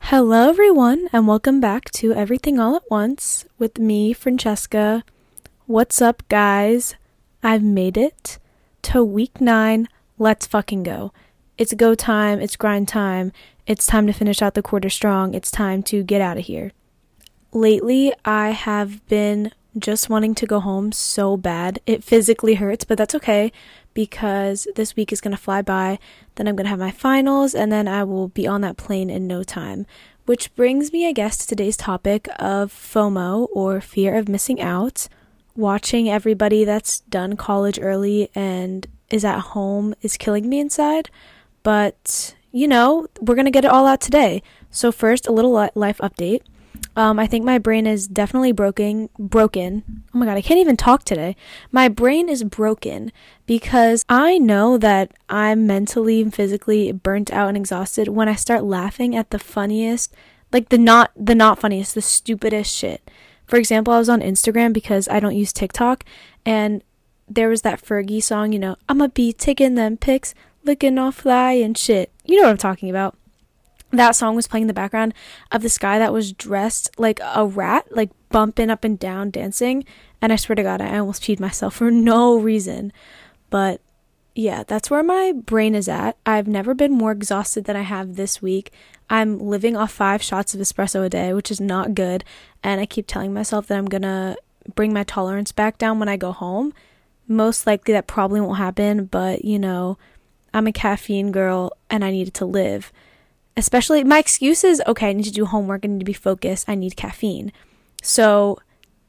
Hello, 0.00 0.48
everyone, 0.48 1.08
and 1.12 1.28
welcome 1.28 1.60
back 1.60 1.90
to 1.90 2.14
Everything 2.14 2.58
All 2.58 2.76
at 2.76 2.90
Once 2.90 3.44
with 3.58 3.78
me, 3.78 4.14
Francesca. 4.14 5.04
What's 5.66 6.00
up, 6.00 6.22
guys? 6.30 6.94
I've 7.42 7.62
made 7.62 7.98
it 7.98 8.38
to 8.82 9.04
week 9.04 9.38
nine. 9.42 9.86
Let's 10.18 10.46
fucking 10.46 10.84
go. 10.84 11.12
It's 11.58 11.74
go 11.74 11.94
time, 11.94 12.40
it's 12.40 12.56
grind 12.56 12.88
time, 12.88 13.32
it's 13.66 13.84
time 13.84 14.06
to 14.06 14.14
finish 14.14 14.40
out 14.40 14.54
the 14.54 14.62
quarter 14.62 14.88
strong, 14.88 15.34
it's 15.34 15.50
time 15.50 15.82
to 15.84 16.02
get 16.02 16.22
out 16.22 16.38
of 16.38 16.46
here. 16.46 16.72
Lately, 17.52 18.14
I 18.24 18.50
have 18.50 19.06
been 19.08 19.52
just 19.78 20.10
wanting 20.10 20.34
to 20.34 20.46
go 20.46 20.60
home 20.60 20.92
so 20.92 21.36
bad. 21.36 21.80
It 21.86 22.04
physically 22.04 22.54
hurts, 22.54 22.84
but 22.84 22.98
that's 22.98 23.14
okay 23.14 23.52
because 23.94 24.66
this 24.76 24.96
week 24.96 25.12
is 25.12 25.20
going 25.20 25.36
to 25.36 25.42
fly 25.42 25.62
by. 25.62 25.98
Then 26.34 26.48
I'm 26.48 26.56
going 26.56 26.64
to 26.64 26.70
have 26.70 26.78
my 26.78 26.90
finals, 26.90 27.54
and 27.54 27.70
then 27.70 27.88
I 27.88 28.04
will 28.04 28.28
be 28.28 28.46
on 28.46 28.60
that 28.62 28.76
plane 28.76 29.10
in 29.10 29.26
no 29.26 29.42
time. 29.42 29.86
Which 30.26 30.54
brings 30.54 30.92
me, 30.92 31.08
I 31.08 31.12
guess, 31.12 31.38
to 31.38 31.46
today's 31.46 31.76
topic 31.76 32.28
of 32.38 32.72
FOMO 32.72 33.48
or 33.52 33.80
fear 33.80 34.16
of 34.16 34.28
missing 34.28 34.60
out. 34.60 35.08
Watching 35.56 36.08
everybody 36.08 36.64
that's 36.64 37.00
done 37.00 37.36
college 37.36 37.78
early 37.80 38.30
and 38.34 38.86
is 39.10 39.24
at 39.24 39.40
home 39.40 39.94
is 40.02 40.16
killing 40.16 40.48
me 40.48 40.60
inside. 40.60 41.10
But, 41.62 42.34
you 42.52 42.68
know, 42.68 43.08
we're 43.20 43.34
going 43.34 43.44
to 43.46 43.50
get 43.50 43.64
it 43.64 43.70
all 43.70 43.86
out 43.86 44.00
today. 44.00 44.42
So, 44.70 44.92
first, 44.92 45.26
a 45.26 45.32
little 45.32 45.52
life 45.74 45.98
update. 45.98 46.42
Um, 47.00 47.18
I 47.18 47.26
think 47.26 47.46
my 47.46 47.56
brain 47.56 47.86
is 47.86 48.06
definitely 48.06 48.52
broken. 48.52 49.08
Broken. 49.18 50.02
Oh 50.12 50.18
my 50.18 50.26
god, 50.26 50.36
I 50.36 50.42
can't 50.42 50.60
even 50.60 50.76
talk 50.76 51.02
today. 51.02 51.34
My 51.72 51.88
brain 51.88 52.28
is 52.28 52.44
broken 52.44 53.10
because 53.46 54.04
I 54.06 54.36
know 54.36 54.76
that 54.76 55.12
I'm 55.30 55.66
mentally 55.66 56.20
and 56.20 56.34
physically 56.34 56.92
burnt 56.92 57.32
out 57.32 57.48
and 57.48 57.56
exhausted 57.56 58.08
when 58.08 58.28
I 58.28 58.34
start 58.34 58.64
laughing 58.64 59.16
at 59.16 59.30
the 59.30 59.38
funniest, 59.38 60.14
like 60.52 60.68
the 60.68 60.76
not 60.76 61.10
the 61.16 61.34
not 61.34 61.58
funniest, 61.58 61.94
the 61.94 62.02
stupidest 62.02 62.76
shit. 62.76 63.10
For 63.46 63.56
example, 63.56 63.94
I 63.94 63.98
was 63.98 64.10
on 64.10 64.20
Instagram 64.20 64.74
because 64.74 65.08
I 65.08 65.20
don't 65.20 65.34
use 65.34 65.54
TikTok, 65.54 66.04
and 66.44 66.84
there 67.26 67.48
was 67.48 67.62
that 67.62 67.82
Fergie 67.82 68.22
song. 68.22 68.52
You 68.52 68.58
know, 68.58 68.76
I'ma 68.90 69.06
be 69.06 69.32
taking 69.32 69.74
them 69.74 69.96
pics, 69.96 70.34
looking 70.64 70.98
all 70.98 71.12
fly 71.12 71.52
and 71.52 71.78
shit. 71.78 72.12
You 72.26 72.36
know 72.36 72.42
what 72.42 72.50
I'm 72.50 72.58
talking 72.58 72.90
about 72.90 73.16
that 73.92 74.14
song 74.14 74.36
was 74.36 74.46
playing 74.46 74.62
in 74.62 74.68
the 74.68 74.74
background 74.74 75.14
of 75.50 75.62
this 75.62 75.78
guy 75.78 75.98
that 75.98 76.12
was 76.12 76.32
dressed 76.32 76.90
like 76.98 77.20
a 77.34 77.46
rat, 77.46 77.86
like 77.90 78.10
bumping 78.28 78.70
up 78.70 78.84
and 78.84 78.98
down, 78.98 79.30
dancing. 79.30 79.84
And 80.22 80.32
I 80.32 80.36
swear 80.36 80.56
to 80.56 80.62
God, 80.62 80.80
I 80.80 80.98
almost 80.98 81.22
peed 81.22 81.40
myself 81.40 81.74
for 81.76 81.90
no 81.90 82.38
reason. 82.38 82.92
But 83.48 83.80
yeah, 84.34 84.62
that's 84.62 84.90
where 84.90 85.02
my 85.02 85.32
brain 85.32 85.74
is 85.74 85.88
at. 85.88 86.16
I've 86.24 86.46
never 86.46 86.72
been 86.72 86.92
more 86.92 87.10
exhausted 87.10 87.64
than 87.64 87.76
I 87.76 87.82
have 87.82 88.14
this 88.14 88.40
week. 88.40 88.72
I'm 89.08 89.38
living 89.38 89.76
off 89.76 89.90
five 89.90 90.22
shots 90.22 90.54
of 90.54 90.60
espresso 90.60 91.04
a 91.04 91.08
day, 91.08 91.32
which 91.32 91.50
is 91.50 91.60
not 91.60 91.94
good. 91.94 92.24
And 92.62 92.80
I 92.80 92.86
keep 92.86 93.06
telling 93.08 93.34
myself 93.34 93.66
that 93.66 93.78
I'm 93.78 93.86
gonna 93.86 94.36
bring 94.74 94.92
my 94.92 95.02
tolerance 95.02 95.50
back 95.50 95.78
down 95.78 95.98
when 95.98 96.08
I 96.08 96.16
go 96.16 96.30
home. 96.30 96.72
Most 97.26 97.66
likely 97.66 97.92
that 97.94 98.06
probably 98.06 98.40
won't 98.40 98.58
happen, 98.58 99.06
but 99.06 99.44
you 99.44 99.58
know, 99.58 99.98
I'm 100.54 100.68
a 100.68 100.72
caffeine 100.72 101.32
girl 101.32 101.72
and 101.88 102.04
I 102.04 102.10
needed 102.12 102.34
to 102.34 102.44
live 102.44 102.92
especially 103.60 104.02
my 104.02 104.18
excuse 104.18 104.64
is 104.64 104.82
okay, 104.86 105.10
I 105.10 105.12
need 105.12 105.24
to 105.24 105.30
do 105.30 105.44
homework, 105.44 105.84
I 105.84 105.88
need 105.88 106.00
to 106.00 106.04
be 106.04 106.14
focused, 106.14 106.68
I 106.68 106.74
need 106.74 106.96
caffeine. 106.96 107.52
So 108.02 108.58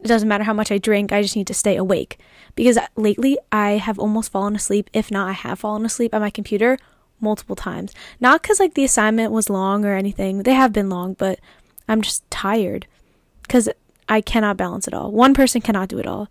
it 0.02 0.08
doesn't 0.08 0.28
matter 0.28 0.44
how 0.44 0.54
much 0.54 0.72
I 0.72 0.78
drink, 0.78 1.12
I 1.12 1.22
just 1.22 1.38
need 1.38 1.48
to 1.48 1.54
stay 1.54 1.78
awake. 1.78 2.20
Because 2.56 2.78
lately 2.98 3.38
I 3.52 3.72
have 3.72 3.98
almost 3.98 4.32
fallen 4.32 4.56
asleep, 4.56 4.90
if 4.92 5.10
not, 5.10 5.30
I 5.30 5.32
have 5.32 5.60
fallen 5.60 5.86
asleep 5.86 6.14
at 6.14 6.20
my 6.20 6.30
computer 6.30 6.78
multiple 7.22 7.56
times. 7.56 7.94
Not 8.20 8.42
because 8.42 8.60
like 8.60 8.74
the 8.74 8.84
assignment 8.84 9.32
was 9.32 9.50
long 9.50 9.86
or 9.86 9.96
anything, 9.96 10.44
they 10.44 10.54
have 10.54 10.74
been 10.74 10.90
long, 10.90 11.14
but 11.14 11.40
I'm 11.88 12.02
just 12.02 12.30
tired 12.30 12.88
because 13.44 13.70
I 14.10 14.20
cannot 14.20 14.58
balance 14.58 14.86
it 14.86 14.94
all. 14.94 15.12
One 15.14 15.34
person 15.34 15.62
cannot 15.62 15.88
do 15.88 15.98
it 15.98 16.08
all, 16.08 16.28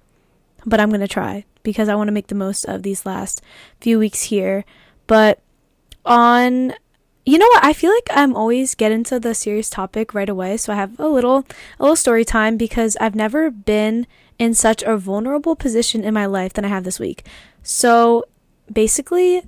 but 0.67 0.79
I'm 0.79 0.91
going 0.91 1.01
to 1.01 1.09
try 1.09 1.47
because 1.63 1.89
I 1.89 1.95
want 1.95 2.09
to 2.09 2.13
make 2.13 2.27
the 2.27 2.35
most 2.35 2.67
of 2.67 2.83
these 2.83 3.07
last 3.07 3.41
few 3.81 3.99
weeks 3.99 4.25
here. 4.25 4.67
But 5.07 5.41
on 6.05 6.75
you 7.27 7.39
know 7.39 7.47
what? 7.47 7.65
I 7.65 7.73
feel 7.73 7.91
like 7.91 8.09
I'm 8.11 8.35
always 8.35 8.75
get 8.75 8.93
into 8.93 9.21
the 9.21 9.35
serious 9.35 9.69
topic 9.69 10.15
right 10.15 10.29
away, 10.29 10.57
so 10.57 10.73
I 10.73 10.77
have 10.77 10.99
a 10.99 11.09
little 11.09 11.47
a 11.79 11.83
little 11.83 11.97
story 11.97 12.25
time 12.25 12.57
because 12.57 12.97
I've 13.01 13.15
never 13.15 13.51
been 13.51 14.07
in 14.39 14.55
such 14.55 14.83
a 14.83 14.97
vulnerable 14.97 15.55
position 15.55 16.03
in 16.03 16.15
my 16.15 16.27
life 16.27 16.55
than 16.55 16.65
I 16.65 16.69
have 16.69 16.85
this 16.85 16.99
week. 16.99 17.27
So, 17.63 18.25
basically, 18.73 19.43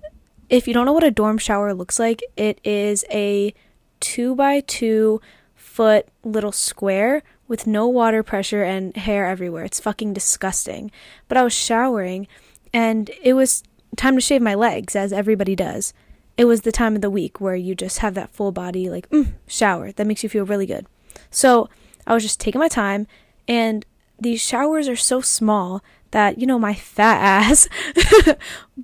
if 0.51 0.69
you 0.69 0.75
don't 0.75 0.85
know 0.85 0.93
what 0.93 1.03
a 1.03 1.11
dorm 1.11 1.39
shower 1.39 1.73
looks 1.73 1.99
like, 1.99 2.21
it 2.37 2.61
is 2.63 3.05
a 3.11 3.55
2 4.01 4.35
by 4.35 4.61
2 4.61 5.21
foot 5.55 6.09
little 6.23 6.53
square 6.53 7.23
with 7.49 7.67
no 7.67 7.89
water 7.89 8.23
pressure 8.23 8.63
and 8.63 8.95
hair 8.97 9.27
everywhere. 9.27 9.65
It's 9.65 9.81
fucking 9.81 10.13
disgusting. 10.13 10.91
But 11.29 11.39
I 11.39 11.43
was 11.43 11.55
showering 11.55 12.27
and 12.75 13.11
it 13.23 13.33
was 13.33 13.63
time 13.97 14.15
to 14.15 14.21
shave 14.21 14.43
my 14.43 14.55
legs 14.55 14.95
as 14.95 15.13
everybody 15.13 15.57
does 15.57 15.95
it 16.37 16.45
was 16.47 16.63
the 16.63 16.73
time 16.73 16.95
of 16.95 17.03
the 17.03 17.11
week 17.11 17.41
where 17.41 17.57
you 17.57 17.75
just 17.75 17.99
have 17.99 18.15
that 18.15 18.31
full 18.31 18.53
body 18.53 18.89
like 18.89 19.09
mm, 19.11 19.33
shower 19.47 19.93
that 19.93 20.07
makes 20.07 20.23
you 20.23 20.29
feel 20.29 20.45
really 20.45 20.67
good. 20.67 20.87
So 21.31 21.69
I 22.07 22.15
was 22.15 22.23
just 22.23 22.41
taking 22.41 22.59
my 22.59 22.69
time, 22.69 23.07
and 23.47 23.85
these 24.19 24.41
showers 24.41 24.89
are 24.89 24.97
so 24.97 25.21
small 25.21 25.83
that 26.11 26.39
you 26.39 26.47
know 26.47 26.59
my 26.59 26.75
fat 26.75 27.21
ass 27.47 27.69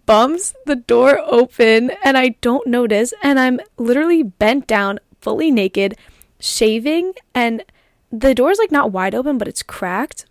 bumps 0.07 0.55
the 0.67 0.77
door 0.77 1.21
open 1.27 1.91
and 2.03 2.19
I 2.19 2.31
don't 2.41 2.67
notice, 2.67 3.13
and 3.23 3.39
I'm 3.39 3.61
literally 3.77 4.23
bent 4.23 4.67
down, 4.67 4.99
fully 5.21 5.51
naked, 5.51 5.97
shaving, 6.41 7.13
and 7.35 7.65
the 8.11 8.35
door's 8.35 8.59
like 8.59 8.73
not 8.73 8.93
wide 8.93 9.15
open, 9.15 9.39
but 9.39 9.49
it's 9.49 9.63
cracked. 9.63 10.27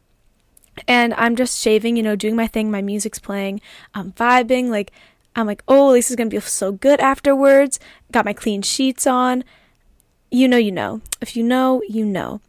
And 0.88 1.14
I'm 1.16 1.36
just 1.36 1.60
shaving, 1.60 1.98
you 1.98 2.04
know, 2.04 2.16
doing 2.16 2.36
my 2.36 2.46
thing. 2.46 2.70
My 2.70 2.84
music's 2.84 3.18
playing. 3.18 3.62
I'm 3.96 4.12
vibing, 4.14 4.70
like 4.70 4.92
I'm 5.38 5.48
like, 5.48 5.64
oh, 5.68 5.94
this 5.94 6.10
is 6.10 6.16
gonna 6.16 6.32
feel 6.32 6.42
so 6.42 6.72
good 6.72 7.00
afterwards. 7.00 7.80
Got 8.12 8.26
my 8.26 8.34
clean 8.34 8.62
sheets 8.62 9.06
on. 9.08 9.44
You 10.32 10.48
know, 10.48 10.58
you 10.58 10.72
know. 10.72 11.02
If 11.22 11.38
you 11.38 11.44
know, 11.44 11.82
you 11.88 12.04
know. 12.06 12.42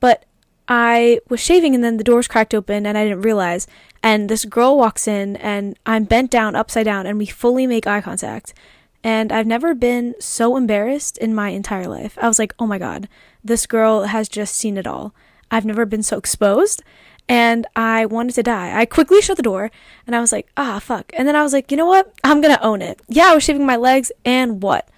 But 0.00 0.24
I 0.68 1.20
was 1.28 1.40
shaving 1.40 1.74
and 1.74 1.84
then 1.84 1.96
the 1.96 2.04
doors 2.04 2.28
cracked 2.28 2.54
open 2.54 2.86
and 2.86 2.96
I 2.96 3.04
didn't 3.04 3.22
realize. 3.22 3.66
And 4.02 4.28
this 4.28 4.44
girl 4.44 4.78
walks 4.78 5.08
in 5.08 5.36
and 5.36 5.78
I'm 5.84 6.04
bent 6.04 6.30
down, 6.30 6.54
upside 6.56 6.84
down, 6.84 7.06
and 7.06 7.18
we 7.18 7.26
fully 7.26 7.66
make 7.66 7.86
eye 7.86 8.00
contact. 8.00 8.54
And 9.02 9.32
I've 9.32 9.46
never 9.46 9.74
been 9.74 10.14
so 10.20 10.56
embarrassed 10.56 11.18
in 11.18 11.34
my 11.34 11.50
entire 11.50 11.86
life. 11.86 12.16
I 12.20 12.28
was 12.28 12.38
like, 12.38 12.54
oh 12.58 12.66
my 12.66 12.78
god, 12.78 13.08
this 13.44 13.66
girl 13.66 14.04
has 14.04 14.28
just 14.28 14.54
seen 14.54 14.76
it 14.76 14.86
all. 14.86 15.14
I've 15.50 15.64
never 15.64 15.86
been 15.86 16.02
so 16.02 16.18
exposed 16.18 16.82
and 17.28 17.66
I 17.74 18.06
wanted 18.06 18.34
to 18.34 18.42
die. 18.42 18.78
I 18.78 18.86
quickly 18.86 19.20
shut 19.20 19.36
the 19.36 19.42
door 19.42 19.70
and 20.06 20.14
I 20.14 20.20
was 20.20 20.32
like, 20.32 20.48
ah, 20.56 20.78
fuck. 20.78 21.12
And 21.16 21.26
then 21.26 21.36
I 21.36 21.42
was 21.42 21.52
like, 21.52 21.70
you 21.70 21.76
know 21.76 21.86
what? 21.86 22.12
I'm 22.22 22.40
gonna 22.40 22.58
own 22.62 22.82
it. 22.82 23.00
Yeah, 23.08 23.30
I 23.30 23.34
was 23.34 23.44
shaving 23.44 23.66
my 23.66 23.76
legs, 23.76 24.12
and 24.24 24.62
what? 24.62 24.88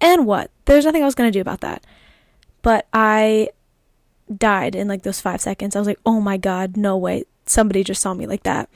And 0.00 0.26
what? 0.26 0.50
There's 0.64 0.84
nothing 0.84 1.02
I 1.02 1.06
was 1.06 1.14
gonna 1.14 1.30
do 1.30 1.40
about 1.40 1.60
that. 1.60 1.84
But 2.62 2.86
I 2.92 3.50
died 4.36 4.74
in 4.74 4.88
like 4.88 5.02
those 5.02 5.20
five 5.20 5.40
seconds. 5.40 5.74
I 5.74 5.78
was 5.78 5.88
like, 5.88 6.00
oh 6.06 6.20
my 6.20 6.36
god, 6.36 6.76
no 6.76 6.96
way. 6.96 7.24
Somebody 7.46 7.84
just 7.84 8.02
saw 8.02 8.14
me 8.14 8.26
like 8.26 8.44
that. 8.44 8.68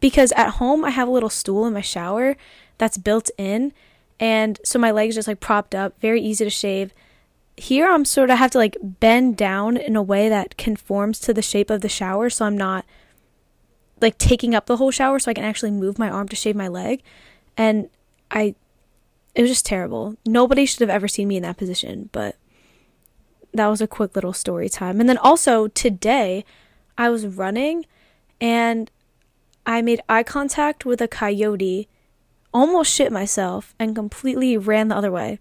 Because 0.00 0.32
at 0.32 0.54
home, 0.54 0.84
I 0.84 0.90
have 0.90 1.08
a 1.08 1.10
little 1.10 1.30
stool 1.30 1.66
in 1.66 1.72
my 1.72 1.80
shower 1.80 2.36
that's 2.78 2.98
built 2.98 3.30
in. 3.38 3.72
And 4.18 4.58
so 4.64 4.78
my 4.78 4.90
legs 4.90 5.14
just 5.14 5.28
like 5.28 5.40
propped 5.40 5.74
up, 5.74 5.98
very 6.00 6.20
easy 6.20 6.44
to 6.44 6.50
shave 6.50 6.92
here 7.56 7.88
I'm 7.88 8.04
sort 8.04 8.30
of 8.30 8.38
have 8.38 8.50
to 8.52 8.58
like 8.58 8.76
bend 8.82 9.36
down 9.36 9.76
in 9.76 9.96
a 9.96 10.02
way 10.02 10.28
that 10.28 10.56
conforms 10.56 11.18
to 11.20 11.32
the 11.32 11.42
shape 11.42 11.70
of 11.70 11.80
the 11.80 11.88
shower 11.88 12.28
so 12.30 12.44
I'm 12.44 12.56
not 12.56 12.84
like 14.00 14.18
taking 14.18 14.54
up 14.54 14.66
the 14.66 14.76
whole 14.76 14.90
shower 14.90 15.18
so 15.18 15.30
I 15.30 15.34
can 15.34 15.44
actually 15.44 15.70
move 15.70 15.98
my 15.98 16.10
arm 16.10 16.28
to 16.28 16.36
shave 16.36 16.56
my 16.56 16.68
leg 16.68 17.02
and 17.56 17.88
I 18.30 18.54
it 19.34 19.42
was 19.42 19.50
just 19.50 19.66
terrible. 19.66 20.16
Nobody 20.24 20.64
should 20.64 20.80
have 20.80 20.90
ever 20.90 21.08
seen 21.08 21.26
me 21.26 21.36
in 21.36 21.42
that 21.42 21.56
position, 21.56 22.08
but 22.12 22.36
that 23.52 23.66
was 23.66 23.80
a 23.80 23.88
quick 23.88 24.14
little 24.14 24.32
story 24.32 24.68
time. 24.68 25.00
And 25.00 25.08
then 25.08 25.18
also 25.18 25.68
today 25.68 26.44
I 26.96 27.08
was 27.08 27.26
running 27.26 27.86
and 28.40 28.90
I 29.66 29.82
made 29.82 30.02
eye 30.08 30.22
contact 30.22 30.84
with 30.84 31.00
a 31.00 31.08
coyote, 31.08 31.88
almost 32.52 32.92
shit 32.92 33.10
myself 33.10 33.74
and 33.78 33.94
completely 33.94 34.56
ran 34.56 34.88
the 34.88 34.96
other 34.96 35.10
way. 35.10 35.40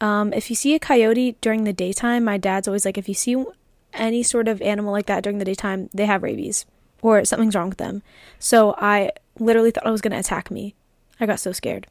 Um, 0.00 0.32
if 0.32 0.48
you 0.48 0.56
see 0.56 0.74
a 0.74 0.78
coyote 0.78 1.36
during 1.40 1.64
the 1.64 1.72
daytime, 1.72 2.24
my 2.24 2.38
dad's 2.38 2.66
always 2.66 2.84
like, 2.84 2.96
if 2.96 3.08
you 3.08 3.14
see 3.14 3.44
any 3.92 4.22
sort 4.22 4.48
of 4.48 4.62
animal 4.62 4.92
like 4.92 5.06
that 5.06 5.22
during 5.22 5.38
the 5.38 5.44
daytime, 5.44 5.90
they 5.92 6.06
have 6.06 6.22
rabies 6.22 6.64
or 7.02 7.24
something's 7.24 7.54
wrong 7.54 7.68
with 7.68 7.78
them. 7.78 8.02
So 8.38 8.74
I 8.78 9.12
literally 9.38 9.70
thought 9.70 9.86
it 9.86 9.90
was 9.90 10.00
going 10.00 10.12
to 10.12 10.18
attack 10.18 10.50
me. 10.50 10.74
I 11.18 11.26
got 11.26 11.40
so 11.40 11.52
scared. 11.52 11.86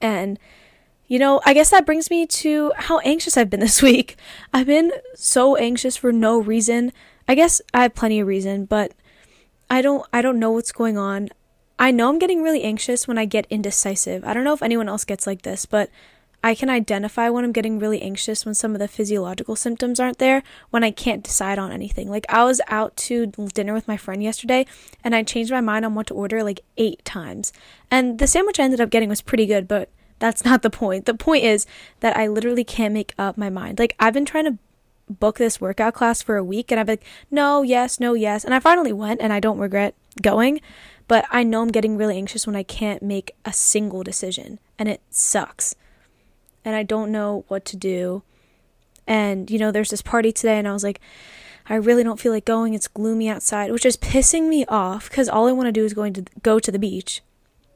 And, 0.00 0.38
you 1.06 1.18
know, 1.18 1.40
I 1.44 1.54
guess 1.54 1.70
that 1.70 1.86
brings 1.86 2.10
me 2.10 2.26
to 2.26 2.72
how 2.76 2.98
anxious 3.00 3.36
I've 3.36 3.50
been 3.50 3.60
this 3.68 3.82
week. 3.82 4.16
I've 4.52 4.66
been 4.66 4.92
so 5.14 5.56
anxious 5.56 5.96
for 5.96 6.12
no 6.12 6.38
reason. 6.38 6.92
I 7.26 7.34
guess 7.34 7.60
I 7.72 7.82
have 7.82 7.94
plenty 7.94 8.20
of 8.20 8.26
reason, 8.26 8.64
but 8.64 8.92
I 9.70 9.82
don't 9.82 10.06
I 10.12 10.22
don't 10.22 10.38
know 10.38 10.50
what's 10.50 10.72
going 10.72 10.96
on. 10.96 11.28
I 11.78 11.90
know 11.90 12.08
I'm 12.08 12.18
getting 12.18 12.42
really 12.42 12.62
anxious 12.62 13.06
when 13.06 13.18
I 13.18 13.26
get 13.26 13.46
indecisive. 13.50 14.24
I 14.24 14.34
don't 14.34 14.44
know 14.44 14.54
if 14.54 14.62
anyone 14.62 14.88
else 14.88 15.04
gets 15.04 15.26
like 15.26 15.42
this, 15.42 15.66
but 15.66 15.90
I 16.42 16.54
can 16.54 16.70
identify 16.70 17.28
when 17.28 17.44
I'm 17.44 17.52
getting 17.52 17.78
really 17.78 18.00
anxious 18.00 18.44
when 18.44 18.54
some 18.54 18.72
of 18.74 18.78
the 18.78 18.86
physiological 18.86 19.56
symptoms 19.56 19.98
aren't 19.98 20.18
there, 20.18 20.44
when 20.70 20.84
I 20.84 20.92
can't 20.92 21.24
decide 21.24 21.58
on 21.58 21.72
anything. 21.72 22.08
Like, 22.08 22.26
I 22.28 22.44
was 22.44 22.60
out 22.68 22.96
to 22.98 23.26
dinner 23.26 23.74
with 23.74 23.88
my 23.88 23.96
friend 23.96 24.22
yesterday 24.22 24.64
and 25.02 25.14
I 25.14 25.24
changed 25.24 25.50
my 25.50 25.60
mind 25.60 25.84
on 25.84 25.94
what 25.94 26.06
to 26.08 26.14
order 26.14 26.44
like 26.44 26.60
eight 26.76 27.04
times. 27.04 27.52
And 27.90 28.18
the 28.18 28.28
sandwich 28.28 28.60
I 28.60 28.64
ended 28.64 28.80
up 28.80 28.90
getting 28.90 29.08
was 29.08 29.20
pretty 29.20 29.46
good, 29.46 29.66
but 29.66 29.90
that's 30.20 30.44
not 30.44 30.62
the 30.62 30.70
point. 30.70 31.06
The 31.06 31.14
point 31.14 31.44
is 31.44 31.66
that 32.00 32.16
I 32.16 32.28
literally 32.28 32.64
can't 32.64 32.94
make 32.94 33.14
up 33.18 33.36
my 33.36 33.50
mind. 33.50 33.80
Like, 33.80 33.96
I've 33.98 34.14
been 34.14 34.24
trying 34.24 34.44
to 34.44 34.58
book 35.10 35.38
this 35.38 35.60
workout 35.60 35.94
class 35.94 36.22
for 36.22 36.36
a 36.36 36.44
week 36.44 36.70
and 36.70 36.78
I've 36.78 36.86
been 36.86 36.94
like, 36.94 37.06
no, 37.30 37.62
yes, 37.62 37.98
no, 37.98 38.14
yes. 38.14 38.44
And 38.44 38.54
I 38.54 38.60
finally 38.60 38.92
went 38.92 39.20
and 39.20 39.32
I 39.32 39.40
don't 39.40 39.58
regret 39.58 39.94
going, 40.22 40.60
but 41.08 41.24
I 41.30 41.42
know 41.42 41.62
I'm 41.62 41.72
getting 41.72 41.96
really 41.96 42.16
anxious 42.16 42.46
when 42.46 42.54
I 42.54 42.62
can't 42.62 43.02
make 43.02 43.34
a 43.44 43.52
single 43.52 44.02
decision 44.02 44.60
and 44.78 44.88
it 44.88 45.00
sucks 45.10 45.74
and 46.68 46.76
I 46.76 46.82
don't 46.82 47.10
know 47.10 47.46
what 47.48 47.64
to 47.64 47.78
do. 47.78 48.22
And, 49.06 49.50
you 49.50 49.58
know, 49.58 49.72
there's 49.72 49.88
this 49.88 50.02
party 50.02 50.32
today, 50.32 50.58
and 50.58 50.68
I 50.68 50.74
was 50.74 50.84
like, 50.84 51.00
I 51.66 51.76
really 51.76 52.04
don't 52.04 52.20
feel 52.20 52.30
like 52.30 52.44
going. 52.44 52.74
It's 52.74 52.88
gloomy 52.88 53.26
outside, 53.30 53.72
which 53.72 53.86
is 53.86 53.96
pissing 53.96 54.50
me 54.50 54.66
off 54.66 55.08
because 55.08 55.30
all 55.30 55.46
I 55.46 55.52
want 55.52 55.68
to 55.68 55.72
do 55.72 55.86
is 55.86 55.94
going 55.94 56.12
to 56.12 56.26
go 56.42 56.58
to 56.58 56.70
the 56.70 56.78
beach, 56.78 57.22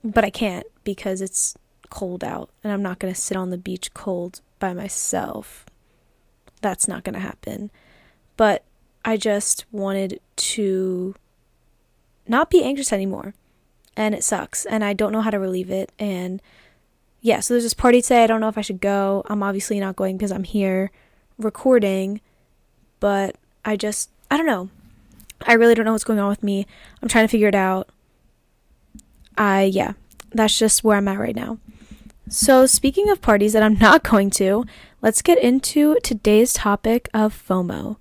but 0.04 0.26
I 0.26 0.30
can't 0.30 0.66
because 0.84 1.22
it's 1.22 1.56
cold 1.88 2.22
out, 2.22 2.50
and 2.62 2.70
I'm 2.70 2.82
not 2.82 2.98
going 2.98 3.14
to 3.14 3.18
sit 3.18 3.34
on 3.34 3.48
the 3.48 3.56
beach 3.56 3.94
cold 3.94 4.42
by 4.58 4.74
myself. 4.74 5.64
That's 6.60 6.86
not 6.86 7.02
going 7.02 7.14
to 7.14 7.20
happen. 7.20 7.70
But 8.36 8.62
I 9.06 9.16
just 9.16 9.64
wanted 9.72 10.20
to 10.36 11.14
not 12.28 12.50
be 12.50 12.62
anxious 12.62 12.92
anymore. 12.92 13.32
And 13.96 14.14
it 14.14 14.22
sucks, 14.22 14.66
and 14.66 14.84
I 14.84 14.92
don't 14.92 15.12
know 15.12 15.22
how 15.22 15.30
to 15.30 15.38
relieve 15.38 15.70
it. 15.70 15.92
And 15.98 16.42
yeah, 17.22 17.38
so 17.38 17.54
there's 17.54 17.62
this 17.62 17.72
party 17.72 18.02
today. 18.02 18.24
I 18.24 18.26
don't 18.26 18.40
know 18.40 18.48
if 18.48 18.58
I 18.58 18.62
should 18.62 18.80
go. 18.80 19.22
I'm 19.26 19.44
obviously 19.44 19.78
not 19.78 19.94
going 19.94 20.16
because 20.16 20.32
I'm 20.32 20.42
here 20.42 20.90
recording, 21.38 22.20
but 22.98 23.36
I 23.64 23.76
just, 23.76 24.10
I 24.28 24.36
don't 24.36 24.46
know. 24.46 24.70
I 25.46 25.54
really 25.54 25.74
don't 25.74 25.84
know 25.84 25.92
what's 25.92 26.04
going 26.04 26.18
on 26.18 26.28
with 26.28 26.42
me. 26.42 26.66
I'm 27.00 27.08
trying 27.08 27.24
to 27.24 27.30
figure 27.30 27.48
it 27.48 27.54
out. 27.54 27.88
I, 29.38 29.62
yeah, 29.62 29.92
that's 30.32 30.58
just 30.58 30.82
where 30.82 30.96
I'm 30.96 31.06
at 31.06 31.18
right 31.18 31.34
now. 31.34 31.58
So, 32.28 32.66
speaking 32.66 33.08
of 33.08 33.22
parties 33.22 33.52
that 33.52 33.62
I'm 33.62 33.78
not 33.78 34.02
going 34.02 34.30
to, 34.30 34.64
let's 35.00 35.22
get 35.22 35.38
into 35.38 35.96
today's 36.02 36.52
topic 36.52 37.08
of 37.14 37.40
FOMO. 37.48 37.96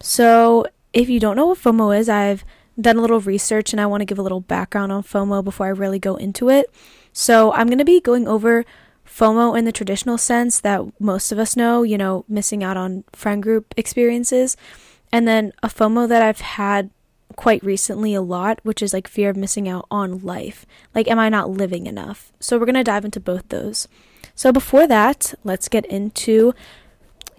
So, 0.00 0.64
if 0.92 1.08
you 1.08 1.18
don't 1.18 1.36
know 1.36 1.46
what 1.46 1.58
FOMO 1.58 1.96
is, 1.98 2.08
I've 2.08 2.44
done 2.80 2.98
a 2.98 3.00
little 3.00 3.20
research 3.20 3.72
and 3.72 3.80
I 3.80 3.86
want 3.86 4.00
to 4.00 4.04
give 4.04 4.18
a 4.18 4.22
little 4.22 4.40
background 4.40 4.92
on 4.92 5.02
FOMO 5.02 5.42
before 5.42 5.66
I 5.66 5.70
really 5.70 5.98
go 5.98 6.14
into 6.14 6.48
it. 6.50 6.72
So 7.12 7.52
I'm 7.52 7.66
going 7.66 7.78
to 7.78 7.84
be 7.84 8.00
going 8.00 8.28
over 8.28 8.64
FOMO 9.06 9.58
in 9.58 9.64
the 9.64 9.72
traditional 9.72 10.18
sense 10.18 10.60
that 10.60 10.82
most 11.00 11.32
of 11.32 11.38
us 11.38 11.56
know, 11.56 11.82
you 11.82 11.98
know, 11.98 12.24
missing 12.28 12.62
out 12.62 12.76
on 12.76 13.04
friend 13.12 13.42
group 13.42 13.74
experiences. 13.76 14.56
And 15.12 15.26
then 15.26 15.52
a 15.62 15.68
FOMO 15.68 16.08
that 16.08 16.22
I've 16.22 16.40
had 16.40 16.90
quite 17.36 17.62
recently 17.64 18.14
a 18.14 18.22
lot, 18.22 18.60
which 18.62 18.82
is 18.82 18.92
like 18.92 19.08
fear 19.08 19.30
of 19.30 19.36
missing 19.36 19.68
out 19.68 19.86
on 19.90 20.20
life. 20.20 20.66
Like, 20.94 21.08
am 21.08 21.18
I 21.18 21.28
not 21.28 21.50
living 21.50 21.86
enough? 21.86 22.32
So 22.38 22.58
we're 22.58 22.66
going 22.66 22.74
to 22.74 22.84
dive 22.84 23.04
into 23.04 23.20
both 23.20 23.48
those. 23.48 23.88
So 24.34 24.52
before 24.52 24.86
that, 24.86 25.34
let's 25.44 25.68
get 25.68 25.86
into 25.86 26.54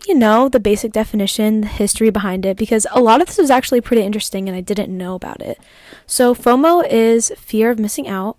you 0.07 0.15
know, 0.15 0.49
the 0.49 0.59
basic 0.59 0.91
definition, 0.91 1.61
the 1.61 1.67
history 1.67 2.09
behind 2.09 2.45
it, 2.45 2.57
because 2.57 2.87
a 2.91 2.99
lot 2.99 3.21
of 3.21 3.27
this 3.27 3.37
was 3.37 3.51
actually 3.51 3.81
pretty 3.81 4.01
interesting 4.01 4.47
and 4.47 4.57
I 4.57 4.61
didn't 4.61 4.95
know 4.95 5.13
about 5.13 5.41
it. 5.41 5.59
So, 6.07 6.33
FOMO 6.33 6.87
is 6.89 7.31
fear 7.37 7.69
of 7.69 7.79
missing 7.79 8.07
out, 8.07 8.37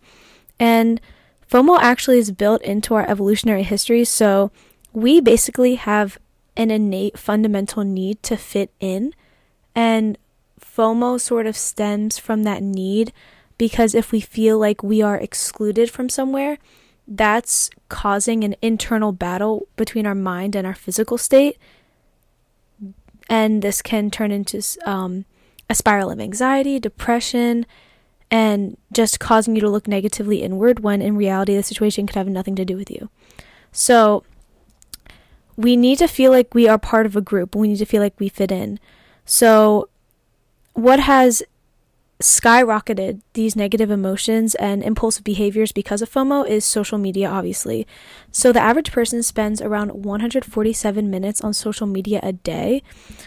and 0.59 1.01
FOMO 1.53 1.79
actually 1.83 2.17
is 2.17 2.33
built 2.33 2.63
into 2.63 2.95
our 2.95 3.07
evolutionary 3.07 3.63
history, 3.63 4.07
so 4.07 4.51
we 4.95 5.21
basically 5.21 5.75
have 5.75 6.17
an 6.57 6.71
innate 6.71 7.19
fundamental 7.19 7.85
need 7.85 8.23
to 8.23 8.39
fit 8.39 8.73
in, 8.81 9.13
and 9.75 10.17
FOMO 10.59 11.21
sort 11.21 11.47
of 11.47 11.55
stems 11.55 12.19
from 12.19 12.45
that 12.45 12.63
need 12.63 13.13
because 13.59 13.95
if 13.95 14.13
we 14.13 14.19
feel 14.19 14.59
like 14.59 14.83
we 14.83 15.03
are 15.03 15.19
excluded 15.19 15.91
from 15.91 16.09
somewhere, 16.09 16.57
that's 17.07 17.69
causing 17.91 18.45
an 18.45 18.57
internal 18.63 19.13
battle 19.13 19.69
between 19.77 20.07
our 20.07 20.15
mind 20.15 20.57
and 20.57 20.67
our 20.67 20.75
physical 20.75 21.19
state. 21.19 21.59
And 23.29 23.61
this 23.61 23.83
can 23.83 24.11
turn 24.11 24.31
into 24.33 24.63
um, 24.87 25.27
a 25.69 25.75
spiral 25.75 26.11
of 26.11 26.19
anxiety, 26.19 26.81
depression, 26.81 27.67
and 28.33 28.79
just 28.91 29.21
causing 29.21 29.55
you 29.55 29.61
to 29.61 29.69
look 29.69 29.87
negatively 29.87 30.43
inward 30.43 30.81
when 30.81 31.03
in 31.03 31.17
reality 31.17 31.55
the 31.55 31.63
situation 31.63 32.07
could 32.07 32.17
have 32.17 32.27
nothing 32.27 32.57
to 32.57 32.65
do 32.65 32.77
with 32.77 32.91
you. 32.91 33.11
So 33.73 34.25
we 35.55 35.77
need 35.77 35.99
to 35.99 36.09
feel 36.09 36.31
like 36.31 36.55
we 36.55 36.67
are 36.67 36.79
part 36.79 37.05
of 37.05 37.15
a 37.15 37.21
group. 37.21 37.55
We 37.55 37.69
need 37.69 37.79
to 37.79 37.85
feel 37.85 38.01
like 38.01 38.19
we 38.19 38.31
fit 38.31 38.51
in. 38.51 38.81
So 39.27 39.91
what 40.73 40.99
has 41.01 41.43
skyrocketed 42.21 43.21
these 43.35 43.55
negative 43.55 43.91
emotions 43.91 44.55
and 44.55 44.83
impulsive 44.83 45.25
behaviors 45.25 45.71
because 45.71 46.01
of 46.01 46.11
FOMO 46.11 46.49
is 46.49 46.65
social 46.65 46.97
media, 46.97 47.29
obviously. 47.29 47.87
So 48.31 48.51
the 48.51 48.61
average 48.61 48.93
person 48.93 49.23
spends 49.23 49.61
around 49.61 50.05
147 50.05 51.11
minutes 51.11 51.43
on 51.43 51.53
social 51.53 51.87
media 51.87 52.21
a 52.23 52.33
day. 52.33 52.83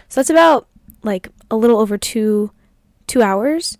So 0.09 0.19
that's 0.21 0.31
about 0.31 0.67
like 1.03 1.27
a 1.51 1.55
little 1.55 1.77
over 1.77 1.95
two 1.95 2.49
two 3.05 3.21
hours. 3.21 3.77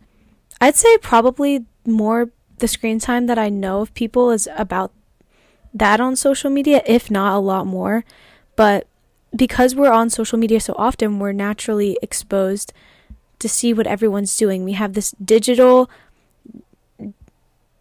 I'd 0.61 0.75
say 0.75 0.97
probably 0.97 1.65
more 1.85 2.29
the 2.57 2.67
screen 2.67 2.99
time 2.99 3.27
that 3.27 3.37
I 3.37 3.49
know 3.49 3.81
of 3.81 3.93
people 3.93 4.31
is 4.31 4.47
about 4.55 4.91
that 5.73 5.99
on 5.99 6.15
social 6.15 6.49
media, 6.49 6.81
if 6.85 7.11
not 7.11 7.35
a 7.35 7.39
lot 7.39 7.67
more. 7.67 8.05
But 8.55 8.87
because 9.35 9.75
we're 9.75 9.91
on 9.91 10.09
social 10.09 10.39
media 10.39 10.59
so 10.61 10.73
often, 10.77 11.19
we're 11.19 11.33
naturally 11.33 11.97
exposed 12.01 12.71
to 13.39 13.49
see 13.49 13.73
what 13.73 13.87
everyone's 13.87 14.35
doing. 14.37 14.63
We 14.63 14.73
have 14.73 14.93
this 14.93 15.11
digital 15.11 15.89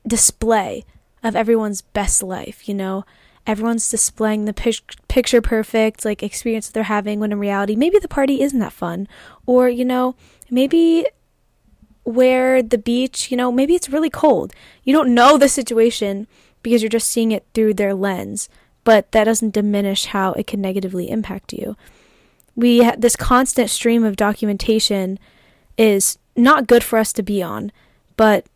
display 0.06 0.84
of 1.22 1.36
everyone's 1.36 1.82
best 1.82 2.22
life, 2.22 2.68
you 2.68 2.74
know? 2.74 3.04
Everyone's 3.46 3.88
displaying 3.88 4.46
the 4.46 4.82
picture 5.08 5.42
perfect 5.42 6.04
like 6.04 6.22
experience 6.22 6.66
that 6.66 6.72
they're 6.72 6.84
having 6.84 7.20
when 7.20 7.30
in 7.30 7.38
reality 7.38 7.76
maybe 7.76 7.98
the 7.98 8.08
party 8.08 8.40
isn't 8.40 8.58
that 8.58 8.72
fun 8.72 9.06
or 9.44 9.68
you 9.68 9.84
know, 9.84 10.16
maybe 10.50 11.04
where 12.04 12.62
the 12.62 12.78
beach, 12.78 13.30
you 13.30 13.36
know, 13.36 13.50
maybe 13.50 13.74
it's 13.74 13.88
really 13.88 14.10
cold. 14.10 14.52
You 14.84 14.92
don't 14.92 15.14
know 15.14 15.36
the 15.36 15.48
situation 15.48 16.26
because 16.62 16.82
you're 16.82 16.88
just 16.88 17.10
seeing 17.10 17.32
it 17.32 17.46
through 17.54 17.74
their 17.74 17.94
lens, 17.94 18.48
but 18.84 19.10
that 19.12 19.24
doesn't 19.24 19.54
diminish 19.54 20.06
how 20.06 20.32
it 20.32 20.46
can 20.46 20.60
negatively 20.60 21.10
impact 21.10 21.52
you. 21.52 21.76
We 22.54 22.88
this 22.96 23.16
constant 23.16 23.70
stream 23.70 24.04
of 24.04 24.16
documentation 24.16 25.18
is 25.76 26.18
not 26.36 26.66
good 26.66 26.84
for 26.84 26.98
us 26.98 27.12
to 27.14 27.22
be 27.22 27.42
on, 27.42 27.72
but 28.16 28.46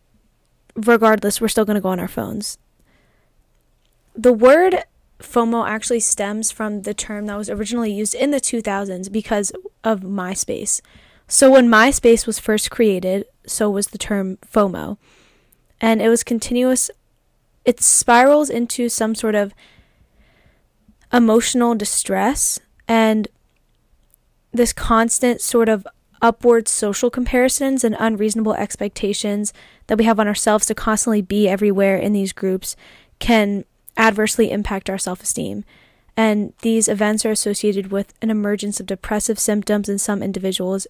regardless, 0.75 1.41
we're 1.41 1.49
still 1.49 1.65
going 1.65 1.75
to 1.75 1.81
go 1.81 1.89
on 1.89 2.01
our 2.01 2.09
phones. 2.09 2.59
The 4.15 4.33
word 4.33 4.85
FOMO 5.21 5.69
actually 5.69 6.01
stems 6.01 6.51
from 6.51 6.83
the 6.83 6.95
term 6.95 7.27
that 7.27 7.37
was 7.37 7.51
originally 7.51 7.93
used 7.93 8.15
in 8.15 8.31
the 8.31 8.41
2000s 8.41 9.11
because 9.11 9.53
of 9.83 10.01
MySpace. 10.01 10.81
So 11.27 11.51
when 11.51 11.69
MySpace 11.69 12.27
was 12.27 12.39
first 12.39 12.71
created, 12.71 13.27
so 13.49 13.71
was 13.71 13.89
the 13.89 13.99
term 13.99 14.39
FOMO. 14.39 14.99
And 15.81 16.03
it 16.03 16.09
was 16.09 16.25
continuous, 16.25 16.91
it 17.65 17.81
spirals 17.81 18.51
into 18.51 18.89
some 18.89 19.15
sort 19.15 19.35
of 19.35 19.55
emotional 21.13 21.75
distress 21.75 22.59
and 22.87 23.29
this 24.53 24.73
constant 24.73 25.41
sort 25.41 25.69
of 25.69 25.87
upward 26.21 26.69
social 26.69 27.11
comparisons 27.11 27.85
and 27.85 27.97
unreasonable 27.99 28.55
expectations 28.55 29.53
that 29.87 29.99
we 29.99 30.05
have 30.05 30.19
on 30.19 30.27
ourselves 30.27 30.67
to 30.67 30.75
constantly 30.75 31.23
be 31.23 31.49
everywhere 31.49 31.97
in 31.97 32.13
these 32.13 32.33
groups 32.33 32.75
can 33.19 33.65
adversely 33.97 34.51
impact 34.51 34.91
our 34.91 34.99
self 34.99 35.23
esteem. 35.23 35.65
And 36.17 36.53
these 36.63 36.89
events 36.89 37.25
are 37.25 37.31
associated 37.31 37.93
with 37.93 38.13
an 38.21 38.31
emergence 38.31 38.81
of 38.81 38.87
depressive 38.87 39.39
symptoms 39.39 39.89
in 39.89 39.99
some 39.99 40.23
individuals 40.23 40.87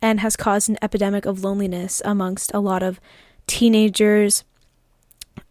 and 0.00 0.20
has 0.20 0.36
caused 0.36 0.68
an 0.68 0.78
epidemic 0.82 1.26
of 1.26 1.42
loneliness 1.44 2.02
amongst 2.04 2.52
a 2.54 2.60
lot 2.60 2.82
of 2.82 3.00
teenagers, 3.46 4.44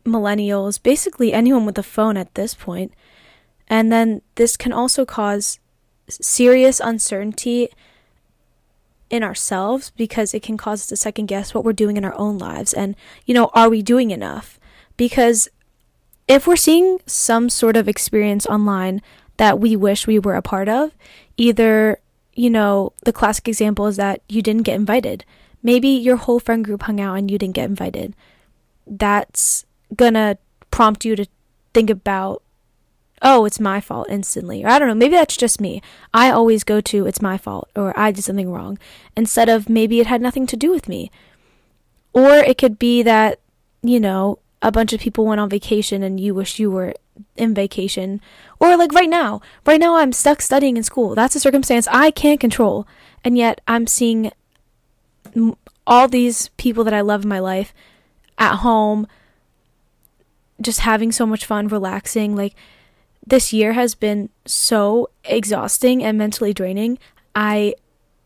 millennials, 0.06 0.82
basically 0.82 1.34
anyone 1.34 1.66
with 1.66 1.78
a 1.78 1.84
phone 1.84 2.18
at 2.18 2.34
this 2.36 2.54
point. 2.54 2.94
And 3.68 3.92
then 3.92 4.22
this 4.36 4.58
can 4.58 4.74
also 4.74 5.06
cause 5.06 5.60
serious 6.10 6.80
uncertainty 6.80 7.70
in 9.10 9.24
ourselves 9.24 9.92
because 9.96 10.34
it 10.34 10.42
can 10.42 10.58
cause 10.58 10.82
us 10.82 10.88
to 10.88 10.96
second 10.96 11.28
guess 11.28 11.54
what 11.54 11.64
we're 11.64 11.72
doing 11.72 11.98
in 11.98 12.04
our 12.04 12.16
own 12.16 12.38
lives 12.40 12.74
and 12.74 12.96
you 13.26 13.34
know 13.34 13.52
are 13.54 13.70
we 13.70 13.84
doing 13.84 14.10
enough 14.10 14.60
because 14.98 15.48
if 16.28 16.48
we're 16.48 16.56
seeing 16.56 17.00
some 17.06 17.48
sort 17.48 17.78
of 17.78 17.88
experience 17.88 18.48
online 18.48 19.02
that 19.38 19.60
we 19.60 19.76
wish 19.76 20.08
we 20.08 20.18
were 20.18 20.34
a 20.34 20.42
part 20.42 20.68
of 20.68 20.96
either 21.38 22.00
you 22.36 22.50
know, 22.50 22.94
the 23.06 23.14
classic 23.14 23.48
example 23.48 23.88
is 23.88 23.98
that 23.98 24.22
you 24.28 24.42
didn't 24.42 24.64
get 24.64 24.76
invited. 24.76 25.26
maybe 25.64 25.88
your 25.88 26.18
whole 26.18 26.40
friend 26.40 26.64
group 26.64 26.84
hung 26.84 27.00
out 27.00 27.16
and 27.16 27.32
you 27.32 27.38
didn't 27.38 27.56
get 27.56 27.70
invited. 27.70 28.14
That's 28.86 29.66
gonna 29.96 30.38
prompt 30.70 31.06
you 31.06 31.16
to 31.16 31.26
think 31.74 31.90
about, 31.90 32.44
oh, 33.22 33.46
it's 33.46 33.60
my 33.60 33.80
fault 33.80 34.08
instantly. 34.10 34.64
Or 34.64 34.68
I 34.68 34.78
don't 34.78 34.90
know, 34.90 34.96
maybe 34.96 35.16
that's 35.16 35.38
just 35.38 35.62
me. 35.62 35.82
I 36.14 36.30
always 36.30 36.66
go 36.66 36.82
to, 36.82 37.08
it's 37.08 37.22
my 37.22 37.38
fault, 37.38 37.70
or 37.76 37.98
I 37.98 38.12
did 38.12 38.26
something 38.26 38.52
wrong, 38.52 38.78
instead 39.16 39.48
of 39.48 39.70
maybe 39.70 40.02
it 40.02 40.08
had 40.08 40.22
nothing 40.22 40.46
to 40.48 40.58
do 40.58 40.70
with 40.70 40.90
me. 40.90 41.10
Or 42.12 42.34
it 42.34 42.58
could 42.58 42.78
be 42.78 43.02
that, 43.04 43.40
you 43.82 44.00
know, 44.00 44.40
a 44.62 44.72
bunch 44.72 44.94
of 44.94 45.00
people 45.00 45.26
went 45.26 45.42
on 45.42 45.50
vacation 45.50 46.04
and 46.04 46.20
you 46.20 46.36
wish 46.36 46.60
you 46.60 46.70
were 46.70 46.94
in 47.36 47.54
vacation. 47.54 48.22
Or 48.60 48.78
like 48.78 48.94
right 48.94 49.10
now, 49.10 49.42
right 49.66 49.80
now 49.80 49.96
I'm 49.96 50.14
stuck 50.14 50.42
studying 50.42 50.78
in 50.78 50.84
school. 50.84 51.16
That's 51.16 51.36
a 51.36 51.40
circumstance 51.40 51.88
I 51.88 52.12
can't 52.12 52.40
control. 52.40 52.88
And 53.24 53.38
yet 53.38 53.62
I'm 53.68 53.88
seeing 53.88 54.32
all 55.86 56.08
these 56.08 56.50
people 56.58 56.84
that 56.84 56.94
I 56.94 57.02
love 57.02 57.24
in 57.24 57.30
my 57.30 57.40
life 57.40 57.74
at 58.38 58.58
home 58.58 59.08
just 60.62 60.82
having 60.82 61.12
so 61.12 61.26
much 61.26 61.46
fun, 61.46 61.68
relaxing. 61.68 62.36
Like 62.36 62.56
this 63.26 63.54
year 63.54 63.74
has 63.74 63.96
been 63.96 64.30
so 64.46 65.10
exhausting 65.24 66.04
and 66.04 66.18
mentally 66.18 66.54
draining. 66.54 67.00
I 67.36 67.76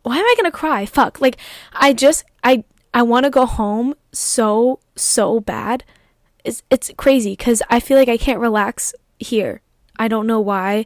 why 0.03 0.17
am 0.17 0.25
I 0.25 0.35
going 0.37 0.49
to 0.49 0.57
cry? 0.57 0.85
Fuck. 0.85 1.19
Like 1.19 1.37
I 1.73 1.93
just 1.93 2.23
I 2.43 2.63
I 2.93 3.03
want 3.03 3.25
to 3.25 3.29
go 3.29 3.45
home 3.45 3.95
so 4.11 4.79
so 4.95 5.39
bad. 5.39 5.83
It's 6.47 6.63
it's 6.69 6.91
crazy 6.95 7.35
cuz 7.35 7.61
I 7.69 7.79
feel 7.79 7.97
like 7.97 8.09
I 8.09 8.17
can't 8.17 8.39
relax 8.39 8.95
here. 9.19 9.61
I 9.99 10.07
don't 10.07 10.27
know 10.27 10.39
why. 10.39 10.85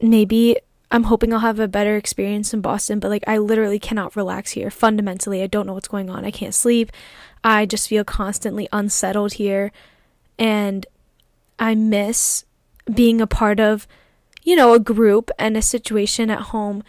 Maybe 0.00 0.56
I'm 0.90 1.04
hoping 1.04 1.32
I'll 1.32 1.38
have 1.38 1.60
a 1.60 1.68
better 1.68 1.96
experience 1.96 2.52
in 2.52 2.60
Boston, 2.60 2.98
but 2.98 3.08
like 3.08 3.24
I 3.26 3.38
literally 3.38 3.78
cannot 3.78 4.16
relax 4.16 4.50
here. 4.50 4.70
Fundamentally, 4.70 5.42
I 5.42 5.46
don't 5.46 5.66
know 5.66 5.74
what's 5.74 5.88
going 5.88 6.10
on. 6.10 6.24
I 6.24 6.30
can't 6.30 6.54
sleep. 6.54 6.90
I 7.44 7.64
just 7.64 7.88
feel 7.88 8.04
constantly 8.04 8.68
unsettled 8.72 9.34
here 9.34 9.72
and 10.38 10.84
I 11.58 11.74
miss 11.74 12.44
being 12.92 13.20
a 13.20 13.26
part 13.26 13.60
of, 13.60 13.86
you 14.42 14.56
know, 14.56 14.74
a 14.74 14.80
group 14.80 15.30
and 15.38 15.56
a 15.56 15.62
situation 15.62 16.28
at 16.28 16.50
home 16.50 16.82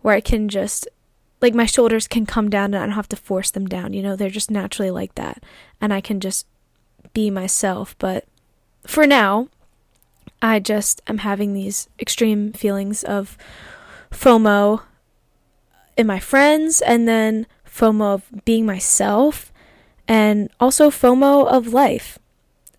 where 0.00 0.14
I 0.14 0.20
can 0.20 0.48
just 0.48 0.86
like 1.42 1.54
my 1.54 1.66
shoulders 1.66 2.08
can 2.08 2.24
come 2.24 2.48
down 2.48 2.72
and 2.72 2.76
I 2.76 2.86
don't 2.86 2.94
have 2.94 3.08
to 3.08 3.16
force 3.16 3.50
them 3.50 3.66
down. 3.66 3.92
You 3.92 4.02
know, 4.02 4.16
they're 4.16 4.30
just 4.30 4.50
naturally 4.50 4.90
like 4.90 5.14
that. 5.16 5.42
And 5.80 5.92
I 5.92 6.00
can 6.00 6.20
just 6.20 6.46
be 7.14 7.30
myself. 7.30 7.96
But 7.98 8.26
for 8.86 9.06
now, 9.06 9.48
I 10.42 10.60
just 10.60 11.00
am 11.06 11.18
having 11.18 11.54
these 11.54 11.88
extreme 11.98 12.52
feelings 12.52 13.02
of 13.02 13.38
FOMO 14.10 14.82
in 15.96 16.06
my 16.06 16.18
friends 16.18 16.82
and 16.82 17.08
then 17.08 17.46
FOMO 17.66 18.14
of 18.14 18.44
being 18.44 18.66
myself 18.66 19.52
and 20.06 20.50
also 20.60 20.90
FOMO 20.90 21.46
of 21.46 21.72
life. 21.72 22.18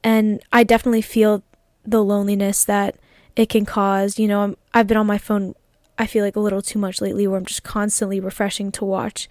And 0.03 0.41
I 0.53 0.63
definitely 0.63 1.01
feel 1.01 1.41
the 1.83 2.03
loneliness 2.03 2.63
that 2.65 2.95
it 3.35 3.49
can 3.49 3.65
cause. 3.65 4.19
You 4.19 4.27
know, 4.27 4.41
I'm, 4.41 4.57
I've 4.73 4.87
been 4.87 4.97
on 4.97 5.07
my 5.07 5.17
phone, 5.17 5.55
I 5.97 6.05
feel 6.05 6.23
like 6.23 6.35
a 6.35 6.39
little 6.41 6.61
too 6.61 6.77
much 6.79 7.01
lately, 7.01 7.27
where 7.27 7.37
I'm 7.37 7.45
just 7.45 7.63
constantly 7.63 8.19
refreshing 8.19 8.71
to 8.73 8.85
watch 8.85 9.27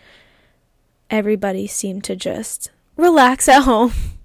everybody 1.11 1.67
seem 1.67 2.01
to 2.03 2.17
just 2.17 2.71
relax 2.97 3.49
at 3.49 3.63
home. 3.63 3.93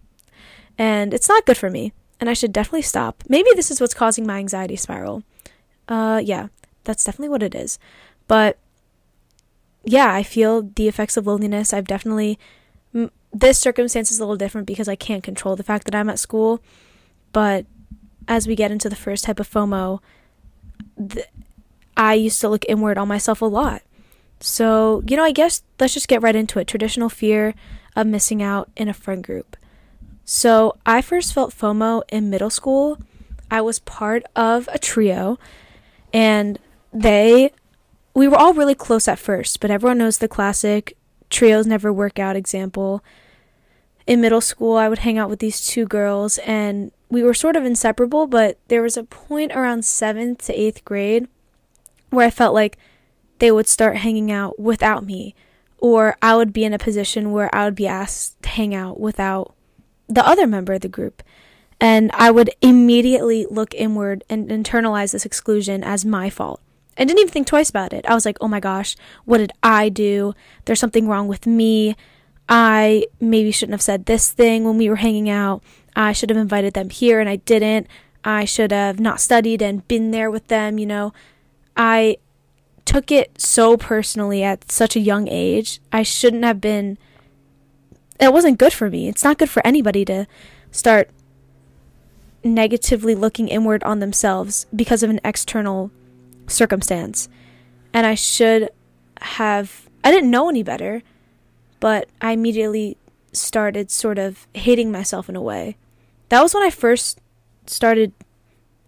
And 0.79 1.13
it's 1.13 1.29
not 1.29 1.45
good 1.45 1.57
for 1.57 1.69
me 1.69 1.93
and 2.19 2.29
I 2.29 2.33
should 2.33 2.53
definitely 2.53 2.81
stop. 2.81 3.23
Maybe 3.29 3.49
this 3.55 3.71
is 3.71 3.79
what's 3.79 3.93
causing 3.93 4.27
my 4.27 4.39
anxiety 4.39 4.75
spiral. 4.75 5.23
Uh, 5.87 6.21
yeah, 6.23 6.47
that's 6.83 7.03
definitely 7.03 7.29
what 7.29 7.43
it 7.43 7.55
is. 7.55 7.79
But 8.27 8.57
yeah, 9.83 10.13
I 10.13 10.23
feel 10.23 10.63
the 10.63 10.87
effects 10.87 11.17
of 11.17 11.25
loneliness. 11.25 11.73
I've 11.73 11.87
definitely. 11.87 12.37
M- 12.93 13.11
this 13.31 13.59
circumstance 13.59 14.11
is 14.11 14.19
a 14.19 14.23
little 14.23 14.35
different 14.35 14.67
because 14.67 14.87
I 14.87 14.95
can't 14.95 15.23
control 15.23 15.55
the 15.55 15.63
fact 15.63 15.85
that 15.85 15.95
I'm 15.95 16.09
at 16.09 16.19
school. 16.19 16.61
But 17.31 17.65
as 18.27 18.47
we 18.47 18.55
get 18.55 18.71
into 18.71 18.89
the 18.89 18.95
first 18.95 19.23
type 19.23 19.39
of 19.39 19.49
FOMO, 19.49 19.99
th- 20.97 21.27
I 21.95 22.15
used 22.15 22.41
to 22.41 22.49
look 22.49 22.65
inward 22.67 22.97
on 22.97 23.07
myself 23.07 23.41
a 23.41 23.45
lot. 23.45 23.81
So, 24.39 25.03
you 25.07 25.15
know, 25.15 25.23
I 25.23 25.31
guess 25.31 25.63
let's 25.79 25.93
just 25.93 26.07
get 26.07 26.21
right 26.21 26.35
into 26.35 26.59
it. 26.59 26.67
Traditional 26.67 27.09
fear 27.09 27.55
of 27.95 28.07
missing 28.07 28.41
out 28.41 28.69
in 28.75 28.87
a 28.87 28.93
friend 28.93 29.23
group. 29.23 29.55
So 30.31 30.77
I 30.85 31.01
first 31.01 31.33
felt 31.33 31.57
FOMO 31.57 32.03
in 32.09 32.29
middle 32.29 32.51
school. 32.51 32.99
I 33.49 33.61
was 33.61 33.79
part 33.79 34.23
of 34.35 34.69
a 34.71 34.77
trio, 34.77 35.39
and 36.13 36.59
they, 36.93 37.51
we 38.13 38.27
were 38.27 38.37
all 38.37 38.53
really 38.53 38.75
close 38.75 39.07
at 39.07 39.17
first, 39.17 39.59
but 39.59 39.71
everyone 39.71 39.97
knows 39.97 40.19
the 40.19 40.27
classic 40.27 40.95
trios 41.31 41.65
never 41.65 41.91
work 41.91 42.19
out 42.19 42.35
example. 42.35 43.03
In 44.05 44.21
middle 44.21 44.39
school, 44.39 44.77
I 44.77 44.87
would 44.87 44.99
hang 44.99 45.17
out 45.17 45.31
with 45.31 45.39
these 45.39 45.65
two 45.65 45.87
girls, 45.87 46.37
and 46.45 46.91
we 47.09 47.23
were 47.23 47.33
sort 47.33 47.55
of 47.55 47.65
inseparable, 47.65 48.27
but 48.27 48.59
there 48.67 48.83
was 48.83 48.97
a 48.97 49.05
point 49.05 49.51
around 49.53 49.83
seventh 49.83 50.45
to 50.45 50.53
eighth 50.53 50.85
grade 50.85 51.27
where 52.11 52.27
I 52.27 52.29
felt 52.29 52.53
like 52.53 52.77
they 53.39 53.49
would 53.49 53.67
start 53.67 53.97
hanging 53.97 54.31
out 54.31 54.59
without 54.59 55.03
me, 55.03 55.33
or 55.79 56.17
I 56.21 56.35
would 56.35 56.53
be 56.53 56.65
in 56.65 56.73
a 56.75 56.77
position 56.77 57.31
where 57.31 57.49
I 57.51 57.65
would 57.65 57.73
be 57.73 57.87
asked 57.87 58.39
to 58.43 58.49
hang 58.49 58.75
out 58.75 58.99
without 58.99 59.55
the 60.09 60.27
other 60.27 60.47
member 60.47 60.73
of 60.73 60.81
the 60.81 60.89
group. 60.89 61.23
And 61.79 62.11
I 62.13 62.29
would 62.31 62.49
immediately 62.61 63.45
look 63.49 63.73
inward 63.73 64.25
and 64.29 64.49
internalize 64.49 65.13
this 65.13 65.25
exclusion 65.25 65.83
as 65.83 66.03
my 66.03 66.29
fault. 66.29 66.59
I 66.97 67.05
didn't 67.05 67.19
even 67.19 67.31
think 67.31 67.47
twice 67.47 67.69
about 67.69 67.93
it. 67.93 68.05
I 68.05 68.13
was 68.13 68.25
like, 68.25 68.37
oh 68.41 68.49
my 68.49 68.59
gosh, 68.59 68.97
what 69.23 69.37
did 69.37 69.53
I 69.63 69.87
do? 69.87 70.33
There's 70.65 70.81
something 70.81 71.07
wrong 71.07 71.29
with 71.29 71.47
me. 71.47 71.95
I 72.49 73.05
maybe 73.21 73.51
shouldn't 73.51 73.75
have 73.75 73.81
said 73.81 74.05
this 74.05 74.31
thing 74.31 74.65
when 74.65 74.77
we 74.77 74.89
were 74.89 74.97
hanging 74.97 75.29
out. 75.29 75.63
I 75.95 76.11
should 76.11 76.29
have 76.29 76.37
invited 76.37 76.73
them 76.73 76.89
here 76.89 77.21
and 77.21 77.29
I 77.29 77.37
didn't. 77.37 77.87
I 78.25 78.43
should 78.43 78.71
have 78.71 78.99
not 78.99 79.21
studied 79.21 79.61
and 79.61 79.87
been 79.87 80.11
there 80.11 80.29
with 80.29 80.47
them, 80.47 80.77
you 80.77 80.85
know. 80.85 81.13
I 81.77 82.17
took 82.83 83.11
it 83.11 83.39
so 83.39 83.77
personally 83.77 84.43
at 84.43 84.69
such 84.69 84.97
a 84.97 84.99
young 84.99 85.29
age. 85.29 85.79
I 85.93 86.03
shouldn't 86.03 86.43
have 86.43 86.59
been 86.59 86.97
it 88.19 88.33
wasn't 88.33 88.57
good 88.57 88.73
for 88.73 88.89
me. 88.89 89.07
It's 89.07 89.23
not 89.23 89.37
good 89.37 89.49
for 89.49 89.65
anybody 89.65 90.03
to 90.05 90.27
start 90.71 91.09
negatively 92.43 93.15
looking 93.15 93.47
inward 93.47 93.83
on 93.83 93.99
themselves 93.99 94.65
because 94.75 95.03
of 95.03 95.09
an 95.09 95.19
external 95.23 95.91
circumstance. 96.47 97.29
And 97.93 98.05
I 98.05 98.15
should 98.15 98.69
have, 99.21 99.89
I 100.03 100.11
didn't 100.11 100.31
know 100.31 100.49
any 100.49 100.63
better, 100.63 101.01
but 101.79 102.07
I 102.21 102.31
immediately 102.31 102.97
started 103.31 103.91
sort 103.91 104.17
of 104.17 104.47
hating 104.53 104.91
myself 104.91 105.29
in 105.29 105.35
a 105.35 105.41
way. 105.41 105.77
That 106.29 106.41
was 106.41 106.53
when 106.53 106.63
I 106.63 106.69
first 106.69 107.19
started 107.67 108.13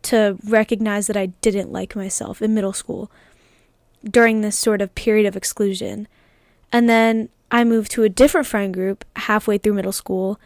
to 0.03 0.37
recognize 0.45 1.07
that 1.07 1.17
I 1.17 1.27
didn't 1.27 1.71
like 1.71 1.95
myself 1.95 2.41
in 2.41 2.53
middle 2.53 2.73
school 2.73 3.11
during 4.03 4.41
this 4.41 4.57
sort 4.57 4.81
of 4.81 4.95
period 4.95 5.25
of 5.25 5.35
exclusion. 5.35 6.07
And 6.71 6.89
then 6.89 7.29
I 7.51 7.63
moved 7.63 7.91
to 7.91 8.03
a 8.03 8.09
different 8.09 8.47
friend 8.47 8.73
group 8.73 9.05
halfway 9.15 9.57
through 9.57 9.73
middle 9.73 9.91
school. 9.91 10.39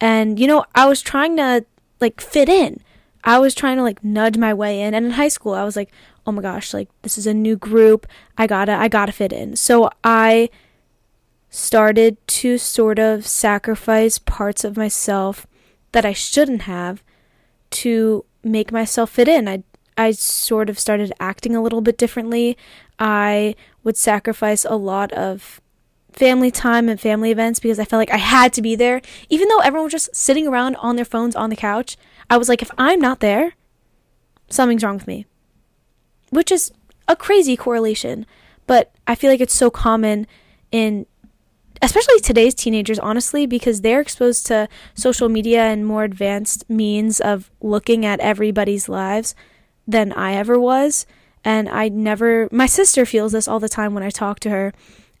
And, 0.00 0.38
you 0.38 0.46
know, 0.46 0.64
I 0.74 0.86
was 0.86 1.02
trying 1.02 1.36
to 1.36 1.64
like 2.00 2.20
fit 2.20 2.48
in. 2.48 2.80
I 3.24 3.38
was 3.38 3.54
trying 3.54 3.76
to 3.76 3.82
like 3.82 4.02
nudge 4.02 4.36
my 4.36 4.54
way 4.54 4.80
in. 4.80 4.94
And 4.94 5.06
in 5.06 5.12
high 5.12 5.28
school, 5.28 5.54
I 5.54 5.64
was 5.64 5.76
like, 5.76 5.90
oh 6.26 6.32
my 6.32 6.42
gosh, 6.42 6.72
like 6.72 6.88
this 7.02 7.18
is 7.18 7.26
a 7.26 7.34
new 7.34 7.56
group. 7.56 8.06
I 8.38 8.46
gotta, 8.46 8.72
I 8.72 8.88
gotta 8.88 9.12
fit 9.12 9.32
in. 9.32 9.56
So 9.56 9.90
I 10.02 10.50
started 11.50 12.16
to 12.26 12.58
sort 12.58 12.98
of 12.98 13.26
sacrifice 13.26 14.18
parts 14.18 14.64
of 14.64 14.76
myself 14.76 15.46
that 15.92 16.04
I 16.04 16.12
shouldn't 16.12 16.62
have 16.62 17.02
to 17.70 18.24
make 18.42 18.72
myself 18.72 19.10
fit 19.10 19.28
in. 19.28 19.48
I 19.48 19.62
I 19.96 20.12
sort 20.12 20.70
of 20.70 20.78
started 20.78 21.12
acting 21.20 21.54
a 21.54 21.62
little 21.62 21.80
bit 21.80 21.98
differently. 21.98 22.56
I 22.98 23.54
would 23.84 23.96
sacrifice 23.96 24.64
a 24.64 24.76
lot 24.76 25.12
of 25.12 25.60
family 26.12 26.50
time 26.50 26.88
and 26.88 27.00
family 27.00 27.30
events 27.30 27.60
because 27.60 27.78
I 27.78 27.84
felt 27.84 28.00
like 28.00 28.12
I 28.12 28.18
had 28.18 28.52
to 28.54 28.62
be 28.62 28.76
there. 28.76 29.00
Even 29.28 29.48
though 29.48 29.58
everyone 29.58 29.84
was 29.84 29.92
just 29.92 30.14
sitting 30.14 30.46
around 30.46 30.76
on 30.76 30.96
their 30.96 31.04
phones 31.04 31.34
on 31.36 31.50
the 31.50 31.56
couch, 31.56 31.96
I 32.28 32.36
was 32.36 32.48
like, 32.48 32.62
if 32.62 32.70
I'm 32.78 33.00
not 33.00 33.20
there, 33.20 33.54
something's 34.48 34.84
wrong 34.84 34.96
with 34.96 35.06
me. 35.06 35.26
Which 36.30 36.52
is 36.52 36.72
a 37.08 37.16
crazy 37.16 37.56
correlation, 37.56 38.26
but 38.66 38.92
I 39.06 39.14
feel 39.14 39.30
like 39.30 39.40
it's 39.40 39.54
so 39.54 39.70
common 39.70 40.26
in 40.70 41.06
especially 41.82 42.20
today's 42.20 42.54
teenagers, 42.54 42.98
honestly, 43.00 43.44
because 43.44 43.80
they're 43.80 44.00
exposed 44.00 44.46
to 44.46 44.68
social 44.94 45.28
media 45.28 45.64
and 45.64 45.84
more 45.84 46.04
advanced 46.04 46.68
means 46.70 47.20
of 47.20 47.50
looking 47.60 48.06
at 48.06 48.20
everybody's 48.20 48.88
lives 48.88 49.34
than 49.86 50.12
I 50.12 50.34
ever 50.34 50.60
was. 50.60 51.06
And 51.44 51.68
I 51.68 51.88
never, 51.88 52.48
my 52.52 52.66
sister 52.66 53.04
feels 53.04 53.32
this 53.32 53.48
all 53.48 53.58
the 53.58 53.68
time 53.68 53.94
when 53.94 54.04
I 54.04 54.10
talk 54.10 54.38
to 54.40 54.50
her 54.50 54.72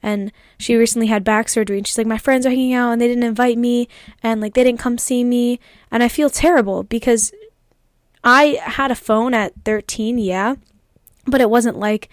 and 0.02 0.32
she 0.58 0.74
recently 0.76 1.06
had 1.06 1.24
back 1.24 1.48
surgery 1.48 1.78
and 1.78 1.86
she's 1.86 1.98
like 1.98 2.06
my 2.06 2.18
friends 2.18 2.44
are 2.44 2.50
hanging 2.50 2.74
out 2.74 2.92
and 2.92 3.00
they 3.00 3.08
didn't 3.08 3.22
invite 3.22 3.58
me 3.58 3.88
and 4.22 4.40
like 4.40 4.54
they 4.54 4.64
didn't 4.64 4.80
come 4.80 4.98
see 4.98 5.24
me 5.24 5.60
and 5.90 6.02
I 6.02 6.08
feel 6.08 6.30
terrible 6.30 6.82
because 6.82 7.32
I 8.24 8.60
had 8.62 8.90
a 8.90 8.96
phone 8.96 9.34
at 9.34 9.52
13 9.64 10.18
yeah 10.18 10.56
but 11.26 11.40
it 11.40 11.50
wasn't 11.50 11.78
like 11.78 12.08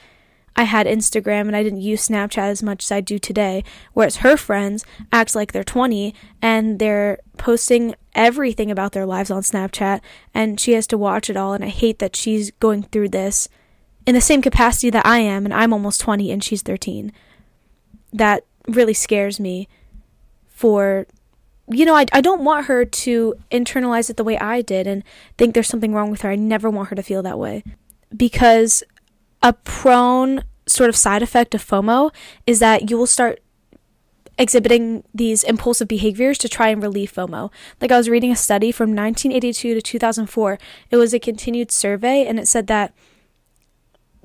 I 0.59 0.63
had 0.63 0.87
Instagram 0.87 1.41
and 1.41 1.55
I 1.55 1.63
didn't 1.63 1.81
use 1.81 2.07
Snapchat 2.07 2.49
as 2.49 2.61
much 2.61 2.83
as 2.83 2.91
I 2.91 2.99
do 2.99 3.17
today. 3.17 3.63
Whereas 3.93 4.17
her 4.17 4.35
friends 4.35 4.85
act 5.09 5.33
like 5.33 5.53
they're 5.53 5.63
20 5.63 6.13
and 6.41 6.79
they're 6.79 7.19
posting 7.37 7.95
everything 8.13 8.69
about 8.69 8.91
their 8.91 9.05
lives 9.05 9.31
on 9.31 9.41
Snapchat 9.41 10.01
and 10.33 10.59
she 10.59 10.73
has 10.73 10.85
to 10.87 10.97
watch 10.97 11.29
it 11.29 11.37
all. 11.37 11.53
And 11.53 11.63
I 11.63 11.69
hate 11.69 11.99
that 11.99 12.15
she's 12.15 12.51
going 12.51 12.83
through 12.83 13.07
this 13.07 13.47
in 14.05 14.15
the 14.15 14.19
same 14.19 14.41
capacity 14.41 14.89
that 14.89 15.05
I 15.05 15.19
am 15.19 15.45
and 15.45 15.53
I'm 15.53 15.71
almost 15.71 16.01
20 16.01 16.29
and 16.29 16.43
she's 16.43 16.61
13. 16.61 17.13
That 18.13 18.45
really 18.67 18.93
scares 18.93 19.39
me 19.39 19.67
for 20.47 21.05
you 21.71 21.85
know, 21.85 21.95
I, 21.95 22.05
I 22.11 22.21
don't 22.21 22.43
want 22.43 22.65
her 22.65 22.83
to 22.83 23.35
internalize 23.51 24.09
it 24.09 24.17
the 24.17 24.23
way 24.23 24.37
I 24.39 24.61
did 24.61 24.87
and 24.87 25.03
think 25.37 25.53
there's 25.53 25.67
something 25.67 25.93
wrong 25.93 26.09
with 26.09 26.21
her. 26.21 26.31
I 26.31 26.35
never 26.35 26.69
want 26.69 26.89
her 26.89 26.95
to 26.95 27.03
feel 27.03 27.21
that 27.21 27.37
way. 27.37 27.63
Because 28.15 28.83
a 29.43 29.53
prone 29.53 30.43
sort 30.65 30.89
of 30.89 30.95
side 30.95 31.21
effect 31.21 31.53
of 31.53 31.63
FOMO 31.63 32.11
is 32.47 32.59
that 32.59 32.89
you 32.89 32.97
will 32.97 33.07
start 33.07 33.39
exhibiting 34.37 35.03
these 35.13 35.43
impulsive 35.43 35.87
behaviors 35.87 36.37
to 36.39 36.49
try 36.49 36.69
and 36.69 36.81
relieve 36.81 37.11
FOMO. 37.13 37.51
Like 37.81 37.91
I 37.91 37.97
was 37.97 38.09
reading 38.09 38.31
a 38.31 38.35
study 38.35 38.71
from 38.71 38.95
1982 38.95 39.75
to 39.75 39.81
2004. 39.81 40.57
It 40.89 40.97
was 40.97 41.13
a 41.13 41.19
continued 41.19 41.71
survey 41.71 42.25
and 42.25 42.39
it 42.39 42.47
said 42.47 42.67
that 42.67 42.93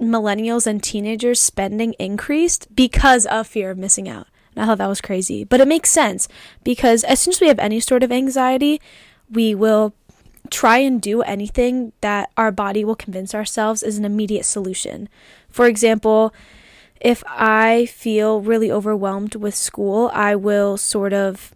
millennials 0.00 0.66
and 0.66 0.82
teenagers 0.82 1.40
spending 1.40 1.94
increased 1.94 2.74
because 2.74 3.26
of 3.26 3.46
fear 3.46 3.70
of 3.70 3.78
missing 3.78 4.08
out. 4.08 4.26
And 4.54 4.62
I 4.62 4.66
thought 4.66 4.78
that 4.78 4.88
was 4.88 5.00
crazy. 5.00 5.44
But 5.44 5.60
it 5.60 5.68
makes 5.68 5.90
sense 5.90 6.28
because 6.62 7.04
as 7.04 7.20
soon 7.20 7.32
as 7.32 7.40
we 7.40 7.48
have 7.48 7.58
any 7.58 7.80
sort 7.80 8.02
of 8.02 8.12
anxiety, 8.12 8.80
we 9.30 9.54
will 9.54 9.94
try 10.50 10.78
and 10.78 11.00
do 11.00 11.22
anything 11.22 11.92
that 12.00 12.30
our 12.36 12.52
body 12.52 12.84
will 12.84 12.94
convince 12.94 13.34
ourselves 13.34 13.82
is 13.82 13.98
an 13.98 14.04
immediate 14.04 14.44
solution. 14.44 15.08
For 15.48 15.66
example, 15.66 16.34
if 17.00 17.22
I 17.26 17.86
feel 17.86 18.40
really 18.40 18.70
overwhelmed 18.70 19.34
with 19.34 19.54
school, 19.54 20.10
I 20.12 20.36
will 20.36 20.76
sort 20.76 21.12
of, 21.12 21.54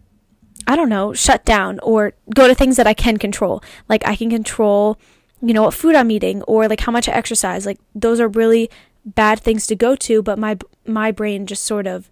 I 0.67 0.75
don't 0.75 0.89
know, 0.89 1.13
shut 1.13 1.45
down 1.45 1.79
or 1.81 2.13
go 2.33 2.47
to 2.47 2.55
things 2.55 2.77
that 2.77 2.87
I 2.87 2.93
can 2.93 3.17
control. 3.17 3.63
Like 3.87 4.05
I 4.07 4.15
can 4.15 4.29
control, 4.29 4.97
you 5.41 5.53
know, 5.53 5.63
what 5.63 5.73
food 5.73 5.95
I'm 5.95 6.11
eating 6.11 6.41
or 6.43 6.67
like 6.67 6.81
how 6.81 6.91
much 6.91 7.07
I 7.07 7.13
exercise. 7.13 7.65
Like 7.65 7.79
those 7.95 8.19
are 8.19 8.27
really 8.27 8.69
bad 9.05 9.39
things 9.39 9.67
to 9.67 9.75
go 9.75 9.95
to, 9.95 10.21
but 10.21 10.37
my 10.37 10.57
my 10.85 11.11
brain 11.11 11.45
just 11.45 11.63
sort 11.63 11.87
of 11.87 12.09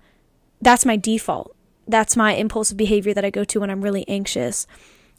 that's 0.61 0.85
my 0.85 0.95
default. 0.95 1.55
That's 1.87 2.15
my 2.17 2.33
impulsive 2.33 2.77
behavior 2.77 3.13
that 3.13 3.25
I 3.25 3.29
go 3.29 3.43
to 3.45 3.59
when 3.59 3.69
I'm 3.69 3.81
really 3.81 4.07
anxious. 4.07 4.67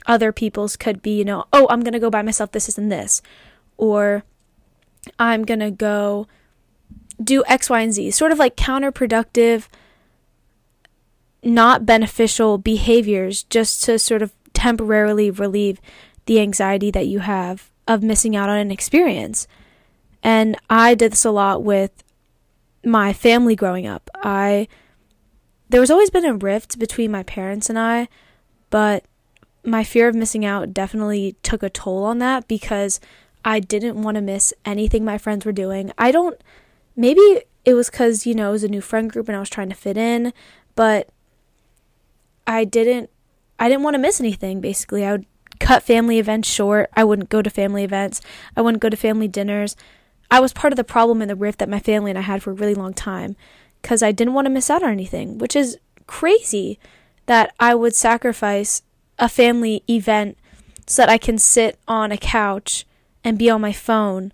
Other 0.06 0.32
people's 0.32 0.76
could 0.76 1.02
be, 1.02 1.18
you 1.18 1.24
know, 1.24 1.44
oh, 1.52 1.66
I'm 1.70 1.80
going 1.80 1.92
to 1.92 1.98
go 1.98 2.10
by 2.10 2.22
myself, 2.22 2.52
this, 2.52 2.68
is 2.68 2.78
and 2.78 2.90
this. 2.90 3.22
Or 3.76 4.22
I'm 5.18 5.44
going 5.44 5.60
to 5.60 5.70
go 5.70 6.26
do 7.22 7.42
X, 7.46 7.70
Y, 7.70 7.80
and 7.80 7.92
Z. 7.92 8.10
Sort 8.12 8.32
of 8.32 8.38
like 8.38 8.56
counterproductive, 8.56 9.68
not 11.42 11.86
beneficial 11.86 12.58
behaviors 12.58 13.44
just 13.44 13.82
to 13.84 13.98
sort 13.98 14.22
of 14.22 14.32
temporarily 14.52 15.30
relieve 15.30 15.80
the 16.26 16.40
anxiety 16.40 16.90
that 16.90 17.06
you 17.06 17.20
have 17.20 17.70
of 17.88 18.02
missing 18.02 18.36
out 18.36 18.48
on 18.48 18.58
an 18.58 18.70
experience. 18.70 19.48
And 20.22 20.56
I 20.70 20.94
did 20.94 21.12
this 21.12 21.24
a 21.24 21.30
lot 21.30 21.64
with 21.64 22.04
my 22.84 23.12
family 23.12 23.56
growing 23.56 23.86
up. 23.86 24.08
I 24.22 24.68
there 25.70 25.80
was 25.80 25.90
always 25.90 26.10
been 26.10 26.24
a 26.24 26.34
rift 26.34 26.78
between 26.78 27.10
my 27.10 27.22
parents 27.22 27.68
and 27.68 27.78
I, 27.78 28.08
but 28.70 29.04
my 29.64 29.84
fear 29.84 30.08
of 30.08 30.14
missing 30.14 30.44
out 30.44 30.72
definitely 30.72 31.36
took 31.42 31.62
a 31.62 31.68
toll 31.68 32.04
on 32.04 32.18
that 32.18 32.48
because 32.48 33.00
I 33.44 33.60
didn't 33.60 34.00
want 34.00 34.14
to 34.14 34.22
miss 34.22 34.54
anything 34.64 35.04
my 35.04 35.18
friends 35.18 35.44
were 35.44 35.52
doing. 35.52 35.92
I 35.98 36.10
don't, 36.10 36.40
maybe 36.96 37.42
it 37.64 37.74
was 37.74 37.90
because, 37.90 38.26
you 38.26 38.34
know, 38.34 38.48
it 38.48 38.52
was 38.52 38.64
a 38.64 38.68
new 38.68 38.80
friend 38.80 39.10
group 39.10 39.28
and 39.28 39.36
I 39.36 39.40
was 39.40 39.50
trying 39.50 39.68
to 39.68 39.74
fit 39.74 39.98
in, 39.98 40.32
but 40.74 41.10
I 42.46 42.64
didn't, 42.64 43.10
I 43.58 43.68
didn't 43.68 43.82
want 43.82 43.94
to 43.94 43.98
miss 43.98 44.20
anything 44.20 44.62
basically. 44.62 45.04
I 45.04 45.12
would 45.12 45.26
cut 45.58 45.82
family 45.82 46.18
events 46.18 46.48
short. 46.48 46.90
I 46.94 47.04
wouldn't 47.04 47.30
go 47.30 47.42
to 47.42 47.50
family 47.50 47.84
events. 47.84 48.20
I 48.56 48.60
wouldn't 48.60 48.82
go 48.82 48.88
to 48.88 48.96
family 48.96 49.28
dinners. 49.28 49.76
I 50.30 50.40
was 50.40 50.52
part 50.52 50.72
of 50.72 50.76
the 50.76 50.84
problem 50.84 51.22
in 51.22 51.28
the 51.28 51.36
rift 51.36 51.58
that 51.58 51.68
my 51.68 51.80
family 51.80 52.10
and 52.10 52.18
I 52.18 52.22
had 52.22 52.42
for 52.42 52.50
a 52.50 52.54
really 52.54 52.74
long 52.74 52.94
time 52.94 53.36
because 53.82 54.02
I 54.02 54.12
didn't 54.12 54.34
want 54.34 54.46
to 54.46 54.50
miss 54.50 54.70
out 54.70 54.82
on 54.82 54.90
anything, 54.90 55.38
which 55.38 55.56
is 55.56 55.78
crazy 56.06 56.78
that 57.26 57.54
I 57.58 57.74
would 57.74 57.94
sacrifice 57.94 58.82
a 59.18 59.28
family 59.28 59.82
event 59.88 60.36
so 60.86 61.02
that 61.02 61.08
I 61.08 61.18
can 61.18 61.38
sit 61.38 61.78
on 61.86 62.12
a 62.12 62.18
couch 62.18 62.86
and 63.24 63.38
be 63.38 63.50
on 63.50 63.60
my 63.60 63.72
phone 63.72 64.32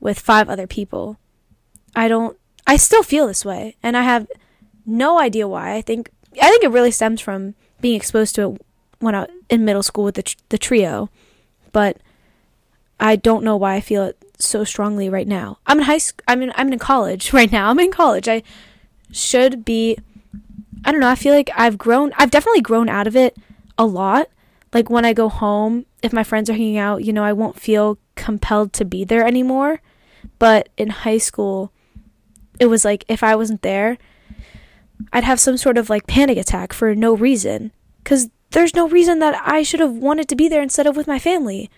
with 0.00 0.18
five 0.18 0.48
other 0.48 0.66
people. 0.66 1.18
I 1.94 2.08
don't 2.08 2.36
I 2.66 2.76
still 2.76 3.02
feel 3.02 3.26
this 3.26 3.44
way 3.44 3.76
and 3.82 3.96
I 3.96 4.02
have 4.02 4.26
no 4.86 5.18
idea 5.20 5.46
why. 5.46 5.74
I 5.74 5.82
think 5.82 6.10
I 6.40 6.48
think 6.48 6.64
it 6.64 6.70
really 6.70 6.90
stems 6.90 7.20
from 7.20 7.54
being 7.80 7.96
exposed 7.96 8.34
to 8.36 8.52
it 8.52 8.62
when 9.02 9.14
I 9.14 9.26
in 9.48 9.64
middle 9.64 9.82
school 9.82 10.04
with 10.04 10.14
the 10.14 10.34
the 10.48 10.58
trio, 10.58 11.10
but 11.72 11.98
I 13.00 13.16
don't 13.16 13.44
know 13.44 13.56
why 13.56 13.74
I 13.74 13.80
feel 13.80 14.04
it 14.04 14.16
so 14.38 14.64
strongly 14.64 15.08
right 15.08 15.26
now. 15.26 15.58
I'm 15.66 15.78
in 15.78 15.84
high 15.84 15.98
school. 15.98 16.22
I'm 16.28 16.42
in 16.42 16.52
I'm 16.54 16.72
in 16.72 16.78
college 16.78 17.32
right 17.38 17.50
now. 17.50 17.68
I'm 17.68 17.80
in 17.80 17.90
college. 17.90 18.28
I 18.28 18.42
should 19.10 19.64
be 19.64 19.98
I 20.84 20.90
don't 20.90 21.00
know, 21.00 21.08
I 21.08 21.14
feel 21.14 21.34
like 21.34 21.50
I've 21.54 21.78
grown 21.78 22.12
I've 22.16 22.30
definitely 22.30 22.60
grown 22.62 22.88
out 22.88 23.06
of 23.06 23.16
it 23.16 23.36
a 23.76 23.84
lot. 23.84 24.28
Like 24.72 24.88
when 24.88 25.04
I 25.04 25.12
go 25.12 25.28
home, 25.28 25.84
if 26.02 26.12
my 26.12 26.24
friends 26.24 26.48
are 26.48 26.54
hanging 26.54 26.78
out, 26.78 27.04
you 27.04 27.12
know, 27.12 27.24
I 27.24 27.32
won't 27.32 27.60
feel 27.60 27.98
compelled 28.14 28.72
to 28.74 28.84
be 28.84 29.04
there 29.04 29.26
anymore. 29.26 29.80
But 30.38 30.68
in 30.76 30.90
high 30.90 31.18
school, 31.18 31.72
it 32.58 32.66
was 32.66 32.84
like 32.84 33.04
if 33.08 33.22
I 33.22 33.36
wasn't 33.36 33.62
there, 33.62 33.98
I'd 35.12 35.24
have 35.24 35.40
some 35.40 35.56
sort 35.56 35.78
of 35.78 35.90
like 35.90 36.06
panic 36.06 36.38
attack 36.38 36.72
for 36.72 36.94
no 36.94 37.14
reason. 37.14 37.72
Because 38.02 38.30
there's 38.52 38.74
no 38.74 38.88
reason 38.88 39.18
that 39.18 39.40
I 39.44 39.62
should 39.62 39.80
have 39.80 39.92
wanted 39.92 40.28
to 40.28 40.36
be 40.36 40.48
there 40.48 40.62
instead 40.62 40.86
of 40.86 40.96
with 40.96 41.06
my 41.06 41.18
family. 41.18 41.70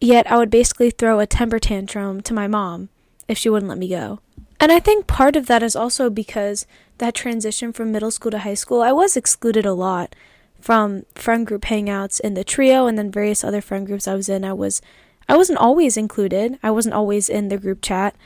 Yet 0.00 0.30
I 0.30 0.36
would 0.36 0.50
basically 0.50 0.90
throw 0.90 1.18
a 1.18 1.26
temper 1.26 1.58
tantrum 1.58 2.20
to 2.22 2.34
my 2.34 2.46
mom 2.46 2.88
if 3.26 3.36
she 3.36 3.48
wouldn't 3.48 3.68
let 3.68 3.78
me 3.78 3.88
go. 3.88 4.20
And 4.60 4.72
I 4.72 4.80
think 4.80 5.06
part 5.06 5.36
of 5.36 5.46
that 5.46 5.62
is 5.62 5.76
also 5.76 6.10
because 6.10 6.66
that 6.98 7.14
transition 7.14 7.72
from 7.72 7.92
middle 7.92 8.10
school 8.10 8.30
to 8.32 8.40
high 8.40 8.54
school, 8.54 8.82
I 8.82 8.92
was 8.92 9.16
excluded 9.16 9.66
a 9.66 9.72
lot 9.72 10.14
from 10.60 11.04
friend 11.14 11.46
group 11.46 11.62
hangouts 11.62 12.20
in 12.20 12.34
the 12.34 12.44
trio 12.44 12.86
and 12.86 12.98
then 12.98 13.10
various 13.10 13.44
other 13.44 13.60
friend 13.60 13.86
groups 13.86 14.08
I 14.08 14.14
was 14.14 14.28
in. 14.28 14.44
I 14.44 14.52
was 14.52 14.82
I 15.28 15.36
wasn't 15.36 15.58
always 15.58 15.96
included. 15.96 16.58
I 16.62 16.70
wasn't 16.70 16.94
always 16.94 17.28
in 17.28 17.48
the 17.48 17.58
group 17.58 17.82
chat. 17.82 18.16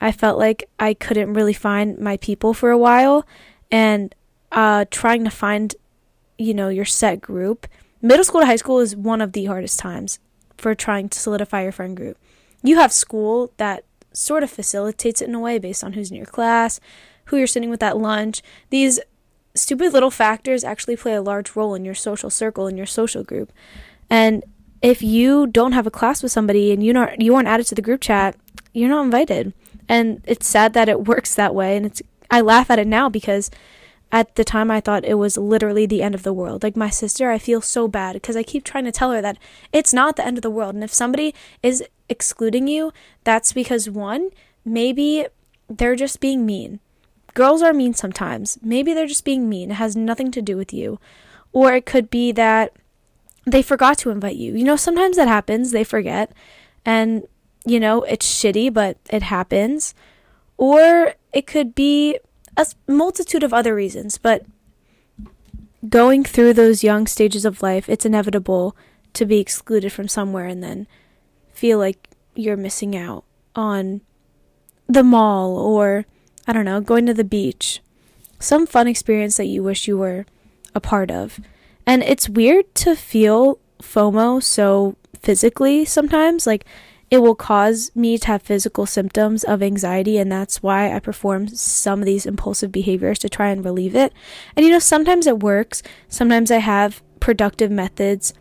I 0.00 0.12
felt 0.12 0.38
like 0.38 0.68
I 0.78 0.94
couldn't 0.94 1.32
really 1.32 1.54
find 1.54 1.98
my 1.98 2.16
people 2.18 2.54
for 2.54 2.70
a 2.70 2.78
while 2.78 3.26
and 3.70 4.14
uh, 4.52 4.84
trying 4.90 5.24
to 5.24 5.30
find 5.30 5.74
you 6.38 6.54
know 6.54 6.68
your 6.68 6.84
set 6.84 7.20
group. 7.20 7.66
Middle 8.02 8.24
school 8.24 8.40
to 8.40 8.46
high 8.46 8.56
school 8.56 8.80
is 8.80 8.96
one 8.96 9.20
of 9.20 9.32
the 9.32 9.44
hardest 9.44 9.78
times 9.78 10.18
for 10.56 10.74
trying 10.74 11.08
to 11.08 11.18
solidify 11.18 11.62
your 11.62 11.72
friend 11.72 11.96
group. 11.96 12.16
You 12.62 12.76
have 12.76 12.92
school 12.92 13.52
that 13.58 13.84
sort 14.12 14.42
of 14.42 14.50
facilitates 14.50 15.22
it 15.22 15.28
in 15.28 15.34
a 15.34 15.40
way 15.40 15.58
based 15.58 15.84
on 15.84 15.92
who's 15.92 16.10
in 16.10 16.16
your 16.16 16.26
class, 16.26 16.80
who 17.26 17.36
you're 17.36 17.46
sitting 17.46 17.70
with 17.70 17.82
at 17.82 17.98
lunch. 17.98 18.42
These 18.70 19.00
stupid 19.54 19.92
little 19.92 20.10
factors 20.10 20.64
actually 20.64 20.96
play 20.96 21.14
a 21.14 21.22
large 21.22 21.54
role 21.56 21.74
in 21.74 21.84
your 21.84 21.94
social 21.94 22.30
circle 22.30 22.66
in 22.66 22.76
your 22.76 22.86
social 22.86 23.22
group. 23.22 23.52
And 24.08 24.44
if 24.82 25.02
you 25.02 25.46
don't 25.46 25.72
have 25.72 25.86
a 25.86 25.90
class 25.90 26.22
with 26.22 26.32
somebody 26.32 26.72
and 26.72 26.82
you 26.82 26.92
not 26.92 27.20
you 27.20 27.34
aren't 27.34 27.48
added 27.48 27.66
to 27.66 27.74
the 27.74 27.82
group 27.82 28.00
chat, 28.00 28.36
you're 28.72 28.88
not 28.88 29.04
invited. 29.04 29.52
And 29.88 30.22
it's 30.26 30.48
sad 30.48 30.72
that 30.74 30.88
it 30.88 31.04
works 31.06 31.34
that 31.34 31.54
way 31.54 31.76
and 31.76 31.86
it's 31.86 32.02
I 32.30 32.40
laugh 32.40 32.70
at 32.70 32.78
it 32.78 32.86
now 32.86 33.08
because 33.08 33.50
at 34.12 34.34
the 34.34 34.44
time 34.44 34.70
I 34.70 34.80
thought 34.80 35.04
it 35.04 35.14
was 35.14 35.36
literally 35.36 35.86
the 35.86 36.02
end 36.02 36.14
of 36.14 36.22
the 36.22 36.32
world. 36.32 36.62
Like 36.62 36.76
my 36.76 36.90
sister, 36.90 37.30
I 37.30 37.38
feel 37.38 37.60
so 37.60 37.86
bad 37.86 38.14
because 38.14 38.36
I 38.36 38.42
keep 38.42 38.64
trying 38.64 38.84
to 38.84 38.92
tell 38.92 39.12
her 39.12 39.22
that 39.22 39.38
it's 39.72 39.92
not 39.92 40.16
the 40.16 40.26
end 40.26 40.38
of 40.38 40.42
the 40.42 40.50
world. 40.50 40.74
And 40.74 40.82
if 40.82 40.92
somebody 40.92 41.34
is 41.62 41.84
excluding 42.08 42.66
you, 42.66 42.92
that's 43.22 43.52
because 43.52 43.88
one, 43.88 44.30
maybe 44.64 45.26
they're 45.68 45.96
just 45.96 46.20
being 46.20 46.44
mean. 46.44 46.80
Girls 47.34 47.62
are 47.62 47.72
mean 47.72 47.94
sometimes. 47.94 48.58
Maybe 48.62 48.92
they're 48.92 49.06
just 49.06 49.24
being 49.24 49.48
mean. 49.48 49.70
It 49.70 49.74
has 49.74 49.94
nothing 49.94 50.32
to 50.32 50.42
do 50.42 50.56
with 50.56 50.72
you. 50.72 50.98
Or 51.52 51.72
it 51.72 51.86
could 51.86 52.10
be 52.10 52.32
that 52.32 52.72
they 53.46 53.62
forgot 53.62 53.98
to 53.98 54.10
invite 54.10 54.36
you. 54.36 54.54
You 54.54 54.64
know, 54.64 54.76
sometimes 54.76 55.16
that 55.16 55.28
happens. 55.28 55.70
They 55.70 55.84
forget. 55.84 56.32
And, 56.84 57.26
you 57.64 57.78
know, 57.78 58.02
it's 58.02 58.26
shitty, 58.26 58.72
but 58.72 58.98
it 59.10 59.22
happens. 59.22 59.94
Or 60.56 61.14
it 61.32 61.46
could 61.46 61.74
be 61.76 62.18
a 62.60 62.92
multitude 62.92 63.42
of 63.42 63.52
other 63.52 63.74
reasons. 63.74 64.18
But 64.18 64.44
going 65.88 66.24
through 66.24 66.54
those 66.54 66.84
young 66.84 67.06
stages 67.06 67.44
of 67.44 67.62
life, 67.62 67.88
it's 67.88 68.06
inevitable 68.06 68.76
to 69.14 69.26
be 69.26 69.38
excluded 69.38 69.92
from 69.92 70.08
somewhere 70.08 70.46
and 70.46 70.62
then 70.62 70.86
feel 71.52 71.78
like 71.78 72.08
you're 72.34 72.56
missing 72.56 72.96
out 72.96 73.24
on 73.54 74.00
the 74.86 75.02
mall 75.02 75.56
or, 75.56 76.06
I 76.46 76.52
don't 76.52 76.64
know, 76.64 76.80
going 76.80 77.06
to 77.06 77.14
the 77.14 77.24
beach. 77.24 77.80
Some 78.38 78.66
fun 78.66 78.88
experience 78.88 79.36
that 79.36 79.46
you 79.46 79.62
wish 79.62 79.86
you 79.88 79.98
were 79.98 80.26
a 80.74 80.80
part 80.80 81.10
of. 81.10 81.40
And 81.86 82.02
it's 82.02 82.28
weird 82.28 82.74
to 82.76 82.94
feel 82.94 83.58
FOMO 83.82 84.42
so 84.42 84.96
physically 85.18 85.84
sometimes. 85.84 86.46
Like, 86.46 86.64
it 87.10 87.18
will 87.18 87.34
cause 87.34 87.90
me 87.94 88.16
to 88.18 88.26
have 88.28 88.42
physical 88.42 88.86
symptoms 88.86 89.42
of 89.42 89.62
anxiety, 89.62 90.16
and 90.16 90.30
that's 90.30 90.62
why 90.62 90.94
I 90.94 91.00
perform 91.00 91.48
some 91.48 91.98
of 91.98 92.06
these 92.06 92.24
impulsive 92.24 92.70
behaviors 92.70 93.18
to 93.20 93.28
try 93.28 93.50
and 93.50 93.64
relieve 93.64 93.96
it. 93.96 94.12
And 94.56 94.64
you 94.64 94.70
know, 94.70 94.78
sometimes 94.78 95.26
it 95.26 95.40
works, 95.40 95.82
sometimes 96.08 96.50
I 96.50 96.58
have 96.58 97.02
productive 97.18 97.70
methods 97.70 98.32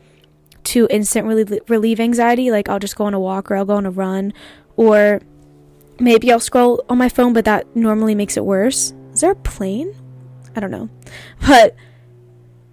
to 0.66 0.88
instantly 0.92 1.62
relieve 1.68 2.00
anxiety, 2.00 2.52
like 2.52 2.70
I'll 2.70 2.80
just 2.80 2.96
go 2.96 3.06
on 3.06 3.16
a 3.16 3.20
walk 3.20 3.50
or 3.50 3.56
I'll 3.56 3.66
go 3.66 3.76
on 3.76 3.88
a 3.88 3.92
run, 3.92 4.34
or 4.76 5.22
maybe 6.00 6.32
I'll 6.32 6.40
scroll 6.40 6.84
on 6.88 7.00
my 7.00 7.10
phone, 7.10 7.34
but 7.34 7.46
that 7.46 7.76
normally 7.76 8.14
makes 8.14 8.38
it 8.38 8.46
worse. 8.46 8.94
Is 9.14 9.22
there 9.22 9.32
a 9.32 9.36
plane? 9.36 9.96
I 10.56 10.60
don't 10.60 10.72
know. 10.72 10.90
But 11.48 11.76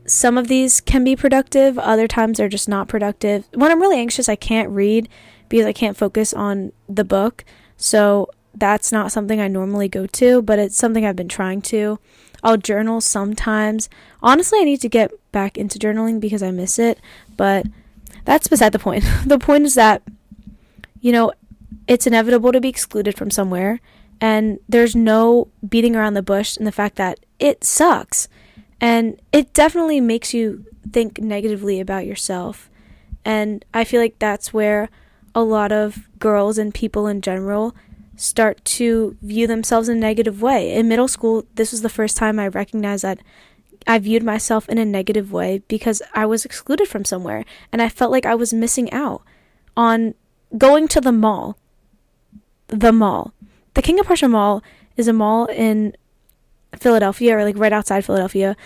some 0.05 0.37
of 0.37 0.47
these 0.49 0.81
can 0.81 1.05
be 1.05 1.17
productive, 1.17 1.79
other 1.79 2.07
times 2.07 2.37
they're 2.37 2.49
just 2.49 2.69
not 2.69 2.87
productive. 2.87 3.49
When 3.55 3.71
I'm 3.71 3.81
really 3.81 3.99
anxious, 3.99 4.29
I 4.29 4.37
can't 4.37 4.69
read 4.71 5.09
because 5.49 5.67
I 5.67 5.73
can't 5.73 5.97
focus 5.97 6.33
on 6.33 6.73
the 6.89 7.05
book. 7.05 7.45
So 7.77 8.31
that's 8.55 8.91
not 8.91 9.13
something 9.13 9.41
I 9.41 9.49
normally 9.49 9.89
go 9.89 10.07
to, 10.07 10.43
but 10.43 10.59
it's 10.59 10.77
something 10.77 11.05
I've 11.05 11.17
been 11.17 11.29
trying 11.29 11.63
to. 11.63 11.99
I'll 12.43 12.57
journal 12.57 13.01
sometimes. 13.01 13.89
Honestly, 14.23 14.61
I 14.61 14.65
need 14.65 14.81
to 14.81 14.89
get 14.89 15.13
back 15.33 15.59
into 15.59 15.79
journaling 15.79 16.21
because 16.21 16.43
I 16.43 16.51
miss 16.51 16.79
it, 16.79 16.99
but 17.37 17.67
that's 18.25 18.49
beside 18.49 18.73
the 18.73 18.79
point. 18.79 19.05
the 19.27 19.39
point 19.39 19.65
is 19.65 19.75
that, 19.75 20.03
you 21.01 21.13
know, 21.13 21.33
it's 21.87 22.07
inevitable 22.07 22.53
to 22.53 22.61
be 22.61 22.69
excluded 22.69 23.17
from 23.17 23.31
somewhere, 23.31 23.81
and 24.21 24.59
there's 24.69 24.97
no 24.97 25.49
beating 25.67 25.95
around 25.95 26.15
the 26.15 26.23
bush 26.23 26.57
in 26.57 26.65
the 26.65 26.73
fact 26.73 26.97
that 26.97 27.21
it 27.39 27.65
sucks. 27.65 28.29
And 28.81 29.21
it 29.33 29.53
definitely 29.53 30.01
makes 30.01 30.35
you 30.35 30.65
think 30.93 31.21
negatively 31.21 31.81
about 31.81 32.07
yourself. 32.07 32.71
And 33.25 33.65
I 33.75 33.85
feel 33.85 34.01
like 34.01 34.19
that's 34.19 34.53
where 34.53 34.89
a 35.37 35.45
lot 35.45 35.71
of 35.71 36.09
girls 36.19 36.57
and 36.57 36.73
people 36.73 37.07
in 37.07 37.21
general 37.21 37.77
start 38.17 38.65
to 38.65 39.17
view 39.21 39.47
themselves 39.47 39.87
in 39.87 39.99
a 39.99 40.01
negative 40.01 40.41
way. 40.41 40.73
In 40.73 40.89
middle 40.89 41.07
school, 41.07 41.45
this 41.55 41.71
was 41.71 41.83
the 41.83 41.91
first 41.91 42.17
time 42.17 42.39
I 42.39 42.49
recognized 42.49 43.05
that 43.05 43.21
I 43.87 43.99
viewed 43.99 44.23
myself 44.23 44.67
in 44.67 44.79
a 44.79 44.85
negative 44.87 45.31
way 45.31 45.63
because 45.69 46.01
I 46.15 46.25
was 46.25 46.47
excluded 46.47 46.89
from 46.89 47.05
somewhere 47.05 47.45
and 47.71 47.83
I 47.83 47.91
felt 47.91 48.11
like 48.11 48.25
I 48.25 48.35
was 48.35 48.55
missing 48.55 48.91
out 48.93 49.23
on 49.77 50.15
going 50.57 50.89
to 50.89 51.01
the 51.03 51.13
mall. 51.13 51.59
The 52.69 52.91
mall. 52.91 53.35
The 53.75 53.83
King 53.83 54.01
of 54.01 54.07
Prussia 54.07 54.29
Mall 54.29 54.63
is 54.97 55.07
a 55.07 55.13
mall 55.13 55.45
in 55.47 55.95
Philadelphia 56.75 57.37
or 57.37 57.45
like 57.45 57.59
right 57.59 57.73
outside 57.75 58.07
Philadelphia 58.07 58.57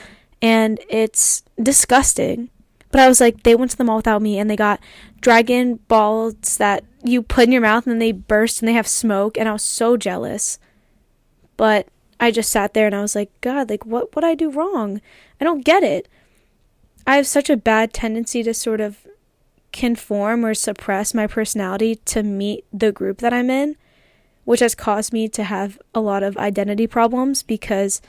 and 0.40 0.78
it's 0.88 1.42
disgusting. 1.60 2.48
But 2.92 3.00
I 3.00 3.08
was 3.08 3.20
like, 3.20 3.42
they 3.42 3.54
went 3.54 3.72
to 3.72 3.76
the 3.76 3.84
mall 3.84 3.96
without 3.96 4.22
me 4.22 4.38
and 4.38 4.48
they 4.48 4.56
got 4.56 4.80
dragon 5.20 5.76
balls 5.88 6.56
that 6.58 6.84
you 7.02 7.22
put 7.22 7.44
in 7.44 7.52
your 7.52 7.62
mouth 7.62 7.86
and 7.86 7.92
then 7.92 7.98
they 7.98 8.12
burst 8.12 8.60
and 8.60 8.68
they 8.68 8.74
have 8.74 8.86
smoke 8.86 9.36
and 9.36 9.48
I 9.48 9.52
was 9.52 9.64
so 9.64 9.96
jealous. 9.96 10.58
But 11.56 11.88
I 12.18 12.30
just 12.30 12.50
sat 12.50 12.74
there 12.74 12.86
and 12.86 12.94
I 12.94 13.00
was 13.00 13.14
like, 13.14 13.30
God, 13.40 13.70
like 13.70 13.86
what 13.86 14.14
what 14.14 14.24
I 14.24 14.34
do 14.34 14.50
wrong? 14.50 15.00
I 15.40 15.44
don't 15.44 15.64
get 15.64 15.82
it. 15.82 16.08
I 17.06 17.16
have 17.16 17.26
such 17.26 17.50
a 17.50 17.56
bad 17.56 17.92
tendency 17.92 18.42
to 18.42 18.54
sort 18.54 18.80
of 18.80 19.06
conform 19.72 20.44
or 20.44 20.54
suppress 20.54 21.14
my 21.14 21.26
personality 21.26 21.96
to 21.96 22.22
meet 22.22 22.64
the 22.72 22.92
group 22.92 23.18
that 23.18 23.32
I'm 23.32 23.50
in, 23.50 23.76
which 24.44 24.60
has 24.60 24.74
caused 24.74 25.12
me 25.12 25.28
to 25.28 25.44
have 25.44 25.78
a 25.94 26.00
lot 26.00 26.22
of 26.22 26.36
identity 26.36 26.86
problems 26.86 27.42
because 27.42 28.02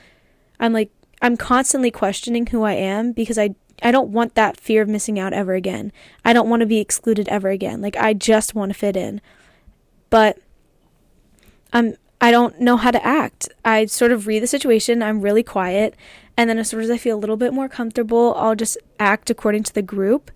I'm 0.60 0.72
like 0.72 0.90
I'm 1.22 1.36
constantly 1.36 1.90
questioning 1.90 2.46
who 2.46 2.64
I 2.64 2.74
am 2.74 3.12
because 3.12 3.38
I 3.38 3.54
I 3.82 3.90
don't 3.90 4.10
want 4.10 4.34
that 4.34 4.58
fear 4.58 4.82
of 4.82 4.88
missing 4.88 5.18
out 5.18 5.32
ever 5.32 5.54
again. 5.54 5.92
I 6.24 6.32
don't 6.32 6.48
want 6.48 6.60
to 6.60 6.66
be 6.66 6.78
excluded 6.78 7.28
ever 7.28 7.48
again. 7.50 7.80
Like 7.80 7.96
I 7.96 8.14
just 8.14 8.54
want 8.54 8.72
to 8.72 8.78
fit 8.78 8.96
in. 8.96 9.20
But 10.10 10.38
I'm 11.72 11.96
I 12.20 12.30
don't 12.30 12.60
know 12.60 12.76
how 12.76 12.90
to 12.92 13.04
act. 13.04 13.48
I 13.64 13.86
sort 13.86 14.12
of 14.12 14.26
read 14.26 14.42
the 14.42 14.46
situation, 14.46 15.02
I'm 15.02 15.22
really 15.22 15.42
quiet, 15.42 15.96
and 16.36 16.48
then 16.48 16.58
as 16.58 16.68
soon 16.68 16.80
as 16.80 16.90
I 16.90 16.96
feel 16.96 17.16
a 17.16 17.18
little 17.18 17.36
bit 17.36 17.52
more 17.52 17.68
comfortable, 17.68 18.34
I'll 18.36 18.54
just 18.54 18.78
act 19.00 19.28
according 19.28 19.64
to 19.64 19.74
the 19.74 19.82
group. 19.82 20.30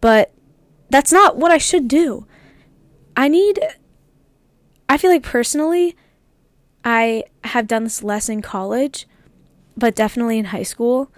But 0.00 0.32
that's 0.88 1.12
not 1.12 1.36
what 1.36 1.50
I 1.50 1.58
should 1.58 1.88
do. 1.88 2.26
I 3.16 3.28
need 3.28 3.60
I 4.88 4.96
feel 4.96 5.10
like 5.10 5.22
personally 5.22 5.96
I 6.84 7.24
have 7.44 7.66
done 7.66 7.84
this 7.84 8.02
less 8.02 8.28
in 8.28 8.42
college, 8.42 9.06
but 9.76 9.94
definitely 9.94 10.38
in 10.38 10.46
high 10.46 10.62
school. 10.62 11.12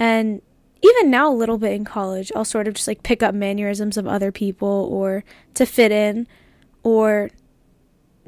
And 0.00 0.40
even 0.82 1.10
now 1.10 1.30
a 1.30 1.36
little 1.36 1.58
bit 1.58 1.74
in 1.74 1.84
college, 1.84 2.32
I'll 2.34 2.44
sort 2.44 2.66
of 2.66 2.74
just 2.74 2.88
like 2.88 3.02
pick 3.02 3.22
up 3.22 3.34
mannerisms 3.34 3.98
of 3.98 4.08
other 4.08 4.32
people 4.32 4.88
or 4.90 5.22
to 5.54 5.66
fit 5.66 5.92
in 5.92 6.26
or 6.82 7.30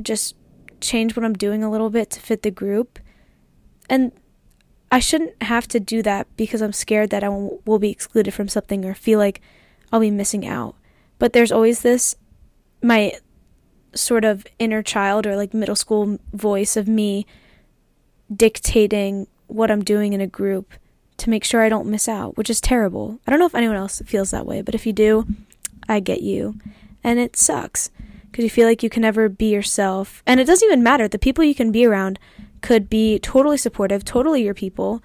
just 0.01 0.37
change 0.81 1.17
what 1.17 1.25
I'm 1.25 1.33
doing 1.33 1.65
a 1.65 1.71
little 1.71 1.89
bit 1.89 2.11
to 2.11 2.21
fit 2.21 2.43
the 2.43 2.51
group. 2.51 2.99
And 3.89 4.13
I 4.91 4.99
shouldn't 4.99 5.43
have 5.43 5.67
to 5.69 5.81
do 5.81 6.03
that 6.03 6.29
because 6.37 6.61
I'm 6.61 6.75
scared 6.75 7.09
that 7.11 7.25
I 7.25 7.31
will 7.31 7.79
be 7.79 7.91
excluded 7.91 8.35
from 8.35 8.49
something 8.49 8.85
or 8.85 8.95
feel 8.95 9.19
like 9.19 9.41
I'll 9.91 10.01
be 10.01 10.11
missing 10.11 10.47
out. 10.47 10.77
But 11.19 11.33
there's 11.33 11.53
always 11.53 11.81
this, 11.81 12.17
my 12.83 13.15
sort 13.95 14.27
of 14.27 14.47
inner 14.59 14.83
child 14.83 15.27
or 15.27 15.37
like 15.37 15.55
middle 15.55 15.77
school 15.77 16.19
voice 16.35 16.77
of 16.77 16.87
me 16.87 17.27
dictating 18.35 19.27
what 19.47 19.71
I'm 19.71 19.83
doing 19.83 20.13
in 20.13 20.21
a 20.21 20.27
group 20.27 20.75
to 21.19 21.31
make 21.31 21.45
sure 21.45 21.63
I 21.63 21.69
don't 21.69 21.87
miss 21.87 22.09
out, 22.09 22.37
which 22.37 22.51
is 22.51 22.61
terrible. 22.61 23.21
I 23.27 23.31
don't 23.31 23.41
know 23.41 23.47
if 23.47 23.55
anyone 23.55 23.77
else 23.77 24.03
feels 24.07 24.31
that 24.31 24.47
way, 24.47 24.63
but 24.63 24.75
if 24.75 24.87
you 24.87 24.93
do, 24.93 25.27
I 25.89 26.01
get 26.01 26.23
you. 26.23 26.59
And 27.05 27.19
it 27.19 27.37
sucks 27.37 27.91
because 28.31 28.45
you 28.45 28.51
feel 28.51 28.67
like 28.67 28.83
you 28.83 28.91
can 28.91 29.03
never 29.03 29.29
be 29.29 29.53
yourself. 29.53 30.23
And 30.27 30.41
it 30.41 30.47
doesn't 30.47 30.67
even 30.67 30.83
matter. 30.83 31.07
The 31.07 31.19
people 31.19 31.45
you 31.45 31.55
can 31.55 31.71
be 31.71 31.85
around 31.85 32.19
could 32.63 32.89
be 32.89 33.19
totally 33.19 33.59
supportive, 33.59 34.05
totally 34.05 34.43
your 34.43 34.55
people, 34.55 35.03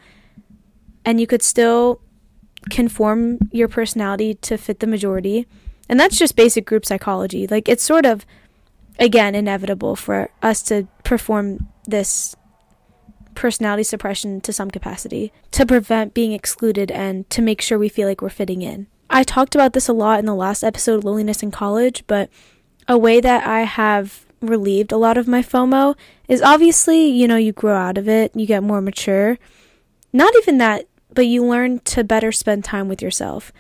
and 1.04 1.20
you 1.20 1.28
could 1.28 1.44
still 1.44 2.00
conform 2.70 3.38
your 3.52 3.68
personality 3.68 4.34
to 4.36 4.58
fit 4.58 4.80
the 4.80 4.88
majority. 4.88 5.46
And 5.90 6.00
that's 6.00 6.18
just 6.18 6.36
basic 6.36 6.66
group 6.66 6.86
psychology. 6.86 7.48
Like, 7.48 7.68
it's 7.68 7.84
sort 7.84 8.06
of, 8.06 8.26
again, 9.00 9.36
inevitable 9.36 9.96
for 9.96 10.30
us 10.42 10.62
to 10.64 10.88
perform 11.04 11.68
this 11.86 12.36
personality 13.38 13.84
suppression 13.84 14.42
to 14.42 14.52
some 14.52 14.72
capacity 14.72 15.32
to 15.52 15.64
prevent 15.64 16.16
being 16.16 16.34
excluded 16.34 16.90
and 16.92 17.30
to 17.30 17.40
make 17.40 17.62
sure 17.62 17.78
we 17.78 17.88
feel 17.88 18.08
like 18.08 18.20
we're 18.20 18.30
fitting 18.30 18.64
in. 18.64 18.88
I 19.12 19.24
talked 19.24 19.54
about 19.54 19.74
this 19.74 19.88
a 19.88 19.94
lot 19.94 20.20
in 20.20 20.26
the 20.26 20.34
last 20.34 20.64
episode, 20.64 21.04
Loneliness 21.04 21.44
in 21.44 21.52
College, 21.52 22.04
but 22.08 22.32
a 22.88 22.98
way 22.98 23.22
that 23.22 23.46
I 23.46 23.62
have 23.62 24.26
relieved 24.42 24.92
a 24.92 24.98
lot 24.98 25.18
of 25.18 25.28
my 25.28 25.44
FOMO 25.44 25.96
is 26.28 26.42
obviously, 26.42 27.06
you 27.06 27.28
know, 27.28 27.38
you 27.38 27.52
grow 27.52 27.78
out 27.78 28.00
of 28.00 28.10
it, 28.10 28.36
you 28.36 28.48
get 28.48 28.64
more 28.64 28.82
mature. 28.82 29.38
Not 30.12 30.34
even 30.38 30.58
that, 30.58 30.88
but 31.14 31.28
you 31.28 31.46
learn 31.46 31.80
to 31.80 32.04
better 32.04 32.32
spend 32.32 32.64
time 32.64 32.88
with 32.88 33.04
yourself. 33.04 33.52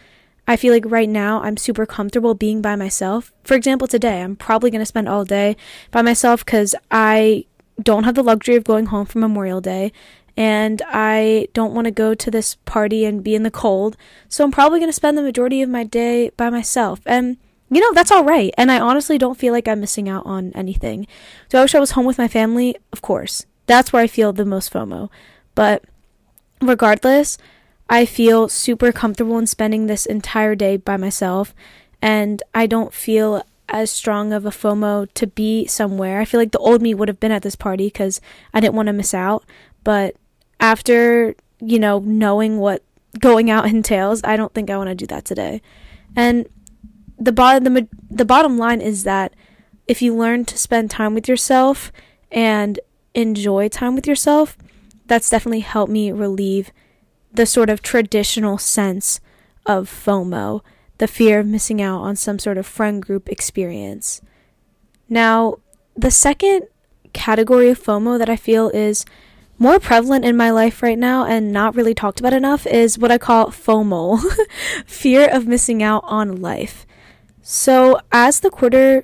I 0.48 0.56
feel 0.56 0.74
like 0.74 0.86
right 0.88 1.10
now 1.10 1.42
I'm 1.42 1.56
super 1.56 1.86
comfortable 1.86 2.34
being 2.34 2.64
by 2.64 2.76
myself. 2.76 3.32
For 3.44 3.54
example, 3.54 3.88
today 3.88 4.24
I'm 4.24 4.36
probably 4.36 4.72
going 4.72 4.82
to 4.82 4.86
spend 4.88 5.08
all 5.08 5.24
day 5.24 5.56
by 5.92 6.02
myself 6.02 6.44
because 6.44 6.74
I 6.90 7.46
don't 7.82 8.04
have 8.04 8.16
the 8.16 8.24
luxury 8.24 8.56
of 8.56 8.64
going 8.64 8.88
home 8.88 9.06
for 9.06 9.20
Memorial 9.20 9.62
Day 9.62 9.92
and 10.38 10.84
I 10.88 11.48
don't 11.54 11.74
want 11.74 11.86
to 11.86 11.92
go 11.92 12.14
to 12.14 12.32
this 12.32 12.56
party 12.66 13.06
and 13.06 13.24
be 13.24 13.34
in 13.34 13.42
the 13.42 13.50
cold. 13.50 13.98
So 14.30 14.44
I'm 14.44 14.52
probably 14.52 14.80
going 14.80 14.90
to 14.90 14.94
spend 14.94 15.18
the 15.18 15.24
majority 15.24 15.64
of 15.64 15.70
my 15.70 15.84
day 15.84 16.30
by 16.38 16.52
myself. 16.52 17.02
And 17.08 17.38
you 17.70 17.82
know, 17.82 17.92
that's 17.94 18.12
all 18.12 18.24
right. 18.24 18.54
And 18.58 18.72
I 18.72 18.80
honestly 18.80 19.18
don't 19.18 19.38
feel 19.38 19.52
like 19.52 19.68
I'm 19.68 19.82
missing 19.82 20.08
out 20.08 20.26
on 20.26 20.54
anything. 20.54 21.06
Do 21.50 21.58
I 21.58 21.62
wish 21.62 21.76
I 21.76 21.80
was 21.80 21.92
home 21.92 22.06
with 22.06 22.18
my 22.18 22.28
family? 22.28 22.78
Of 22.94 23.02
course. 23.02 23.46
That's 23.66 23.92
where 23.92 24.02
I 24.02 24.08
feel 24.08 24.32
the 24.32 24.46
most 24.46 24.72
FOMO. 24.72 25.10
But 25.54 25.84
regardless, 26.62 27.38
I 27.90 28.06
feel 28.06 28.48
super 28.48 28.94
comfortable 28.94 29.38
in 29.38 29.48
spending 29.48 29.88
this 29.88 30.06
entire 30.06 30.56
day 30.56 30.78
by 30.78 30.96
myself. 30.96 31.54
And 32.02 32.42
I 32.54 32.68
don't 32.68 32.94
feel 32.94 33.44
as 33.70 33.92
strong 33.92 34.34
of 34.34 34.46
a 34.46 34.50
FOMO 34.50 35.08
to 35.14 35.28
be 35.28 35.68
somewhere. 35.68 36.20
I 36.20 36.26
feel 36.26 36.40
like 36.40 36.52
the 36.52 36.60
old 36.60 36.82
me 36.82 36.94
would 36.94 37.08
have 37.08 37.20
been 37.20 37.32
at 37.32 37.42
this 37.42 37.56
party 37.56 37.88
because 37.88 38.22
I 38.54 38.60
didn't 38.60 38.76
want 38.76 38.88
to 38.88 38.94
miss 38.94 39.14
out. 39.14 39.44
But 39.84 40.16
after, 40.60 41.36
you 41.60 41.80
know, 41.80 42.00
knowing 42.00 42.60
what 42.60 42.84
going 43.20 43.50
out 43.50 43.68
entails, 43.70 44.22
I 44.24 44.38
don't 44.38 44.54
think 44.54 44.70
I 44.70 44.78
want 44.78 44.90
to 44.90 44.96
do 44.96 45.08
that 45.08 45.26
today. 45.26 45.62
And 46.16 46.48
the 47.20 47.32
bottom 47.32 47.74
the 47.74 47.88
the 48.10 48.26
bottom 48.26 48.58
line 48.58 48.80
is 48.80 49.04
that 49.04 49.34
if 49.88 50.02
you 50.02 50.16
learn 50.16 50.46
to 50.46 50.58
spend 50.58 50.92
time 50.92 51.14
with 51.14 51.28
yourself 51.28 51.92
and 52.32 52.80
enjoy 53.14 53.70
time 53.70 53.96
with 53.96 54.06
yourself, 54.06 54.58
that's 55.06 55.30
definitely 55.30 55.62
helped 55.62 55.92
me 55.92 56.12
relieve 56.12 56.72
the 57.32 57.46
sort 57.46 57.70
of 57.70 57.82
traditional 57.82 58.58
sense 58.58 59.20
of 59.66 59.90
FOMO, 59.90 60.62
the 60.98 61.08
fear 61.08 61.40
of 61.40 61.48
missing 61.48 61.82
out 61.82 62.02
on 62.02 62.16
some 62.16 62.40
sort 62.40 62.58
of 62.58 62.66
friend 62.66 63.02
group 63.02 63.30
experience. 63.30 64.22
Now, 65.10 65.58
the 65.96 66.12
second 66.12 66.68
category 67.14 67.70
of 67.70 67.82
FOMO 67.82 68.18
that 68.18 68.30
I 68.30 68.36
feel 68.36 68.70
is 68.70 69.06
more 69.60 69.80
prevalent 69.80 70.24
in 70.26 70.38
my 70.38 70.52
life 70.52 70.84
right 70.84 70.98
now 70.98 71.26
and 71.26 71.52
not 71.52 71.76
really 71.76 71.94
talked 71.94 72.20
about 72.20 72.34
enough 72.34 72.68
is 72.68 72.98
what 73.00 73.12
I 73.12 73.18
call 73.18 73.48
FOMOL, 73.48 74.22
fear 74.86 75.28
of 75.28 75.48
missing 75.48 75.82
out 75.82 76.04
on 76.06 76.42
life. 76.42 76.86
So, 77.42 78.00
as 78.12 78.42
the 78.42 78.50
quarter, 78.50 79.04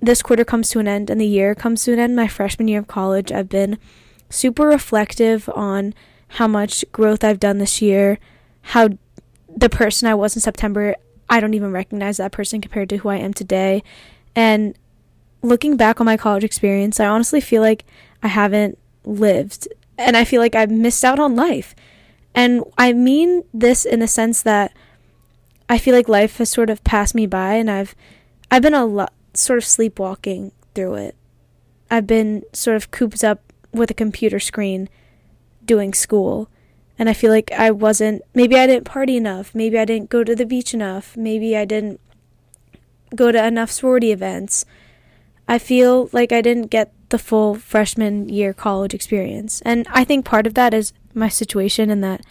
this 0.00 0.22
quarter 0.22 0.44
comes 0.44 0.70
to 0.70 0.78
an 0.78 0.88
end 0.88 1.10
and 1.10 1.20
the 1.20 1.26
year 1.26 1.54
comes 1.54 1.84
to 1.84 1.92
an 1.92 1.98
end, 1.98 2.16
my 2.16 2.28
freshman 2.28 2.68
year 2.68 2.78
of 2.78 2.86
college, 2.86 3.30
I've 3.32 3.48
been 3.48 3.78
super 4.30 4.66
reflective 4.66 5.48
on 5.54 5.94
how 6.28 6.48
much 6.48 6.84
growth 6.92 7.22
I've 7.22 7.40
done 7.40 7.58
this 7.58 7.82
year, 7.82 8.18
how 8.62 8.90
the 9.54 9.68
person 9.68 10.08
I 10.08 10.14
was 10.14 10.34
in 10.34 10.40
September, 10.40 10.94
I 11.32 11.40
don't 11.40 11.54
even 11.54 11.72
recognize 11.72 12.18
that 12.18 12.30
person 12.30 12.60
compared 12.60 12.90
to 12.90 12.98
who 12.98 13.08
I 13.08 13.16
am 13.16 13.32
today. 13.32 13.82
And 14.36 14.76
looking 15.40 15.78
back 15.78 15.98
on 15.98 16.04
my 16.04 16.18
college 16.18 16.44
experience, 16.44 17.00
I 17.00 17.06
honestly 17.06 17.40
feel 17.40 17.62
like 17.62 17.86
I 18.22 18.28
haven't 18.28 18.78
lived 19.06 19.66
and 19.96 20.14
I 20.14 20.24
feel 20.24 20.42
like 20.42 20.54
I've 20.54 20.70
missed 20.70 21.02
out 21.06 21.18
on 21.18 21.34
life. 21.34 21.74
And 22.34 22.62
I 22.76 22.92
mean 22.92 23.44
this 23.54 23.86
in 23.86 24.00
the 24.00 24.06
sense 24.06 24.42
that 24.42 24.76
I 25.70 25.78
feel 25.78 25.94
like 25.94 26.06
life 26.06 26.36
has 26.36 26.50
sort 26.50 26.68
of 26.68 26.84
passed 26.84 27.14
me 27.14 27.26
by 27.26 27.54
and 27.54 27.70
I've 27.70 27.94
I've 28.50 28.62
been 28.62 28.74
a 28.74 28.84
lot 28.84 29.14
sort 29.32 29.56
of 29.56 29.64
sleepwalking 29.64 30.52
through 30.74 30.96
it. 30.96 31.16
I've 31.90 32.06
been 32.06 32.42
sort 32.52 32.76
of 32.76 32.90
cooped 32.90 33.24
up 33.24 33.40
with 33.72 33.90
a 33.90 33.94
computer 33.94 34.38
screen 34.38 34.90
doing 35.64 35.94
school. 35.94 36.50
And 36.98 37.08
I 37.08 37.12
feel 37.14 37.30
like 37.30 37.50
I 37.52 37.70
wasn't 37.70 38.22
maybe 38.34 38.56
I 38.56 38.66
didn't 38.66 38.84
party 38.84 39.16
enough, 39.16 39.54
maybe 39.54 39.78
I 39.78 39.84
didn't 39.84 40.10
go 40.10 40.24
to 40.24 40.34
the 40.34 40.46
beach 40.46 40.74
enough, 40.74 41.16
maybe 41.16 41.56
I 41.56 41.64
didn't 41.64 42.00
go 43.14 43.32
to 43.32 43.44
enough 43.44 43.70
sorority 43.70 44.12
events. 44.12 44.64
I 45.48 45.58
feel 45.58 46.08
like 46.12 46.32
I 46.32 46.40
didn't 46.40 46.70
get 46.70 46.92
the 47.08 47.18
full 47.18 47.54
freshman 47.54 48.28
year 48.28 48.52
college 48.52 48.94
experience. 48.94 49.60
And 49.62 49.86
I 49.90 50.04
think 50.04 50.24
part 50.24 50.46
of 50.46 50.54
that 50.54 50.72
is 50.72 50.92
my 51.14 51.28
situation 51.28 51.90
and 51.90 52.02
that 52.04 52.22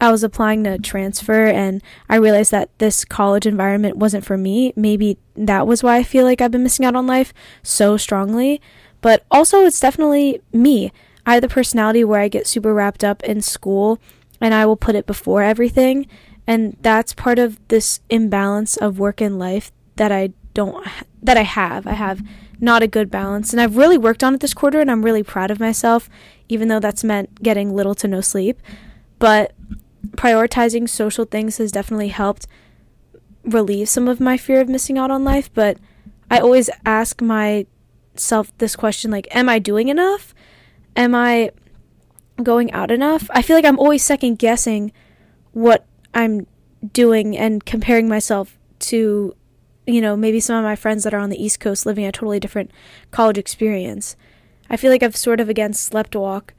I 0.00 0.10
was 0.10 0.22
applying 0.22 0.64
to 0.64 0.78
transfer 0.78 1.46
and 1.46 1.82
I 2.08 2.16
realized 2.16 2.50
that 2.50 2.76
this 2.78 3.04
college 3.04 3.46
environment 3.46 3.96
wasn't 3.96 4.24
for 4.24 4.36
me. 4.36 4.72
Maybe 4.76 5.18
that 5.36 5.66
was 5.66 5.82
why 5.82 5.96
I 5.96 6.02
feel 6.02 6.24
like 6.24 6.40
I've 6.40 6.50
been 6.50 6.62
missing 6.62 6.84
out 6.84 6.96
on 6.96 7.06
life 7.06 7.32
so 7.62 7.96
strongly. 7.96 8.60
But 9.00 9.24
also, 9.30 9.64
it's 9.64 9.80
definitely 9.80 10.40
me. 10.52 10.90
I 11.26 11.34
have 11.34 11.42
the 11.42 11.48
personality 11.48 12.04
where 12.04 12.20
I 12.20 12.28
get 12.28 12.46
super 12.46 12.74
wrapped 12.74 13.04
up 13.04 13.22
in 13.22 13.40
school 13.40 13.98
and 14.40 14.54
I 14.54 14.66
will 14.66 14.76
put 14.76 14.94
it 14.94 15.06
before 15.06 15.42
everything. 15.42 16.06
And 16.46 16.76
that's 16.82 17.14
part 17.14 17.38
of 17.38 17.58
this 17.68 18.00
imbalance 18.10 18.76
of 18.76 18.98
work 18.98 19.20
and 19.20 19.38
life 19.38 19.72
that 19.96 20.12
I 20.12 20.32
don't, 20.52 20.86
that 21.22 21.36
I 21.36 21.42
have. 21.42 21.86
I 21.86 21.92
have 21.92 22.22
not 22.60 22.82
a 22.82 22.86
good 22.86 23.10
balance. 23.10 23.52
And 23.52 23.60
I've 23.60 23.76
really 23.76 23.98
worked 23.98 24.22
on 24.22 24.34
it 24.34 24.40
this 24.40 24.54
quarter 24.54 24.80
and 24.80 24.90
I'm 24.90 25.04
really 25.04 25.22
proud 25.22 25.50
of 25.50 25.60
myself, 25.60 26.10
even 26.48 26.68
though 26.68 26.80
that's 26.80 27.04
meant 27.04 27.42
getting 27.42 27.74
little 27.74 27.94
to 27.96 28.08
no 28.08 28.20
sleep. 28.20 28.60
But 29.18 29.52
prioritizing 30.10 30.88
social 30.88 31.24
things 31.24 31.58
has 31.58 31.72
definitely 31.72 32.08
helped 32.08 32.46
relieve 33.44 33.88
some 33.88 34.08
of 34.08 34.20
my 34.20 34.36
fear 34.36 34.60
of 34.60 34.68
missing 34.68 34.98
out 34.98 35.10
on 35.10 35.24
life. 35.24 35.50
But 35.52 35.78
I 36.30 36.38
always 36.38 36.70
ask 36.84 37.22
myself 37.22 38.56
this 38.58 38.76
question 38.76 39.10
like, 39.10 39.28
am 39.34 39.48
I 39.48 39.58
doing 39.58 39.88
enough? 39.88 40.34
Am 40.96 41.14
I 41.14 41.50
going 42.42 42.72
out 42.72 42.90
enough? 42.90 43.28
I 43.30 43.42
feel 43.42 43.56
like 43.56 43.64
I'm 43.64 43.78
always 43.78 44.02
second 44.02 44.38
guessing 44.38 44.92
what 45.52 45.86
I'm 46.12 46.46
doing 46.92 47.36
and 47.36 47.64
comparing 47.64 48.08
myself 48.08 48.58
to, 48.80 49.34
you 49.86 50.00
know, 50.00 50.16
maybe 50.16 50.40
some 50.40 50.56
of 50.56 50.64
my 50.64 50.76
friends 50.76 51.04
that 51.04 51.14
are 51.14 51.20
on 51.20 51.30
the 51.30 51.42
East 51.42 51.60
Coast 51.60 51.86
living 51.86 52.04
a 52.04 52.12
totally 52.12 52.40
different 52.40 52.70
college 53.10 53.38
experience. 53.38 54.16
I 54.70 54.76
feel 54.76 54.90
like 54.90 55.02
I've 55.02 55.16
sort 55.16 55.40
of 55.40 55.48
again 55.48 55.72
slept 55.72 56.16
walk 56.16 56.54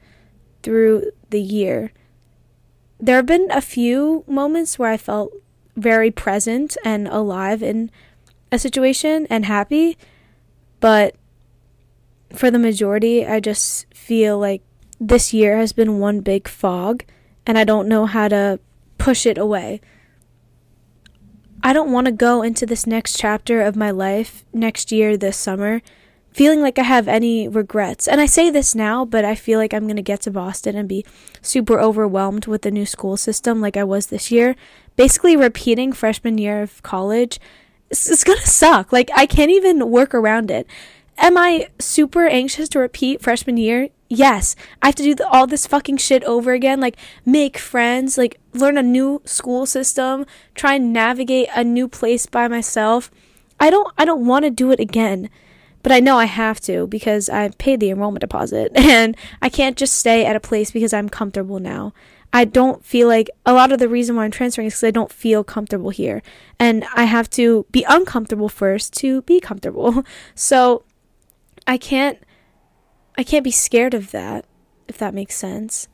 through 0.62 1.10
the 1.30 1.40
year 1.40 1.92
there 2.98 3.16
have 3.16 3.26
been 3.26 3.48
a 3.50 3.60
few 3.60 4.24
moments 4.26 4.78
where 4.78 4.90
I 4.90 4.96
felt 4.96 5.32
very 5.76 6.10
present 6.10 6.76
and 6.84 7.06
alive 7.08 7.62
in 7.62 7.90
a 8.50 8.58
situation 8.58 9.26
and 9.28 9.44
happy, 9.44 9.98
but 10.80 11.14
for 12.38 12.50
the 12.50 12.58
majority, 12.58 13.26
I 13.26 13.40
just 13.40 13.92
feel 13.94 14.38
like 14.38 14.62
this 15.00 15.32
year 15.32 15.56
has 15.58 15.72
been 15.72 15.98
one 15.98 16.20
big 16.20 16.48
fog 16.48 17.04
and 17.46 17.58
I 17.58 17.64
don't 17.64 17.88
know 17.88 18.06
how 18.06 18.28
to 18.28 18.60
push 18.98 19.26
it 19.26 19.38
away. 19.38 19.80
I 21.62 21.72
don't 21.72 21.92
want 21.92 22.06
to 22.06 22.12
go 22.12 22.42
into 22.42 22.66
this 22.66 22.86
next 22.86 23.18
chapter 23.18 23.62
of 23.62 23.76
my 23.76 23.90
life 23.90 24.44
next 24.52 24.92
year, 24.92 25.16
this 25.16 25.36
summer, 25.36 25.82
feeling 26.30 26.60
like 26.60 26.78
I 26.78 26.82
have 26.82 27.08
any 27.08 27.48
regrets. 27.48 28.06
And 28.06 28.20
I 28.20 28.26
say 28.26 28.50
this 28.50 28.74
now, 28.74 29.04
but 29.04 29.24
I 29.24 29.34
feel 29.34 29.58
like 29.58 29.72
I'm 29.72 29.84
going 29.84 29.96
to 29.96 30.02
get 30.02 30.20
to 30.22 30.30
Boston 30.30 30.76
and 30.76 30.88
be 30.88 31.04
super 31.42 31.80
overwhelmed 31.80 32.46
with 32.46 32.62
the 32.62 32.70
new 32.70 32.86
school 32.86 33.16
system 33.16 33.60
like 33.60 33.76
I 33.76 33.84
was 33.84 34.06
this 34.06 34.30
year. 34.30 34.54
Basically, 34.96 35.36
repeating 35.36 35.92
freshman 35.92 36.38
year 36.38 36.62
of 36.62 36.82
college 36.82 37.40
it's, 37.90 38.24
going 38.24 38.38
to 38.38 38.48
suck. 38.48 38.92
Like, 38.92 39.10
I 39.14 39.26
can't 39.26 39.50
even 39.50 39.90
work 39.90 40.14
around 40.14 40.50
it. 40.50 40.66
Am 41.18 41.36
I 41.36 41.68
super 41.78 42.26
anxious 42.26 42.68
to 42.70 42.78
repeat 42.78 43.22
freshman 43.22 43.56
year? 43.56 43.88
Yes. 44.08 44.54
I 44.82 44.86
have 44.88 44.94
to 44.96 45.02
do 45.02 45.14
the, 45.14 45.28
all 45.28 45.46
this 45.46 45.66
fucking 45.66 45.96
shit 45.96 46.22
over 46.24 46.52
again, 46.52 46.80
like 46.80 46.96
make 47.24 47.58
friends, 47.58 48.16
like 48.16 48.38
learn 48.52 48.78
a 48.78 48.82
new 48.82 49.22
school 49.24 49.66
system, 49.66 50.26
try 50.54 50.74
and 50.74 50.92
navigate 50.92 51.48
a 51.54 51.64
new 51.64 51.88
place 51.88 52.26
by 52.26 52.48
myself. 52.48 53.10
I 53.58 53.70
don't 53.70 53.92
I 53.96 54.04
don't 54.04 54.26
want 54.26 54.44
to 54.44 54.50
do 54.50 54.70
it 54.70 54.80
again 54.80 55.30
but 55.86 55.92
I 55.92 56.00
know 56.00 56.18
I 56.18 56.24
have 56.24 56.58
to 56.62 56.88
because 56.88 57.28
I 57.28 57.48
paid 57.48 57.78
the 57.78 57.90
enrollment 57.90 58.20
deposit 58.20 58.72
and 58.74 59.16
I 59.40 59.48
can't 59.48 59.76
just 59.76 59.94
stay 59.94 60.26
at 60.26 60.34
a 60.34 60.40
place 60.40 60.72
because 60.72 60.92
I'm 60.92 61.08
comfortable 61.08 61.60
now. 61.60 61.92
I 62.32 62.44
don't 62.44 62.84
feel 62.84 63.06
like 63.06 63.30
a 63.46 63.52
lot 63.52 63.70
of 63.70 63.78
the 63.78 63.88
reason 63.88 64.16
why 64.16 64.24
I'm 64.24 64.32
transferring 64.32 64.66
is 64.66 64.72
because 64.72 64.88
I 64.88 64.90
don't 64.90 65.12
feel 65.12 65.44
comfortable 65.44 65.90
here. 65.90 66.22
And 66.58 66.84
I 66.96 67.04
have 67.04 67.30
to 67.30 67.66
be 67.70 67.86
uncomfortable 67.88 68.48
first 68.48 68.94
to 68.94 69.22
be 69.22 69.38
comfortable. 69.38 70.02
So 70.34 70.82
I 71.66 71.78
can't 71.78 72.18
I 73.18 73.22
can't 73.22 73.44
be 73.44 73.50
scared 73.50 73.94
of 73.94 74.10
that 74.10 74.44
if 74.88 74.98
that 74.98 75.14
makes 75.14 75.34
sense. 75.34 75.88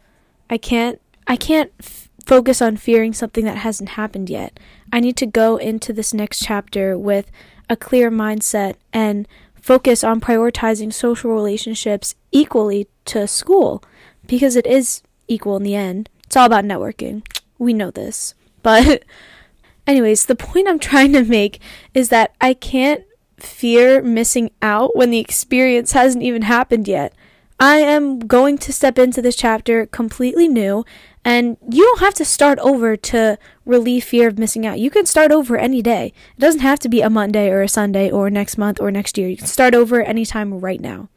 I 0.50 0.58
can't 0.58 1.00
I 1.26 1.36
can't 1.36 1.72
f- 1.80 2.08
focus 2.26 2.60
on 2.60 2.76
fearing 2.76 3.12
something 3.12 3.44
that 3.44 3.58
hasn't 3.58 3.90
happened 3.90 4.28
yet. 4.28 4.58
I 4.92 5.00
need 5.00 5.16
to 5.18 5.26
go 5.26 5.56
into 5.56 5.92
this 5.92 6.12
next 6.12 6.44
chapter 6.44 6.98
with 6.98 7.30
a 7.68 7.76
clear 7.76 8.10
mindset 8.10 8.74
and 8.92 9.26
focus 9.54 10.02
on 10.02 10.20
prioritizing 10.20 10.92
social 10.92 11.32
relationships 11.32 12.14
equally 12.32 12.88
to 13.06 13.26
school 13.26 13.82
because 14.26 14.56
it 14.56 14.66
is 14.66 15.02
equal 15.28 15.56
in 15.56 15.62
the 15.62 15.74
end. 15.74 16.10
It's 16.24 16.36
all 16.36 16.46
about 16.46 16.64
networking. 16.64 17.22
We 17.58 17.72
know 17.72 17.90
this. 17.90 18.34
But, 18.62 19.04
anyways, 19.86 20.26
the 20.26 20.36
point 20.36 20.68
I'm 20.68 20.78
trying 20.78 21.12
to 21.12 21.24
make 21.24 21.60
is 21.94 22.08
that 22.08 22.34
I 22.40 22.54
can't 22.54 23.04
fear 23.42 24.02
missing 24.02 24.50
out 24.60 24.96
when 24.96 25.10
the 25.10 25.18
experience 25.18 25.92
hasn't 25.92 26.24
even 26.24 26.42
happened 26.42 26.88
yet. 26.88 27.14
I 27.60 27.76
am 27.76 28.18
going 28.18 28.58
to 28.58 28.72
step 28.72 28.98
into 28.98 29.22
this 29.22 29.36
chapter 29.36 29.86
completely 29.86 30.48
new 30.48 30.84
and 31.24 31.56
you 31.70 31.84
don't 31.84 32.00
have 32.00 32.14
to 32.14 32.24
start 32.24 32.58
over 32.58 32.96
to 32.96 33.38
relieve 33.64 34.04
fear 34.04 34.26
of 34.26 34.38
missing 34.38 34.66
out. 34.66 34.80
You 34.80 34.90
can 34.90 35.06
start 35.06 35.30
over 35.30 35.56
any 35.56 35.80
day. 35.80 36.12
It 36.36 36.40
doesn't 36.40 36.60
have 36.60 36.80
to 36.80 36.88
be 36.88 37.00
a 37.00 37.10
Monday 37.10 37.48
or 37.48 37.62
a 37.62 37.68
Sunday 37.68 38.10
or 38.10 38.30
next 38.30 38.58
month 38.58 38.80
or 38.80 38.90
next 38.90 39.16
year. 39.16 39.28
You 39.28 39.36
can 39.36 39.46
start 39.46 39.74
over 39.74 40.02
anytime 40.02 40.58
right 40.58 40.80
now 40.80 41.08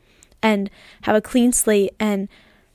and 0.44 0.70
have 1.02 1.16
a 1.16 1.22
clean 1.22 1.52
slate 1.52 1.96
and 2.00 2.30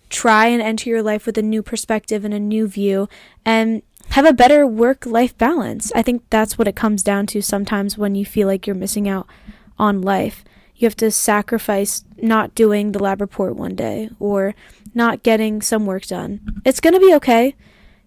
try 0.09 0.47
and 0.47 0.61
enter 0.61 0.91
your 0.91 1.03
life 1.03 1.25
with 1.25 1.39
a 1.39 1.43
new 1.43 1.63
perspective 1.63 2.25
and 2.25 2.35
a 2.35 2.41
new 2.41 2.67
view 2.67 3.09
and 3.45 3.83
have 4.11 4.27
a 4.27 4.33
better 4.33 4.67
work 4.67 5.07
life 5.07 5.37
balance. 5.39 5.93
I 5.95 6.03
think 6.03 6.23
that's 6.31 6.59
what 6.59 6.69
it 6.69 6.77
comes 6.77 7.03
down 7.03 7.27
to 7.29 7.41
sometimes 7.41 7.97
when 7.97 8.15
you 8.15 8.25
feel 8.25 8.47
like 8.49 8.67
you're 8.67 8.77
missing 8.77 9.09
out 9.09 9.27
on 9.79 10.03
life. 10.03 10.45
You 10.77 10.87
have 10.87 10.97
to 10.97 11.11
sacrifice 11.11 12.05
not 12.17 12.55
doing 12.55 12.93
the 12.93 13.03
lab 13.03 13.21
report 13.21 13.55
one 13.55 13.75
day 13.75 14.11
or 14.19 14.55
not 14.95 15.23
getting 15.23 15.63
some 15.63 15.87
work 15.87 16.07
done. 16.07 16.61
It's 16.65 16.81
going 16.81 16.95
to 16.95 17.01
be 17.01 17.15
okay. 17.15 17.55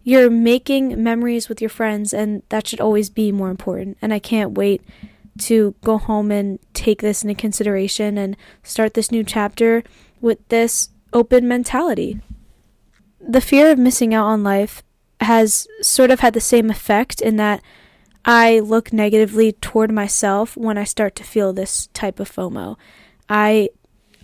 You're 0.04 0.30
making 0.30 1.02
memories 1.02 1.48
with 1.48 1.62
your 1.62 1.70
friends, 1.70 2.14
and 2.14 2.44
that 2.50 2.68
should 2.68 2.82
always 2.82 3.10
be 3.10 3.32
more 3.32 3.50
important. 3.50 3.98
And 4.02 4.14
I 4.14 4.20
can't 4.20 4.58
wait 4.58 4.82
to 5.40 5.76
go 5.84 5.98
home 5.98 6.32
and 6.32 6.60
take 6.74 7.02
this 7.02 7.24
into 7.24 7.36
consideration 7.36 8.18
and 8.18 8.36
start 8.64 8.94
this 8.94 9.12
new 9.12 9.24
chapter 9.24 9.84
with 10.20 10.46
this 10.50 10.90
open 11.14 11.48
mentality. 11.48 12.20
The 13.20 13.42
fear 13.42 13.72
of 13.72 13.80
missing 13.80 14.14
out 14.14 14.26
on 14.26 14.44
life 14.44 14.84
has 15.24 15.68
sort 15.82 16.12
of 16.12 16.20
had 16.20 16.34
the 16.34 16.42
same 16.42 16.70
effect 16.70 17.22
in 17.22 17.36
that 17.38 17.62
I 18.26 18.60
look 18.60 18.94
negatively 18.94 19.52
toward 19.52 19.92
myself 19.92 20.56
when 20.56 20.78
I 20.78 20.84
start 20.84 21.16
to 21.18 21.24
feel 21.24 21.52
this 21.52 21.88
type 21.88 22.20
of 22.20 22.32
FOMO. 22.32 22.78
I 23.30 23.70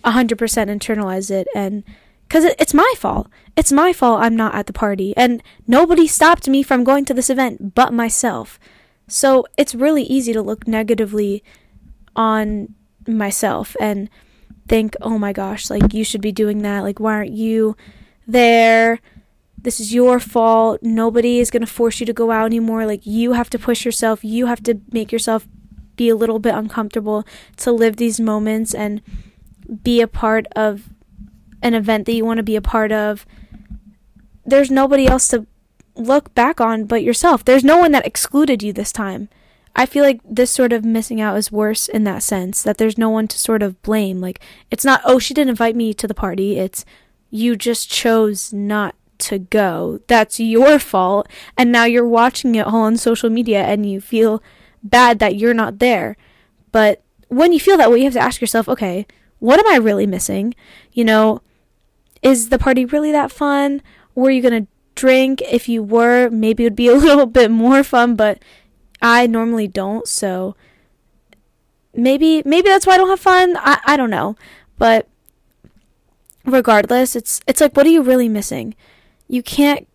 100% 0.04 0.36
internalize 0.36 1.30
it 1.30 1.46
and 1.54 1.84
because 2.30 2.44
it's 2.44 2.72
my 2.72 2.94
fault. 2.96 3.28
It's 3.56 3.72
my 3.72 3.92
fault 3.92 4.22
I'm 4.22 4.36
not 4.36 4.54
at 4.54 4.68
the 4.68 4.72
party, 4.72 5.12
and 5.16 5.42
nobody 5.66 6.06
stopped 6.06 6.48
me 6.48 6.62
from 6.62 6.84
going 6.84 7.04
to 7.06 7.14
this 7.14 7.28
event 7.28 7.74
but 7.74 7.92
myself. 7.92 8.60
So 9.08 9.44
it's 9.58 9.74
really 9.74 10.04
easy 10.04 10.32
to 10.34 10.40
look 10.40 10.68
negatively 10.68 11.42
on 12.14 12.76
myself 13.08 13.74
and 13.80 14.08
think, 14.68 14.94
oh 15.00 15.18
my 15.18 15.32
gosh, 15.32 15.70
like 15.70 15.92
you 15.92 16.04
should 16.04 16.20
be 16.20 16.30
doing 16.30 16.62
that. 16.62 16.84
Like, 16.84 17.00
why 17.00 17.14
aren't 17.14 17.32
you 17.32 17.76
there? 18.28 19.00
This 19.62 19.80
is 19.80 19.92
your 19.92 20.18
fault. 20.20 20.82
Nobody 20.82 21.38
is 21.38 21.50
going 21.50 21.60
to 21.60 21.66
force 21.66 22.00
you 22.00 22.06
to 22.06 22.12
go 22.12 22.30
out 22.30 22.46
anymore. 22.46 22.86
Like, 22.86 23.04
you 23.04 23.32
have 23.32 23.50
to 23.50 23.58
push 23.58 23.84
yourself. 23.84 24.24
You 24.24 24.46
have 24.46 24.62
to 24.64 24.80
make 24.90 25.12
yourself 25.12 25.46
be 25.96 26.08
a 26.08 26.16
little 26.16 26.38
bit 26.38 26.54
uncomfortable 26.54 27.26
to 27.58 27.70
live 27.70 27.96
these 27.96 28.18
moments 28.18 28.74
and 28.74 29.02
be 29.82 30.00
a 30.00 30.08
part 30.08 30.46
of 30.56 30.88
an 31.62 31.74
event 31.74 32.06
that 32.06 32.14
you 32.14 32.24
want 32.24 32.38
to 32.38 32.42
be 32.42 32.56
a 32.56 32.62
part 32.62 32.90
of, 32.90 33.26
there's 34.44 34.70
nobody 34.70 35.06
else 35.06 35.28
to 35.28 35.46
look 35.94 36.34
back 36.34 36.60
on 36.60 36.84
but 36.84 37.02
yourself. 37.02 37.44
There's 37.44 37.64
no 37.64 37.76
one 37.76 37.92
that 37.92 38.06
excluded 38.06 38.62
you 38.62 38.72
this 38.72 38.92
time. 38.92 39.28
I 39.76 39.86
feel 39.86 40.02
like 40.02 40.20
this 40.24 40.50
sort 40.50 40.72
of 40.72 40.84
missing 40.84 41.20
out 41.20 41.36
is 41.36 41.52
worse 41.52 41.88
in 41.88 42.04
that 42.04 42.22
sense 42.22 42.62
that 42.62 42.78
there's 42.78 42.98
no 42.98 43.10
one 43.10 43.28
to 43.28 43.38
sort 43.38 43.62
of 43.62 43.80
blame. 43.82 44.20
Like, 44.20 44.40
it's 44.70 44.84
not, 44.84 45.00
oh, 45.04 45.18
she 45.18 45.34
didn't 45.34 45.50
invite 45.50 45.76
me 45.76 45.94
to 45.94 46.08
the 46.08 46.14
party. 46.14 46.58
It's, 46.58 46.84
you 47.30 47.56
just 47.56 47.88
chose 47.88 48.52
not 48.52 48.94
to 49.20 49.38
go. 49.38 50.00
That's 50.06 50.40
your 50.40 50.78
fault. 50.78 51.28
And 51.56 51.70
now 51.70 51.84
you're 51.84 52.06
watching 52.06 52.54
it 52.54 52.66
all 52.66 52.82
on 52.82 52.96
social 52.96 53.30
media 53.30 53.62
and 53.62 53.90
you 53.90 54.00
feel 54.00 54.42
bad 54.82 55.18
that 55.18 55.36
you're 55.36 55.54
not 55.54 55.78
there. 55.78 56.16
But 56.72 57.02
when 57.28 57.52
you 57.52 57.60
feel 57.60 57.76
that 57.76 57.90
way, 57.90 57.98
you 57.98 58.04
have 58.04 58.12
to 58.14 58.20
ask 58.20 58.40
yourself, 58.40 58.68
okay, 58.68 59.06
what 59.38 59.58
am 59.58 59.66
I 59.68 59.76
really 59.76 60.06
missing? 60.06 60.54
You 60.92 61.04
know, 61.04 61.42
is 62.22 62.48
the 62.48 62.58
party 62.58 62.84
really 62.84 63.12
that 63.12 63.32
fun? 63.32 63.82
Were 64.14 64.30
you 64.30 64.42
going 64.42 64.64
to 64.64 64.70
drink? 64.94 65.42
If 65.42 65.68
you 65.68 65.82
were, 65.82 66.28
maybe 66.30 66.64
it 66.64 66.66
would 66.66 66.76
be 66.76 66.88
a 66.88 66.94
little 66.96 67.26
bit 67.26 67.50
more 67.50 67.82
fun, 67.82 68.16
but 68.16 68.42
I 69.02 69.26
normally 69.26 69.66
don't, 69.66 70.06
so 70.06 70.54
maybe 71.94 72.42
maybe 72.44 72.68
that's 72.68 72.86
why 72.86 72.94
I 72.94 72.98
don't 72.98 73.08
have 73.08 73.20
fun. 73.20 73.56
I, 73.56 73.80
I 73.84 73.96
don't 73.96 74.10
know. 74.10 74.36
But 74.78 75.08
regardless, 76.44 77.16
it's 77.16 77.40
it's 77.46 77.60
like 77.60 77.76
what 77.76 77.86
are 77.86 77.90
you 77.90 78.02
really 78.02 78.28
missing? 78.28 78.74
You 79.30 79.42
can't 79.42 79.86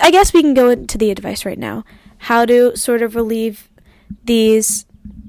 I 0.00 0.10
guess 0.10 0.32
we 0.32 0.42
can 0.42 0.54
go 0.54 0.70
into 0.70 0.98
the 0.98 1.10
advice 1.10 1.44
right 1.44 1.58
now. 1.58 1.84
How 2.18 2.44
to 2.46 2.76
sort 2.76 3.02
of 3.02 3.14
relieve 3.14 3.70
these 4.24 4.86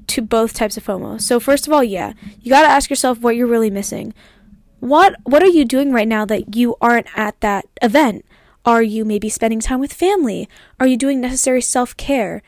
to 0.08 0.22
both 0.22 0.54
types 0.54 0.76
of 0.76 0.84
FOMO. 0.84 1.20
So 1.20 1.40
first 1.40 1.66
of 1.66 1.72
all, 1.72 1.84
yeah, 1.84 2.12
you 2.40 2.50
got 2.50 2.62
to 2.62 2.68
ask 2.68 2.90
yourself 2.90 3.20
what 3.20 3.36
you're 3.36 3.46
really 3.46 3.70
missing. 3.70 4.14
What 4.80 5.14
what 5.24 5.42
are 5.42 5.48
you 5.48 5.64
doing 5.64 5.92
right 5.92 6.08
now 6.08 6.24
that 6.24 6.56
you 6.56 6.76
aren't 6.80 7.06
at 7.16 7.40
that 7.40 7.66
event? 7.80 8.24
Are 8.64 8.82
you 8.82 9.04
maybe 9.04 9.28
spending 9.28 9.60
time 9.60 9.80
with 9.80 9.92
family? 9.92 10.48
Are 10.80 10.86
you 10.86 10.96
doing 10.96 11.20
necessary 11.20 11.62
self 11.62 11.96
care? 11.96 12.42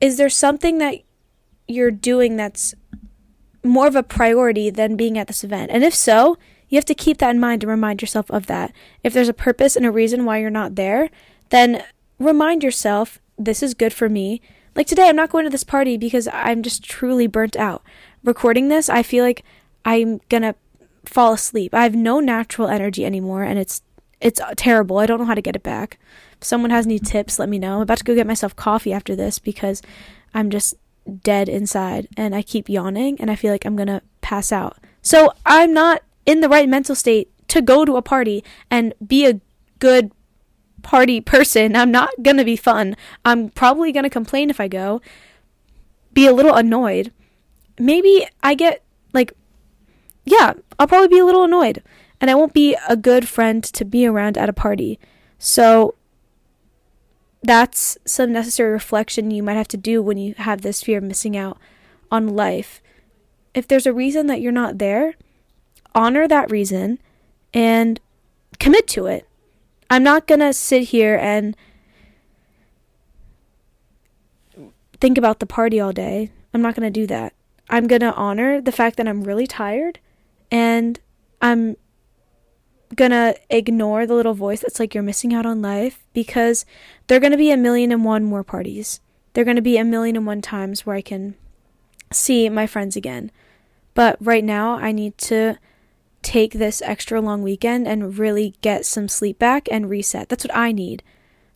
Is 0.00 0.16
there 0.16 0.28
something 0.28 0.78
that 0.78 0.96
you're 1.68 1.90
doing 1.90 2.36
that's 2.36 2.74
more 3.62 3.86
of 3.86 3.96
a 3.96 4.02
priority 4.02 4.70
than 4.70 4.96
being 4.96 5.18
at 5.18 5.26
this 5.26 5.44
event? 5.44 5.70
And 5.72 5.84
if 5.84 5.94
so, 5.94 6.36
you 6.68 6.76
have 6.76 6.84
to 6.86 6.94
keep 6.94 7.18
that 7.18 7.30
in 7.30 7.40
mind 7.40 7.62
and 7.62 7.70
remind 7.70 8.02
yourself 8.02 8.30
of 8.30 8.46
that. 8.46 8.72
If 9.02 9.12
there's 9.12 9.28
a 9.28 9.34
purpose 9.34 9.76
and 9.76 9.86
a 9.86 9.90
reason 9.90 10.24
why 10.24 10.38
you're 10.38 10.50
not 10.50 10.74
there, 10.74 11.10
then 11.50 11.84
remind 12.18 12.62
yourself 12.62 13.20
this 13.38 13.62
is 13.62 13.74
good 13.74 13.92
for 13.92 14.08
me. 14.08 14.40
Like 14.74 14.86
today, 14.86 15.08
I'm 15.08 15.16
not 15.16 15.30
going 15.30 15.44
to 15.44 15.50
this 15.50 15.64
party 15.64 15.96
because 15.96 16.28
I'm 16.32 16.62
just 16.62 16.84
truly 16.84 17.26
burnt 17.26 17.56
out. 17.56 17.82
Recording 18.24 18.68
this, 18.68 18.88
I 18.88 19.02
feel 19.02 19.24
like 19.24 19.44
I'm 19.84 20.20
gonna 20.28 20.54
fall 21.04 21.32
asleep. 21.32 21.72
I 21.74 21.84
have 21.84 21.94
no 21.94 22.20
natural 22.20 22.68
energy 22.68 23.04
anymore, 23.04 23.42
and 23.42 23.58
it's 23.58 23.82
it's 24.20 24.40
terrible. 24.56 24.98
I 24.98 25.06
don't 25.06 25.18
know 25.18 25.24
how 25.24 25.34
to 25.34 25.42
get 25.42 25.56
it 25.56 25.62
back. 25.62 25.98
If 26.40 26.46
someone 26.46 26.70
has 26.70 26.86
any 26.86 26.98
tips, 26.98 27.38
let 27.38 27.48
me 27.48 27.58
know. 27.58 27.76
I'm 27.76 27.82
about 27.82 27.98
to 27.98 28.04
go 28.04 28.14
get 28.14 28.26
myself 28.26 28.56
coffee 28.56 28.92
after 28.92 29.14
this 29.14 29.38
because 29.38 29.82
I'm 30.34 30.50
just 30.50 30.74
dead 31.22 31.48
inside 31.48 32.08
and 32.16 32.34
I 32.34 32.42
keep 32.42 32.68
yawning 32.68 33.20
and 33.20 33.30
I 33.30 33.36
feel 33.36 33.52
like 33.52 33.64
I'm 33.64 33.76
to 33.76 34.02
pass 34.22 34.52
out. 34.52 34.78
So 35.02 35.32
I'm 35.44 35.72
not 35.72 36.02
in 36.26 36.40
the 36.40 36.48
right 36.48 36.68
mental 36.68 36.94
state 36.94 37.30
to 37.48 37.62
go 37.62 37.84
to 37.84 37.96
a 37.96 38.02
party 38.02 38.44
and 38.70 38.92
be 39.06 39.26
a 39.26 39.40
good 39.78 40.12
party 40.82 41.20
person. 41.20 41.74
I'm 41.74 41.90
not 41.90 42.10
going 42.22 42.36
to 42.36 42.44
be 42.44 42.56
fun. 42.56 42.96
I'm 43.24 43.48
probably 43.50 43.92
going 43.92 44.04
to 44.04 44.10
complain 44.10 44.50
if 44.50 44.60
I 44.60 44.68
go, 44.68 45.00
be 46.12 46.26
a 46.26 46.32
little 46.32 46.54
annoyed. 46.54 47.12
Maybe 47.78 48.26
I 48.42 48.54
get 48.54 48.82
like, 49.12 49.32
yeah, 50.24 50.54
I'll 50.78 50.86
probably 50.86 51.08
be 51.08 51.18
a 51.18 51.24
little 51.24 51.44
annoyed 51.44 51.82
and 52.20 52.30
I 52.30 52.34
won't 52.34 52.54
be 52.54 52.76
a 52.88 52.96
good 52.96 53.28
friend 53.28 53.62
to 53.64 53.84
be 53.84 54.06
around 54.06 54.38
at 54.38 54.48
a 54.48 54.54
party. 54.54 54.98
So 55.38 55.94
that's 57.42 57.98
some 58.04 58.32
necessary 58.32 58.72
reflection 58.72 59.30
you 59.30 59.42
might 59.42 59.54
have 59.54 59.68
to 59.68 59.76
do 59.76 60.02
when 60.02 60.18
you 60.18 60.34
have 60.38 60.62
this 60.62 60.82
fear 60.82 60.98
of 60.98 61.04
missing 61.04 61.36
out 61.36 61.58
on 62.10 62.34
life. 62.34 62.80
If 63.54 63.68
there's 63.68 63.86
a 63.86 63.92
reason 63.92 64.26
that 64.26 64.40
you're 64.40 64.52
not 64.52 64.78
there, 64.78 65.14
honor 65.96 66.28
that 66.28 66.50
reason 66.50 67.00
and 67.52 67.98
commit 68.60 68.86
to 68.88 69.06
it. 69.06 69.26
I'm 69.90 70.04
not 70.04 70.28
going 70.28 70.40
to 70.40 70.52
sit 70.52 70.84
here 70.84 71.16
and 71.16 71.56
think 75.00 75.18
about 75.18 75.40
the 75.40 75.46
party 75.46 75.80
all 75.80 75.92
day. 75.92 76.30
I'm 76.54 76.62
not 76.62 76.76
going 76.76 76.86
to 76.92 77.00
do 77.00 77.06
that. 77.08 77.32
I'm 77.68 77.88
going 77.88 78.00
to 78.00 78.14
honor 78.14 78.60
the 78.60 78.72
fact 78.72 78.96
that 78.96 79.08
I'm 79.08 79.24
really 79.24 79.48
tired 79.48 79.98
and 80.50 81.00
I'm 81.40 81.76
gonna 82.94 83.34
ignore 83.50 84.06
the 84.06 84.14
little 84.14 84.34
voice 84.34 84.60
that's 84.60 84.78
like 84.78 84.94
you're 84.94 85.02
missing 85.02 85.34
out 85.34 85.46
on 85.46 85.60
life 85.60 86.04
because 86.12 86.64
there 87.06 87.16
are 87.16 87.20
gonna 87.20 87.36
be 87.36 87.50
a 87.50 87.56
million 87.56 87.90
and 87.90 88.04
one 88.04 88.24
more 88.24 88.44
parties. 88.44 89.00
There 89.32 89.42
are 89.42 89.44
gonna 89.44 89.62
be 89.62 89.76
a 89.76 89.84
million 89.84 90.16
and 90.16 90.26
one 90.26 90.40
times 90.40 90.86
where 90.86 90.96
I 90.96 91.02
can 91.02 91.34
see 92.12 92.48
my 92.48 92.66
friends 92.66 92.96
again. 92.96 93.30
But 93.94 94.16
right 94.20 94.44
now, 94.44 94.76
I 94.76 94.92
need 94.92 95.18
to 95.18 95.58
take 96.26 96.54
this 96.54 96.82
extra 96.82 97.20
long 97.20 97.42
weekend 97.42 97.86
and 97.86 98.18
really 98.18 98.54
get 98.60 98.84
some 98.84 99.08
sleep 99.08 99.38
back 99.38 99.68
and 99.70 99.88
reset. 99.88 100.28
That's 100.28 100.44
what 100.44 100.56
I 100.56 100.72
need. 100.72 101.02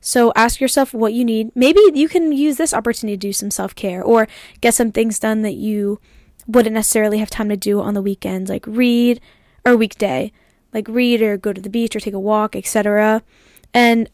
So 0.00 0.33
ask 0.35 0.61
yourself 0.61 0.94
what 0.94 1.12
you 1.12 1.24
need. 1.24 1.50
Maybe 1.54 1.80
you 1.92 2.09
can 2.09 2.33
use 2.33 2.56
this 2.56 2.72
opportunity 2.72 3.16
to 3.16 3.20
do 3.28 3.33
some 3.33 3.50
self 3.50 3.74
care 3.74 4.02
or 4.02 4.28
get 4.61 4.74
some 4.74 4.92
things 4.92 5.18
done 5.18 5.42
that 5.42 5.54
you 5.54 6.00
wouldn't 6.46 6.74
necessarily 6.74 7.18
have 7.18 7.30
time 7.30 7.48
to 7.50 7.56
do 7.56 7.80
on 7.80 7.94
the 7.94 8.02
weekends, 8.02 8.48
like 8.48 8.66
read 8.66 9.20
or 9.64 9.76
weekday 9.76 10.33
like 10.72 10.88
read 10.88 11.22
or 11.22 11.37
go 11.37 11.52
to 11.52 11.61
the 11.61 11.70
beach 11.70 11.94
or 11.94 12.00
take 12.00 12.14
a 12.14 12.20
walk, 12.20 12.54
etc. 12.56 13.22
And 13.74 14.09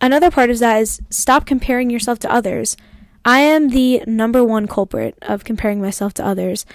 another 0.00 0.30
part 0.30 0.50
of 0.50 0.58
that 0.58 0.80
is 0.80 1.00
stop 1.10 1.46
comparing 1.46 1.90
yourself 1.90 2.18
to 2.20 2.32
others. 2.32 2.76
I 3.24 3.40
am 3.40 3.68
the 3.68 4.02
number 4.06 4.44
one 4.44 4.66
culprit 4.66 5.16
of 5.22 5.44
comparing 5.44 5.80
myself 5.80 6.12
to 6.14 6.26
others, 6.26 6.66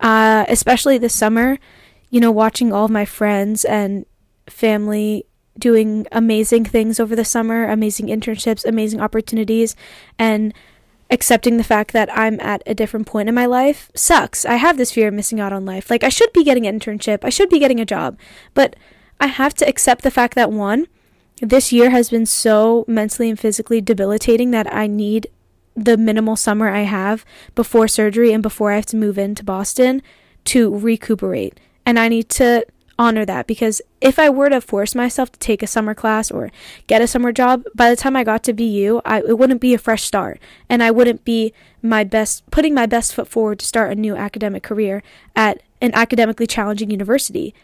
uh, 0.00 0.44
especially 0.48 0.98
this 0.98 1.14
summer. 1.14 1.58
You 2.14 2.20
know, 2.20 2.30
watching 2.30 2.72
all 2.72 2.84
of 2.84 2.92
my 2.92 3.04
friends 3.04 3.64
and 3.64 4.06
family 4.46 5.26
doing 5.58 6.06
amazing 6.12 6.64
things 6.64 7.00
over 7.00 7.16
the 7.16 7.24
summer, 7.24 7.68
amazing 7.68 8.06
internships, 8.06 8.64
amazing 8.64 9.00
opportunities, 9.00 9.74
and 10.16 10.54
accepting 11.10 11.56
the 11.56 11.64
fact 11.64 11.92
that 11.92 12.08
I'm 12.16 12.38
at 12.38 12.62
a 12.66 12.74
different 12.74 13.08
point 13.08 13.28
in 13.28 13.34
my 13.34 13.46
life 13.46 13.90
sucks. 13.96 14.44
I 14.44 14.54
have 14.54 14.76
this 14.76 14.92
fear 14.92 15.08
of 15.08 15.14
missing 15.14 15.40
out 15.40 15.52
on 15.52 15.64
life. 15.64 15.90
Like, 15.90 16.04
I 16.04 16.08
should 16.08 16.32
be 16.32 16.44
getting 16.44 16.68
an 16.68 16.78
internship, 16.78 17.24
I 17.24 17.30
should 17.30 17.48
be 17.50 17.58
getting 17.58 17.80
a 17.80 17.84
job, 17.84 18.16
but 18.54 18.76
I 19.18 19.26
have 19.26 19.54
to 19.54 19.68
accept 19.68 20.02
the 20.02 20.10
fact 20.12 20.36
that 20.36 20.52
one, 20.52 20.86
this 21.42 21.72
year 21.72 21.90
has 21.90 22.10
been 22.10 22.26
so 22.26 22.84
mentally 22.86 23.28
and 23.28 23.40
physically 23.40 23.80
debilitating 23.80 24.52
that 24.52 24.72
I 24.72 24.86
need 24.86 25.26
the 25.74 25.96
minimal 25.96 26.36
summer 26.36 26.68
I 26.68 26.82
have 26.82 27.24
before 27.56 27.88
surgery 27.88 28.32
and 28.32 28.40
before 28.40 28.70
I 28.70 28.76
have 28.76 28.86
to 28.86 28.96
move 28.96 29.18
into 29.18 29.42
Boston 29.42 30.00
to 30.44 30.72
recuperate. 30.78 31.58
And 31.86 31.98
I 31.98 32.08
need 32.08 32.28
to 32.30 32.66
honor 32.98 33.24
that 33.24 33.46
because 33.46 33.82
if 34.00 34.18
I 34.18 34.28
were 34.30 34.48
to 34.48 34.60
force 34.60 34.94
myself 34.94 35.32
to 35.32 35.38
take 35.38 35.62
a 35.62 35.66
summer 35.66 35.94
class 35.94 36.30
or 36.30 36.50
get 36.86 37.02
a 37.02 37.06
summer 37.06 37.32
job, 37.32 37.64
by 37.74 37.90
the 37.90 37.96
time 37.96 38.16
I 38.16 38.24
got 38.24 38.42
to 38.44 38.52
BU, 38.52 39.00
I, 39.04 39.20
it 39.20 39.38
wouldn't 39.38 39.60
be 39.60 39.74
a 39.74 39.78
fresh 39.78 40.04
start 40.04 40.38
and 40.68 40.82
I 40.82 40.90
wouldn't 40.90 41.24
be 41.24 41.52
my 41.82 42.04
best, 42.04 42.48
putting 42.50 42.74
my 42.74 42.86
best 42.86 43.14
foot 43.14 43.28
forward 43.28 43.58
to 43.60 43.66
start 43.66 43.92
a 43.92 44.00
new 44.00 44.16
academic 44.16 44.62
career 44.62 45.02
at 45.34 45.62
an 45.80 45.92
academically 45.94 46.46
challenging 46.46 46.90
university. 46.90 47.54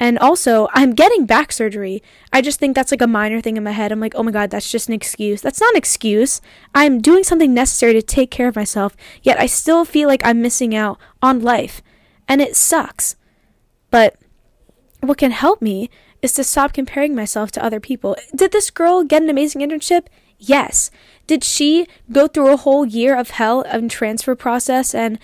And 0.00 0.18
also, 0.18 0.68
I'm 0.72 0.92
getting 0.92 1.24
back 1.24 1.52
surgery. 1.52 2.02
I 2.32 2.40
just 2.40 2.58
think 2.58 2.74
that's 2.74 2.90
like 2.90 3.00
a 3.00 3.06
minor 3.06 3.40
thing 3.40 3.56
in 3.56 3.62
my 3.62 3.70
head. 3.70 3.92
I'm 3.92 4.00
like, 4.00 4.14
oh 4.16 4.24
my 4.24 4.32
God, 4.32 4.50
that's 4.50 4.70
just 4.70 4.88
an 4.88 4.94
excuse. 4.94 5.40
That's 5.40 5.60
not 5.60 5.72
an 5.72 5.78
excuse. 5.78 6.40
I'm 6.74 7.00
doing 7.00 7.22
something 7.22 7.54
necessary 7.54 7.92
to 7.92 8.02
take 8.02 8.30
care 8.30 8.48
of 8.48 8.56
myself, 8.56 8.96
yet 9.22 9.38
I 9.38 9.46
still 9.46 9.84
feel 9.84 10.08
like 10.08 10.24
I'm 10.24 10.42
missing 10.42 10.74
out 10.74 10.98
on 11.22 11.40
life. 11.40 11.80
And 12.26 12.40
it 12.40 12.56
sucks. 12.56 13.16
But 13.94 14.16
what 15.02 15.18
can 15.18 15.30
help 15.30 15.62
me 15.62 15.88
is 16.20 16.32
to 16.32 16.42
stop 16.42 16.72
comparing 16.72 17.14
myself 17.14 17.52
to 17.52 17.64
other 17.64 17.78
people. 17.78 18.16
Did 18.34 18.50
this 18.50 18.68
girl 18.68 19.04
get 19.04 19.22
an 19.22 19.30
amazing 19.30 19.60
internship? 19.60 20.06
Yes. 20.36 20.90
Did 21.28 21.44
she 21.44 21.86
go 22.10 22.26
through 22.26 22.52
a 22.52 22.56
whole 22.56 22.84
year 22.84 23.16
of 23.16 23.30
hell 23.30 23.60
and 23.60 23.88
transfer 23.88 24.34
process 24.34 24.96
and 24.96 25.20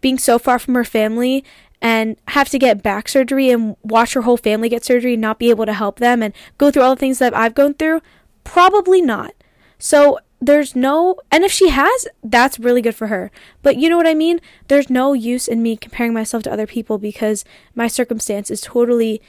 being 0.00 0.18
so 0.18 0.38
far 0.38 0.60
from 0.60 0.76
her 0.76 0.84
family 0.84 1.44
and 1.82 2.16
have 2.28 2.48
to 2.50 2.60
get 2.60 2.80
back 2.80 3.08
surgery 3.08 3.50
and 3.50 3.74
watch 3.82 4.12
her 4.12 4.22
whole 4.22 4.36
family 4.36 4.68
get 4.68 4.84
surgery 4.84 5.14
and 5.14 5.22
not 5.22 5.40
be 5.40 5.50
able 5.50 5.66
to 5.66 5.72
help 5.72 5.98
them 5.98 6.22
and 6.22 6.32
go 6.58 6.70
through 6.70 6.82
all 6.82 6.94
the 6.94 7.00
things 7.00 7.18
that 7.18 7.34
I've 7.34 7.56
gone 7.56 7.74
through? 7.74 8.02
Probably 8.44 9.02
not. 9.02 9.34
So 9.80 10.20
there's 10.40 10.76
no 10.76 11.16
and 11.30 11.44
if 11.44 11.52
she 11.52 11.70
has 11.70 12.06
that's 12.22 12.58
really 12.58 12.82
good 12.82 12.94
for 12.94 13.06
her. 13.08 13.30
But 13.62 13.76
you 13.76 13.88
know 13.88 13.96
what 13.96 14.06
i 14.06 14.14
mean? 14.14 14.40
There's 14.68 14.90
no 14.90 15.12
use 15.12 15.48
in 15.48 15.62
me 15.62 15.76
comparing 15.76 16.12
myself 16.12 16.42
to 16.44 16.52
other 16.52 16.66
people 16.66 16.98
because 16.98 17.44
my 17.74 17.88
circumstance 17.88 18.50
is 18.50 18.60
totally 18.60 19.20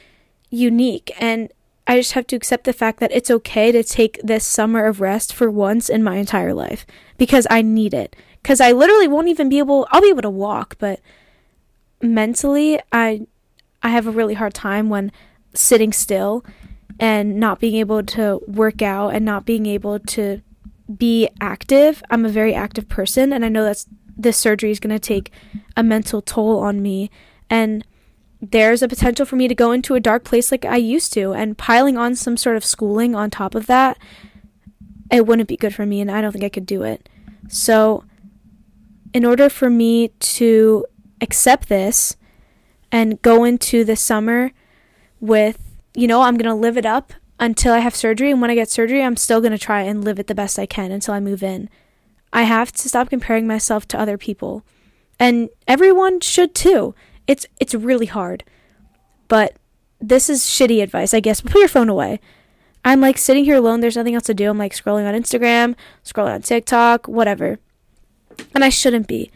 unique. 0.49 1.11
And 1.19 1.51
i 1.87 1.97
just 1.97 2.13
have 2.13 2.27
to 2.27 2.35
accept 2.35 2.65
the 2.65 2.73
fact 2.73 2.99
that 2.99 3.11
it's 3.13 3.31
okay 3.31 3.71
to 3.71 3.83
take 3.83 4.19
this 4.21 4.45
summer 4.45 4.85
of 4.85 4.99
rest 4.99 5.33
for 5.33 5.49
once 5.49 5.87
in 5.89 6.03
my 6.03 6.17
entire 6.17 6.53
life 6.53 6.85
because 7.17 7.47
i 7.49 7.61
need 7.61 7.93
it. 7.93 8.15
Cuz 8.43 8.61
I 8.61 8.71
literally 8.71 9.07
won't 9.07 9.27
even 9.29 9.49
be 9.49 9.59
able 9.59 9.87
I'll 9.91 10.01
be 10.01 10.09
able 10.09 10.21
to 10.21 10.29
walk, 10.29 10.75
but 10.79 10.99
mentally 12.01 12.79
I 12.91 13.27
I 13.81 13.89
have 13.89 14.07
a 14.07 14.11
really 14.11 14.33
hard 14.33 14.53
time 14.53 14.89
when 14.89 15.11
sitting 15.53 15.93
still 15.93 16.43
and 16.99 17.39
not 17.39 17.59
being 17.59 17.75
able 17.75 18.03
to 18.03 18.41
work 18.47 18.81
out 18.81 19.09
and 19.09 19.23
not 19.23 19.45
being 19.45 19.65
able 19.65 19.99
to 19.99 20.41
be 20.95 21.29
active. 21.41 22.03
I'm 22.09 22.25
a 22.25 22.29
very 22.29 22.53
active 22.53 22.87
person 22.87 23.33
and 23.33 23.43
I 23.43 23.49
know 23.49 23.63
that 23.63 23.85
this 24.17 24.37
surgery 24.37 24.71
is 24.71 24.79
going 24.79 24.95
to 24.95 24.99
take 24.99 25.31
a 25.75 25.83
mental 25.83 26.21
toll 26.21 26.59
on 26.59 26.81
me 26.81 27.09
and 27.49 27.85
there's 28.41 28.81
a 28.81 28.87
potential 28.87 29.25
for 29.25 29.35
me 29.35 29.47
to 29.47 29.55
go 29.55 29.71
into 29.71 29.95
a 29.95 29.99
dark 29.99 30.23
place 30.23 30.51
like 30.51 30.65
I 30.65 30.77
used 30.77 31.11
to 31.13 31.33
and 31.33 31.57
piling 31.57 31.97
on 31.97 32.15
some 32.15 32.37
sort 32.37 32.55
of 32.55 32.63
schooling 32.63 33.15
on 33.15 33.29
top 33.29 33.55
of 33.55 33.65
that 33.67 33.97
it 35.11 35.25
wouldn't 35.25 35.47
be 35.47 35.57
good 35.57 35.73
for 35.73 35.85
me 35.85 36.01
and 36.01 36.11
I 36.11 36.21
don't 36.21 36.31
think 36.31 36.43
I 36.43 36.49
could 36.49 36.65
do 36.65 36.83
it. 36.83 37.09
So 37.47 38.03
in 39.13 39.25
order 39.25 39.49
for 39.49 39.69
me 39.69 40.09
to 40.19 40.85
accept 41.21 41.69
this 41.69 42.17
and 42.91 43.21
go 43.21 43.43
into 43.43 43.83
the 43.83 43.95
summer 43.95 44.51
with 45.19 45.59
you 45.95 46.07
know, 46.07 46.21
I'm 46.21 46.37
going 46.37 46.49
to 46.49 46.53
live 46.53 46.77
it 46.77 46.85
up 46.85 47.11
until 47.39 47.73
I 47.73 47.79
have 47.79 47.95
surgery 47.95 48.31
and 48.31 48.41
when 48.41 48.49
I 48.49 48.55
get 48.55 48.69
surgery, 48.69 49.03
I'm 49.03 49.17
still 49.17 49.41
going 49.41 49.51
to 49.51 49.57
try 49.57 49.81
and 49.81 50.03
live 50.03 50.19
it 50.19 50.27
the 50.27 50.35
best 50.35 50.57
I 50.57 50.65
can 50.65 50.91
until 50.91 51.13
I 51.13 51.19
move 51.19 51.43
in. 51.43 51.69
I 52.33 52.43
have 52.43 52.71
to 52.73 52.89
stop 52.89 53.09
comparing 53.09 53.47
myself 53.47 53.87
to 53.89 53.99
other 53.99 54.17
people. 54.17 54.63
And 55.19 55.49
everyone 55.67 56.19
should 56.19 56.53
too. 56.53 56.93
It's 57.25 57.45
it's 57.59 57.73
really 57.73 58.05
hard. 58.05 58.43
But 59.27 59.55
this 59.99 60.29
is 60.29 60.43
shitty 60.43 60.81
advice, 60.81 61.13
I 61.13 61.19
guess. 61.19 61.41
But 61.41 61.51
put 61.51 61.59
your 61.59 61.67
phone 61.67 61.89
away. 61.89 62.19
I'm 62.85 63.01
like 63.01 63.17
sitting 63.17 63.43
here 63.43 63.57
alone, 63.57 63.81
there's 63.81 63.97
nothing 63.97 64.15
else 64.15 64.25
to 64.25 64.33
do. 64.33 64.49
I'm 64.49 64.57
like 64.57 64.73
scrolling 64.73 65.07
on 65.07 65.19
Instagram, 65.19 65.75
scrolling 66.05 66.35
on 66.35 66.41
TikTok, 66.41 67.07
whatever. 67.07 67.59
And 68.53 68.63
I 68.63 68.69
shouldn't 68.69 69.07
be 69.07 69.31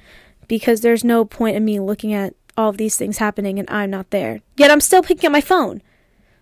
because 0.47 0.81
there's 0.81 1.03
no 1.03 1.25
point 1.25 1.57
in 1.57 1.65
me 1.65 1.79
looking 1.79 2.13
at 2.13 2.35
all 2.57 2.69
of 2.69 2.77
these 2.77 2.97
things 2.97 3.17
happening 3.17 3.59
and 3.59 3.69
I'm 3.69 3.89
not 3.89 4.11
there. 4.11 4.41
Yet 4.55 4.71
I'm 4.71 4.79
still 4.79 5.01
picking 5.01 5.27
up 5.27 5.31
my 5.31 5.41
phone. 5.41 5.81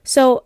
So 0.03 0.43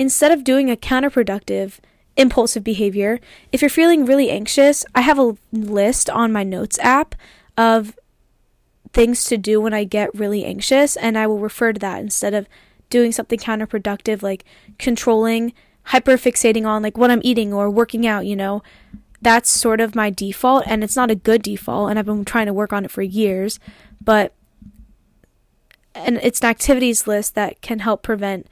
instead 0.00 0.32
of 0.32 0.44
doing 0.44 0.70
a 0.70 0.76
counterproductive 0.76 1.78
impulsive 2.16 2.64
behavior, 2.64 3.20
if 3.52 3.60
you're 3.60 3.68
feeling 3.68 4.06
really 4.06 4.30
anxious, 4.30 4.82
I 4.94 5.02
have 5.02 5.18
a 5.18 5.36
list 5.52 6.08
on 6.08 6.32
my 6.32 6.42
notes 6.42 6.78
app 6.78 7.14
of 7.58 7.98
things 8.94 9.24
to 9.24 9.36
do 9.36 9.60
when 9.60 9.74
I 9.74 9.84
get 9.84 10.14
really 10.14 10.42
anxious, 10.42 10.96
and 10.96 11.18
I 11.18 11.26
will 11.26 11.38
refer 11.38 11.74
to 11.74 11.80
that 11.80 12.00
instead 12.00 12.32
of 12.32 12.48
doing 12.88 13.12
something 13.12 13.38
counterproductive 13.38 14.22
like 14.22 14.46
controlling, 14.78 15.52
hyperfixating 15.88 16.66
on 16.66 16.82
like 16.82 16.96
what 16.96 17.10
I'm 17.10 17.20
eating 17.22 17.52
or 17.52 17.68
working 17.68 18.06
out, 18.06 18.24
you 18.24 18.34
know. 18.34 18.62
That's 19.20 19.50
sort 19.50 19.82
of 19.82 19.94
my 19.94 20.08
default, 20.08 20.64
and 20.66 20.82
it's 20.82 20.96
not 20.96 21.10
a 21.10 21.14
good 21.14 21.42
default, 21.42 21.90
and 21.90 21.98
I've 21.98 22.06
been 22.06 22.24
trying 22.24 22.46
to 22.46 22.54
work 22.54 22.72
on 22.72 22.86
it 22.86 22.90
for 22.90 23.02
years, 23.02 23.60
but 24.02 24.32
and 25.94 26.16
it's 26.22 26.40
an 26.40 26.48
activities 26.48 27.06
list 27.06 27.34
that 27.34 27.60
can 27.60 27.80
help 27.80 28.02
prevent 28.02 28.46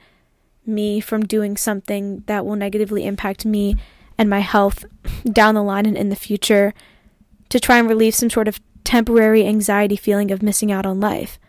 me 0.69 0.99
from 0.99 1.25
doing 1.25 1.57
something 1.57 2.23
that 2.27 2.45
will 2.45 2.55
negatively 2.55 3.05
impact 3.05 3.45
me 3.45 3.75
and 4.17 4.29
my 4.29 4.39
health 4.39 4.85
down 5.31 5.55
the 5.55 5.63
line 5.63 5.85
and 5.85 5.97
in 5.97 6.09
the 6.09 6.15
future 6.15 6.73
to 7.49 7.59
try 7.59 7.77
and 7.77 7.89
relieve 7.89 8.15
some 8.15 8.29
sort 8.29 8.47
of 8.47 8.59
temporary 8.83 9.45
anxiety 9.45 9.95
feeling 9.95 10.31
of 10.31 10.43
missing 10.43 10.71
out 10.71 10.85
on 10.85 10.99
life. 10.99 11.39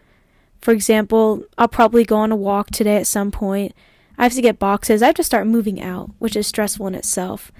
For 0.60 0.72
example, 0.72 1.44
I'll 1.56 1.68
probably 1.68 2.04
go 2.04 2.16
on 2.16 2.32
a 2.32 2.36
walk 2.36 2.70
today 2.70 2.96
at 2.96 3.06
some 3.06 3.30
point. 3.30 3.72
I 4.18 4.24
have 4.24 4.34
to 4.34 4.42
get 4.42 4.58
boxes. 4.58 5.02
I 5.02 5.06
have 5.06 5.14
to 5.16 5.24
start 5.24 5.46
moving 5.46 5.80
out, 5.80 6.10
which 6.18 6.36
is 6.36 6.46
stressful 6.46 6.86
in 6.86 6.94
itself. 6.94 7.50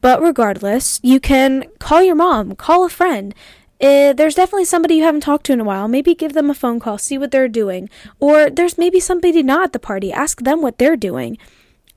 But 0.00 0.22
regardless, 0.22 1.00
you 1.02 1.20
can 1.20 1.64
call 1.78 2.02
your 2.02 2.14
mom, 2.14 2.54
call 2.56 2.84
a 2.84 2.90
friend. 2.90 3.34
Uh, 3.80 4.12
there's 4.12 4.34
definitely 4.34 4.66
somebody 4.66 4.96
you 4.96 5.04
haven't 5.04 5.22
talked 5.22 5.46
to 5.46 5.52
in 5.52 5.60
a 5.60 5.64
while. 5.64 5.88
Maybe 5.88 6.14
give 6.14 6.34
them 6.34 6.50
a 6.50 6.54
phone 6.54 6.80
call, 6.80 6.98
see 6.98 7.16
what 7.16 7.30
they're 7.30 7.48
doing. 7.48 7.88
Or 8.18 8.50
there's 8.50 8.76
maybe 8.76 9.00
somebody 9.00 9.42
not 9.42 9.64
at 9.64 9.72
the 9.72 9.78
party. 9.78 10.12
Ask 10.12 10.42
them 10.42 10.60
what 10.60 10.78
they're 10.78 10.96
doing. 10.96 11.38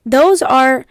Those 0.06 0.40
are 0.40 0.86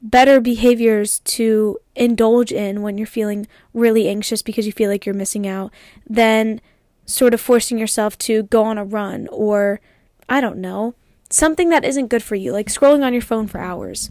better 0.00 0.40
behaviors 0.40 1.18
to 1.20 1.78
indulge 1.94 2.52
in 2.52 2.82
when 2.82 2.96
you're 2.96 3.06
feeling 3.06 3.46
really 3.74 4.08
anxious 4.08 4.42
because 4.42 4.64
you 4.64 4.72
feel 4.72 4.88
like 4.88 5.04
you're 5.04 5.14
missing 5.14 5.46
out 5.46 5.72
than 6.08 6.60
sort 7.04 7.34
of 7.34 7.40
forcing 7.40 7.78
yourself 7.78 8.16
to 8.18 8.44
go 8.44 8.62
on 8.64 8.78
a 8.78 8.84
run 8.84 9.28
or, 9.30 9.80
I 10.28 10.40
don't 10.40 10.58
know, 10.58 10.94
something 11.30 11.68
that 11.70 11.84
isn't 11.84 12.08
good 12.08 12.22
for 12.22 12.36
you, 12.36 12.52
like 12.52 12.68
scrolling 12.68 13.04
on 13.04 13.12
your 13.12 13.22
phone 13.22 13.48
for 13.48 13.60
hours 13.60 14.10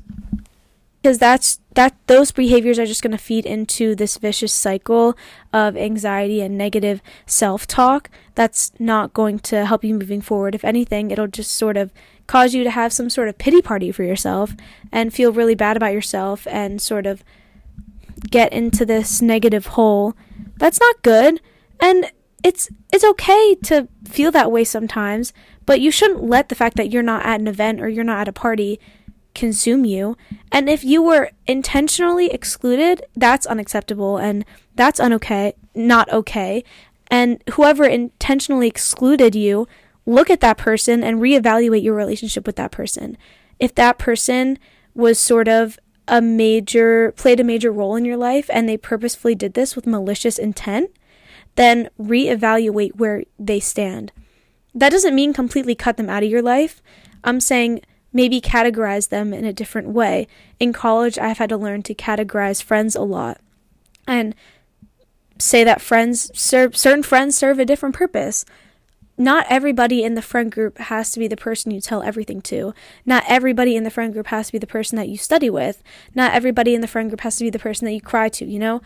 because 1.01 1.17
that's 1.17 1.59
that 1.77 1.95
those 2.07 2.31
behaviors 2.31 2.79
are 2.79 2.87
just 2.87 3.03
going 3.03 3.11
to 3.11 3.19
feed 3.19 3.45
into 3.45 3.93
this 3.93 4.17
vicious 4.17 4.51
cycle 4.51 5.15
of 5.53 5.77
anxiety 5.77 6.41
and 6.41 6.57
negative 6.57 7.03
self-talk. 7.27 8.09
That's 8.33 8.71
not 8.79 9.13
going 9.13 9.37
to 9.41 9.63
help 9.63 9.83
you 9.83 9.93
moving 9.93 10.19
forward. 10.19 10.55
If 10.55 10.65
anything 10.65 11.11
it'll 11.11 11.27
just 11.27 11.51
sort 11.51 11.77
of 11.77 11.93
cause 12.25 12.55
you 12.55 12.63
to 12.63 12.71
have 12.71 12.91
some 12.91 13.11
sort 13.11 13.29
of 13.29 13.37
pity 13.37 13.61
party 13.61 13.91
for 13.91 14.01
yourself 14.01 14.55
and 14.91 15.13
feel 15.13 15.31
really 15.31 15.53
bad 15.53 15.77
about 15.77 15.93
yourself 15.93 16.47
and 16.47 16.81
sort 16.81 17.05
of 17.05 17.23
get 18.31 18.51
into 18.51 18.83
this 18.83 19.21
negative 19.21 19.67
hole. 19.67 20.15
That's 20.55 20.79
not 20.79 21.03
good. 21.03 21.39
And 21.79 22.11
it's 22.43 22.71
it's 22.91 23.03
okay 23.03 23.53
to 23.65 23.87
feel 24.03 24.31
that 24.31 24.51
way 24.51 24.63
sometimes 24.63 25.31
but 25.67 25.79
you 25.79 25.91
shouldn't 25.91 26.23
let 26.23 26.49
the 26.49 26.55
fact 26.55 26.77
that 26.77 26.91
you're 26.91 27.03
not 27.03 27.25
at 27.25 27.39
an 27.39 27.47
event 27.47 27.81
or 27.81 27.89
you're 27.89 28.03
not 28.03 28.21
at 28.21 28.27
a 28.27 28.33
party 28.33 28.79
consume 29.37 29.85
you. 29.85 30.17
And 30.51 30.67
if 30.67 30.83
you 30.83 31.01
were 31.01 31.29
intentionally 31.45 32.27
excluded, 32.31 33.05
that's 33.15 33.45
unacceptable 33.45 34.17
and 34.17 34.43
that's 34.75 34.99
unokay, 34.99 35.53
not 35.73 36.11
okay. 36.11 36.63
And 37.09 37.41
whoever 37.51 37.85
intentionally 37.85 38.67
excluded 38.67 39.35
you, 39.35 39.67
look 40.05 40.29
at 40.29 40.41
that 40.41 40.57
person 40.57 41.03
and 41.03 41.21
reevaluate 41.21 41.83
your 41.83 41.93
relationship 41.95 42.45
with 42.45 42.57
that 42.57 42.71
person. 42.71 43.17
If 43.59 43.73
that 43.75 43.97
person 43.97 44.59
was 44.93 45.19
sort 45.19 45.47
of 45.47 45.79
a 46.07 46.21
major 46.21 47.11
played 47.11 47.39
a 47.39 47.43
major 47.43 47.71
role 47.71 47.95
in 47.95 48.05
your 48.05 48.17
life 48.17 48.49
and 48.51 48.67
they 48.67 48.77
purposefully 48.77 49.35
did 49.35 49.53
this 49.53 49.75
with 49.75 49.85
malicious 49.85 50.39
intent, 50.39 50.89
then 51.55 51.89
reevaluate 51.99 52.95
where 52.95 53.23
they 53.37 53.59
stand. 53.59 54.11
That 54.73 54.91
doesn't 54.91 55.15
mean 55.15 55.33
completely 55.33 55.75
cut 55.75 55.97
them 55.97 56.09
out 56.09 56.23
of 56.23 56.29
your 56.29 56.41
life. 56.41 56.81
I'm 57.23 57.39
saying 57.39 57.81
maybe 58.17 58.41
categorize 58.41 59.09
them 59.09 59.31
in 59.31 59.45
a 59.45 59.53
different 59.53 59.89
way. 59.89 60.27
In 60.59 60.73
college, 60.73 61.19
I've 61.19 61.37
had 61.37 61.49
to 61.49 61.55
learn 61.55 61.83
to 61.83 61.93
categorize 61.93 62.63
friends 62.63 62.95
a 62.95 63.01
lot 63.01 63.39
and 64.07 64.33
say 65.37 65.63
that 65.63 65.81
friends 65.81 66.31
serve 66.33 66.75
certain 66.75 67.03
friends 67.03 67.37
serve 67.37 67.59
a 67.59 67.65
different 67.65 67.93
purpose. 67.93 68.43
Not 69.19 69.45
everybody 69.49 70.03
in 70.03 70.15
the 70.15 70.23
friend 70.23 70.51
group 70.51 70.79
has 70.79 71.11
to 71.11 71.19
be 71.19 71.27
the 71.27 71.37
person 71.37 71.71
you 71.71 71.79
tell 71.79 72.01
everything 72.01 72.41
to. 72.43 72.73
Not 73.05 73.23
everybody 73.27 73.75
in 73.75 73.83
the 73.83 73.91
friend 73.91 74.11
group 74.11 74.27
has 74.27 74.47
to 74.47 74.51
be 74.51 74.59
the 74.59 74.65
person 74.65 74.95
that 74.95 75.09
you 75.09 75.17
study 75.17 75.51
with. 75.51 75.83
Not 76.15 76.33
everybody 76.33 76.73
in 76.73 76.81
the 76.81 76.87
friend 76.87 77.09
group 77.09 77.21
has 77.21 77.35
to 77.37 77.43
be 77.43 77.51
the 77.51 77.59
person 77.59 77.85
that 77.85 77.93
you 77.93 78.01
cry 78.01 78.29
to, 78.29 78.45
you 78.45 78.57
know? 78.57 78.81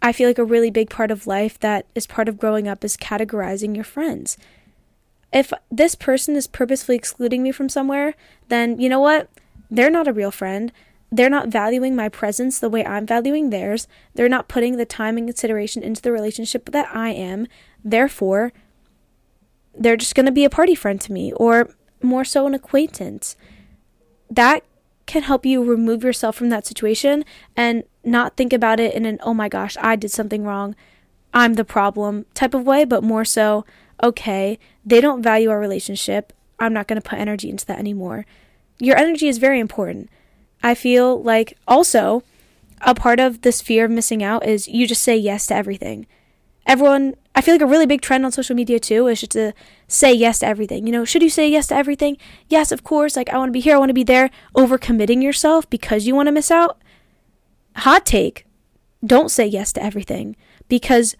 I 0.00 0.12
feel 0.12 0.30
like 0.30 0.38
a 0.38 0.44
really 0.44 0.70
big 0.70 0.88
part 0.88 1.10
of 1.10 1.26
life 1.26 1.58
that 1.60 1.84
is 1.94 2.06
part 2.06 2.28
of 2.28 2.38
growing 2.38 2.68
up 2.68 2.84
is 2.84 2.96
categorizing 2.96 3.74
your 3.74 3.84
friends 3.84 4.38
if 5.32 5.52
this 5.70 5.94
person 5.94 6.36
is 6.36 6.46
purposefully 6.46 6.96
excluding 6.96 7.42
me 7.42 7.52
from 7.52 7.68
somewhere, 7.68 8.14
then 8.48 8.78
you 8.80 8.88
know 8.88 9.00
what? 9.00 9.28
They're 9.70 9.90
not 9.90 10.08
a 10.08 10.12
real 10.12 10.30
friend. 10.30 10.72
They're 11.10 11.30
not 11.30 11.48
valuing 11.48 11.94
my 11.94 12.08
presence 12.08 12.58
the 12.58 12.68
way 12.68 12.84
I'm 12.84 13.06
valuing 13.06 13.50
theirs. 13.50 13.86
They're 14.14 14.28
not 14.28 14.48
putting 14.48 14.76
the 14.76 14.84
time 14.84 15.16
and 15.16 15.26
consideration 15.28 15.82
into 15.82 16.02
the 16.02 16.12
relationship 16.12 16.70
that 16.72 16.88
I 16.94 17.10
am. 17.10 17.46
Therefore, 17.84 18.52
they're 19.74 19.96
just 19.96 20.14
going 20.14 20.26
to 20.26 20.32
be 20.32 20.44
a 20.44 20.50
party 20.50 20.74
friend 20.74 21.00
to 21.00 21.12
me 21.12 21.32
or 21.34 21.70
more 22.02 22.24
so 22.24 22.46
an 22.46 22.54
acquaintance. 22.54 23.36
That 24.30 24.64
can 25.06 25.22
help 25.22 25.46
you 25.46 25.62
remove 25.62 26.02
yourself 26.02 26.34
from 26.34 26.48
that 26.48 26.66
situation 26.66 27.24
and 27.56 27.84
not 28.04 28.36
think 28.36 28.52
about 28.52 28.80
it 28.80 28.94
in 28.94 29.06
an 29.06 29.18
oh 29.22 29.34
my 29.34 29.48
gosh, 29.48 29.76
I 29.80 29.96
did 29.96 30.10
something 30.10 30.44
wrong. 30.44 30.74
I'm 31.32 31.54
the 31.54 31.64
problem 31.64 32.26
type 32.34 32.54
of 32.54 32.66
way, 32.66 32.84
but 32.84 33.04
more 33.04 33.24
so 33.24 33.64
okay, 34.02 34.58
they 34.84 35.00
don't 35.00 35.22
value 35.22 35.50
our 35.50 35.60
relationship. 35.60 36.32
I'm 36.58 36.72
not 36.72 36.86
going 36.86 37.00
to 37.00 37.08
put 37.08 37.18
energy 37.18 37.48
into 37.48 37.66
that 37.66 37.78
anymore. 37.78 38.26
Your 38.78 38.96
energy 38.96 39.28
is 39.28 39.38
very 39.38 39.60
important. 39.60 40.10
I 40.62 40.74
feel 40.74 41.22
like 41.22 41.56
also 41.66 42.22
a 42.80 42.94
part 42.94 43.20
of 43.20 43.42
this 43.42 43.60
fear 43.60 43.86
of 43.86 43.90
missing 43.90 44.22
out 44.22 44.46
is 44.46 44.68
you 44.68 44.86
just 44.86 45.02
say 45.02 45.16
yes 45.16 45.46
to 45.46 45.54
everything. 45.54 46.06
Everyone, 46.66 47.14
I 47.34 47.40
feel 47.40 47.54
like 47.54 47.62
a 47.62 47.66
really 47.66 47.86
big 47.86 48.00
trend 48.00 48.24
on 48.24 48.32
social 48.32 48.56
media 48.56 48.80
too 48.80 49.06
is 49.06 49.20
just 49.20 49.32
to 49.32 49.52
say 49.86 50.12
yes 50.12 50.40
to 50.40 50.46
everything. 50.46 50.86
You 50.86 50.92
know, 50.92 51.04
should 51.04 51.22
you 51.22 51.30
say 51.30 51.48
yes 51.48 51.68
to 51.68 51.76
everything? 51.76 52.16
Yes, 52.48 52.72
of 52.72 52.82
course. 52.82 53.16
Like, 53.16 53.30
I 53.30 53.38
want 53.38 53.50
to 53.50 53.52
be 53.52 53.60
here, 53.60 53.76
I 53.76 53.78
want 53.78 53.90
to 53.90 53.94
be 53.94 54.02
there. 54.02 54.30
Overcommitting 54.56 55.22
yourself 55.22 55.68
because 55.70 56.06
you 56.06 56.14
want 56.14 56.26
to 56.26 56.32
miss 56.32 56.50
out. 56.50 56.78
Hot 57.76 58.04
take 58.04 58.46
don't 59.04 59.30
say 59.30 59.46
yes 59.46 59.72
to 59.74 59.82
everything 59.82 60.36
because 60.68 61.16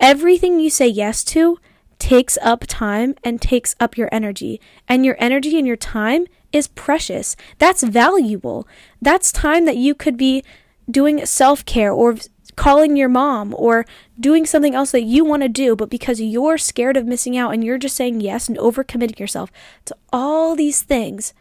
everything 0.00 0.60
you 0.60 0.70
say 0.70 0.88
yes 0.88 1.22
to 1.24 1.58
takes 1.98 2.38
up 2.42 2.64
time 2.66 3.14
and 3.24 3.40
takes 3.40 3.74
up 3.80 3.96
your 3.96 4.08
energy. 4.12 4.60
And 4.88 5.04
your 5.04 5.16
energy 5.18 5.58
and 5.58 5.66
your 5.66 5.76
time 5.76 6.26
is 6.52 6.68
precious. 6.68 7.36
That's 7.58 7.82
valuable. 7.82 8.66
That's 9.02 9.32
time 9.32 9.64
that 9.66 9.76
you 9.76 9.94
could 9.94 10.16
be 10.16 10.42
doing 10.90 11.24
self 11.26 11.64
care 11.64 11.92
or 11.92 12.16
calling 12.58 12.96
your 12.96 13.08
mom 13.08 13.54
or 13.56 13.86
doing 14.18 14.44
something 14.44 14.74
else 14.74 14.90
that 14.90 15.02
you 15.02 15.24
want 15.24 15.42
to 15.42 15.48
do, 15.48 15.76
but 15.76 15.88
because 15.88 16.20
you're 16.20 16.58
scared 16.58 16.96
of 16.96 17.06
missing 17.06 17.36
out 17.36 17.54
and 17.54 17.62
you're 17.62 17.78
just 17.78 17.94
saying 17.94 18.20
yes 18.20 18.48
and 18.48 18.58
overcommitting 18.58 19.18
yourself 19.18 19.50
to 19.84 19.96
all 20.12 20.56
these 20.56 20.82
things, 20.82 21.32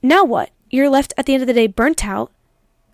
now 0.00 0.24
what? 0.24 0.50
You're 0.70 0.88
left 0.88 1.12
at 1.18 1.26
the 1.26 1.34
end 1.34 1.42
of 1.42 1.48
the 1.48 1.52
day 1.52 1.66
burnt 1.66 2.06
out, 2.06 2.30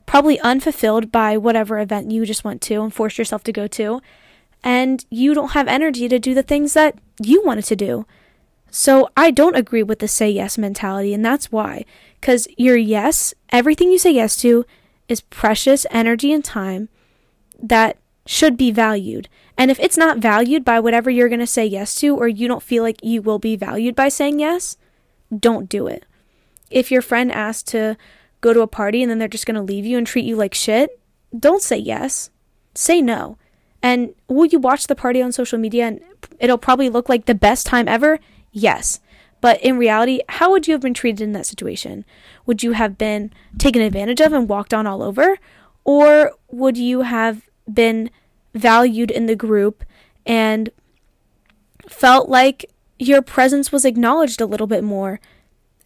probably 0.07 0.41
unfulfilled 0.41 1.13
by 1.13 1.37
whatever 1.37 1.79
event 1.79 2.11
you 2.11 2.25
just 2.25 2.45
went 2.45 2.63
to 2.63 2.83
and 2.83 2.93
forced 2.93 3.19
yourself 3.19 3.45
to 3.45 3.53
go 3.53 3.67
to, 3.69 4.01
and 4.63 5.05
you 5.11 5.35
don't 5.35 5.53
have 5.53 5.69
energy 5.69 6.09
to 6.09 6.19
do 6.19 6.35
the 6.35 6.43
things 6.43 6.75
that 6.75 6.99
you 7.21 7.43
wanted 7.45 7.65
to 7.67 7.77
do. 7.77 8.07
So 8.71 9.09
I 9.17 9.31
don't 9.31 9.57
agree 9.57 9.83
with 9.83 10.01
the 10.01 10.09
say 10.09 10.31
yes 10.31 10.59
mentality, 10.59 11.15
and 11.15 11.25
that's 11.25 11.51
why. 11.51 11.85
Because 12.21 12.49
your 12.57 12.77
yes, 12.77 13.33
everything 13.51 13.91
you 13.91 13.99
say 13.99 14.13
yes 14.13 14.37
to, 14.39 14.67
is 15.09 15.21
precious 15.23 15.87
energy 15.91 16.33
and 16.33 16.45
time 16.45 16.89
that 17.59 17.97
should 18.27 18.57
be 18.57 18.71
valued. 18.71 19.29
And 19.57 19.71
if 19.71 19.81
it's 19.81 19.97
not 19.97 20.19
valued 20.19 20.65
by 20.65 20.81
whatever 20.81 21.11
you're 21.11 21.31
going 21.31 21.41
to 21.41 21.47
say 21.47 21.65
yes 21.65 21.95
to, 21.97 22.15
or 22.15 22.29
you 22.29 22.47
don't 22.47 22.63
feel 22.63 22.83
like 22.83 23.03
you 23.03 23.23
will 23.23 23.39
be 23.39 23.57
valued 23.57 23.97
by 23.97 24.09
saying 24.09 24.39
yes, 24.39 24.77
don't 25.37 25.69
do 25.69 25.87
it. 25.87 26.05
If 26.71 26.91
your 26.91 27.03
friend 27.03 27.33
asks 27.33 27.63
to 27.73 27.97
go 28.41 28.53
to 28.53 28.61
a 28.61 28.67
party 28.67 29.03
and 29.03 29.11
then 29.11 29.19
they're 29.19 29.29
just 29.29 29.47
going 29.47 29.55
to 29.55 29.63
leave 29.63 29.87
you 29.87 29.97
and 29.97 30.07
treat 30.07 30.27
you 30.27 30.37
like 30.37 30.55
shit, 30.55 31.01
don't 31.37 31.63
say 31.63 31.79
yes. 31.79 32.31
Say 32.75 33.01
no. 33.01 33.39
And 33.83 34.15
will 34.27 34.47
you 34.47 34.59
watch 34.59 34.87
the 34.87 34.95
party 34.95 35.23
on 35.23 35.33
social 35.33 35.59
media 35.59 35.87
and 35.87 36.01
it'll 36.41 36.59
probably 36.59 36.89
look 36.89 37.09
like 37.09 37.27
the 37.27 37.35
best 37.35 37.67
time 37.67 37.89
ever? 37.89 38.19
Yes. 38.53 39.01
But 39.41 39.63
in 39.63 39.79
reality, 39.79 40.21
how 40.29 40.51
would 40.51 40.67
you 40.67 40.73
have 40.73 40.81
been 40.81 40.95
treated 40.95 41.21
in 41.21 41.33
that 41.33 41.47
situation? 41.47 42.05
Would 42.47 42.63
you 42.63 42.73
have 42.73 42.99
been 42.99 43.33
taken 43.57 43.83
advantage 43.83 44.21
of 44.21 44.33
and 44.33 44.49
walked 44.49 44.75
on 44.75 44.87
all 44.87 45.03
over? 45.03 45.39
Or 45.85 46.33
would 46.51 46.77
you 46.77 47.03
have 47.03 47.49
been 47.73 48.11
valued 48.55 49.11
in 49.11 49.27
the 49.27 49.37
group 49.37 49.85
and 50.27 50.71
felt 51.89 52.29
like 52.29 52.71
your 52.99 53.23
presence 53.23 53.71
was 53.71 53.85
acknowledged 53.85 54.41
a 54.41 54.47
little 54.47 54.67
bit 54.67 54.83
more? 54.83 55.21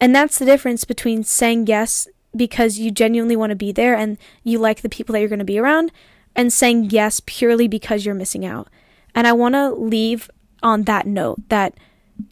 And 0.01 0.15
that's 0.15 0.39
the 0.39 0.45
difference 0.45 0.83
between 0.83 1.23
saying 1.23 1.67
yes 1.67 2.07
because 2.35 2.79
you 2.79 2.89
genuinely 2.89 3.35
want 3.35 3.51
to 3.51 3.55
be 3.55 3.71
there 3.71 3.95
and 3.95 4.17
you 4.43 4.57
like 4.57 4.81
the 4.81 4.89
people 4.89 5.13
that 5.13 5.19
you're 5.19 5.29
going 5.29 5.37
to 5.37 5.45
be 5.45 5.59
around 5.59 5.91
and 6.35 6.51
saying 6.51 6.89
yes 6.89 7.21
purely 7.25 7.67
because 7.67 8.05
you're 8.05 8.15
missing 8.15 8.45
out. 8.45 8.67
And 9.15 9.27
I 9.27 9.33
want 9.33 9.55
to 9.55 9.73
leave 9.73 10.29
on 10.61 10.83
that 10.83 11.05
note 11.05 11.49
that 11.49 11.75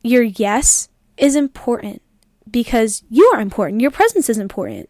your 0.03 0.23
yes 0.23 0.89
is 1.17 1.35
important 1.35 2.01
because 2.49 3.03
you 3.09 3.25
are 3.33 3.41
important. 3.41 3.81
Your 3.81 3.91
presence 3.91 4.29
is 4.29 4.37
important. 4.37 4.89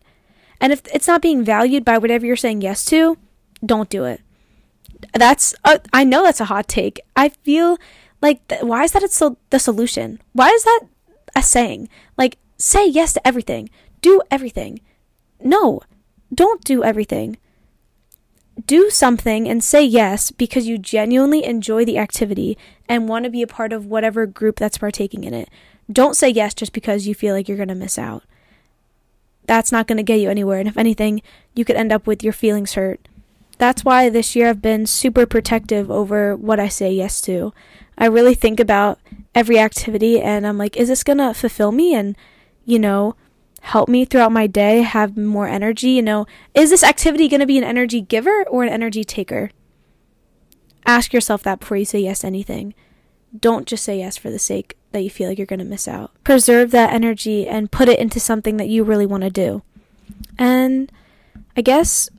And 0.59 0.71
if 0.71 0.81
it's 0.93 1.07
not 1.07 1.21
being 1.21 1.43
valued 1.43 1.83
by 1.83 1.97
whatever 1.97 2.25
you're 2.25 2.35
saying 2.35 2.61
yes 2.61 2.85
to, 2.85 3.17
don't 3.65 3.89
do 3.89 4.05
it. 4.05 4.21
That's 5.13 5.55
a, 5.63 5.81
I 5.91 6.03
know 6.03 6.23
that's 6.23 6.39
a 6.39 6.45
hot 6.45 6.67
take. 6.67 7.01
I 7.15 7.29
feel 7.29 7.77
like 8.21 8.47
th- 8.47 8.61
why 8.61 8.83
is 8.83 8.91
that 8.91 9.03
it's 9.03 9.17
so 9.17 9.37
the 9.49 9.59
solution? 9.59 10.21
Why 10.33 10.49
is 10.49 10.63
that 10.63 10.81
a 11.35 11.41
saying? 11.41 11.89
Like 12.17 12.37
say 12.57 12.87
yes 12.87 13.13
to 13.13 13.27
everything. 13.27 13.69
Do 14.01 14.21
everything. 14.29 14.79
No. 15.39 15.81
Don't 16.33 16.63
do 16.63 16.83
everything. 16.83 17.37
Do 18.65 18.89
something 18.89 19.47
and 19.47 19.63
say 19.63 19.83
yes 19.83 20.31
because 20.31 20.67
you 20.67 20.77
genuinely 20.77 21.43
enjoy 21.43 21.85
the 21.85 21.97
activity 21.97 22.57
and 22.87 23.07
want 23.07 23.23
to 23.25 23.31
be 23.31 23.41
a 23.41 23.47
part 23.47 23.71
of 23.71 23.85
whatever 23.85 24.25
group 24.25 24.57
that's 24.57 24.77
partaking 24.77 25.23
in 25.23 25.33
it. 25.33 25.49
Don't 25.91 26.15
say 26.17 26.29
yes 26.29 26.53
just 26.53 26.73
because 26.73 27.07
you 27.07 27.15
feel 27.15 27.33
like 27.33 27.47
you're 27.47 27.57
going 27.57 27.69
to 27.69 27.75
miss 27.75 27.97
out. 27.97 28.23
That's 29.45 29.71
not 29.71 29.87
going 29.87 29.97
to 29.97 30.03
get 30.03 30.19
you 30.19 30.29
anywhere. 30.29 30.59
And 30.59 30.67
if 30.67 30.77
anything, 30.77 31.21
you 31.55 31.65
could 31.65 31.75
end 31.75 31.91
up 31.91 32.05
with 32.05 32.23
your 32.23 32.33
feelings 32.33 32.73
hurt. 32.73 33.07
That's 33.57 33.85
why 33.85 34.09
this 34.09 34.35
year 34.35 34.49
I've 34.49 34.61
been 34.61 34.85
super 34.85 35.25
protective 35.25 35.91
over 35.91 36.35
what 36.35 36.59
I 36.59 36.67
say 36.67 36.91
yes 36.91 37.21
to. 37.21 37.53
I 37.97 38.05
really 38.05 38.33
think 38.33 38.59
about 38.59 38.99
every 39.35 39.59
activity 39.59 40.19
and 40.19 40.47
I'm 40.47 40.57
like, 40.57 40.75
is 40.77 40.87
this 40.87 41.03
going 41.03 41.19
to 41.19 41.33
fulfill 41.33 41.71
me 41.71 41.93
and, 41.93 42.15
you 42.65 42.79
know, 42.79 43.15
help 43.61 43.87
me 43.87 44.05
throughout 44.05 44.31
my 44.31 44.47
day 44.47 44.81
have 44.81 45.17
more 45.17 45.47
energy? 45.47 45.91
You 45.91 46.01
know, 46.01 46.25
is 46.53 46.69
this 46.69 46.83
activity 46.83 47.27
going 47.27 47.39
to 47.39 47.45
be 47.45 47.57
an 47.57 47.63
energy 47.63 48.01
giver 48.01 48.43
or 48.49 48.63
an 48.63 48.69
energy 48.69 49.03
taker? 49.03 49.51
Ask 50.85 51.13
yourself 51.13 51.43
that 51.43 51.59
before 51.59 51.77
you 51.77 51.85
say 51.85 51.99
yes 51.99 52.19
to 52.19 52.27
anything. 52.27 52.73
Don't 53.37 53.67
just 53.67 53.83
say 53.83 53.99
yes 53.99 54.17
for 54.17 54.29
the 54.29 54.39
sake 54.39 54.77
that 54.91 55.01
you 55.01 55.09
feel 55.09 55.29
like 55.29 55.37
you're 55.37 55.47
going 55.47 55.59
to 55.59 55.65
miss 55.65 55.87
out. 55.87 56.11
Preserve 56.23 56.71
that 56.71 56.91
energy 56.91 57.47
and 57.47 57.71
put 57.71 57.87
it 57.87 57.99
into 57.99 58.19
something 58.19 58.57
that 58.57 58.67
you 58.67 58.83
really 58.83 59.05
want 59.05 59.23
to 59.23 59.29
do. 59.29 59.61
And 60.37 60.91
I 61.55 61.61
guess 61.61 62.09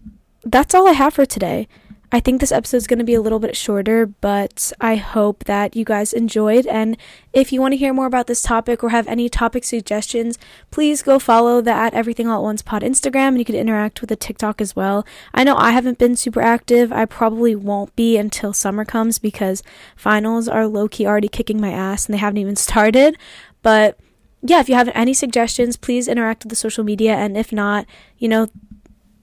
that's 0.44 0.74
all 0.74 0.88
I 0.88 0.92
have 0.92 1.14
for 1.14 1.26
today. 1.26 1.68
I 2.14 2.20
think 2.20 2.40
this 2.40 2.52
episode 2.52 2.76
is 2.76 2.86
going 2.86 2.98
to 2.98 3.06
be 3.06 3.14
a 3.14 3.22
little 3.22 3.38
bit 3.38 3.56
shorter, 3.56 4.04
but 4.04 4.70
I 4.78 4.96
hope 4.96 5.44
that 5.44 5.74
you 5.74 5.82
guys 5.82 6.12
enjoyed. 6.12 6.66
And 6.66 6.98
if 7.32 7.52
you 7.52 7.60
want 7.62 7.72
to 7.72 7.78
hear 7.78 7.94
more 7.94 8.04
about 8.04 8.26
this 8.26 8.42
topic 8.42 8.84
or 8.84 8.90
have 8.90 9.08
any 9.08 9.30
topic 9.30 9.64
suggestions, 9.64 10.38
please 10.70 11.02
go 11.02 11.18
follow 11.18 11.62
the 11.62 11.70
at 11.70 11.94
Everything 11.94 12.28
All 12.28 12.40
at 12.40 12.42
Once 12.42 12.60
Pod 12.60 12.82
Instagram 12.82 13.28
and 13.28 13.38
you 13.38 13.46
can 13.46 13.54
interact 13.54 14.02
with 14.02 14.10
the 14.10 14.16
TikTok 14.16 14.60
as 14.60 14.76
well. 14.76 15.06
I 15.32 15.42
know 15.42 15.56
I 15.56 15.70
haven't 15.70 15.96
been 15.96 16.14
super 16.14 16.42
active. 16.42 16.92
I 16.92 17.06
probably 17.06 17.56
won't 17.56 17.96
be 17.96 18.18
until 18.18 18.52
summer 18.52 18.84
comes 18.84 19.18
because 19.18 19.62
finals 19.96 20.48
are 20.48 20.66
low 20.66 20.88
key 20.88 21.06
already 21.06 21.28
kicking 21.28 21.62
my 21.62 21.72
ass 21.72 22.04
and 22.04 22.12
they 22.12 22.18
haven't 22.18 22.36
even 22.36 22.56
started. 22.68 23.16
But 23.62 23.98
yeah, 24.42 24.60
if 24.60 24.68
you 24.68 24.74
have 24.74 24.90
any 24.94 25.14
suggestions, 25.14 25.78
please 25.78 26.08
interact 26.08 26.44
with 26.44 26.50
the 26.50 26.56
social 26.56 26.84
media. 26.84 27.14
And 27.14 27.38
if 27.38 27.52
not, 27.52 27.86
you 28.18 28.28
know, 28.28 28.48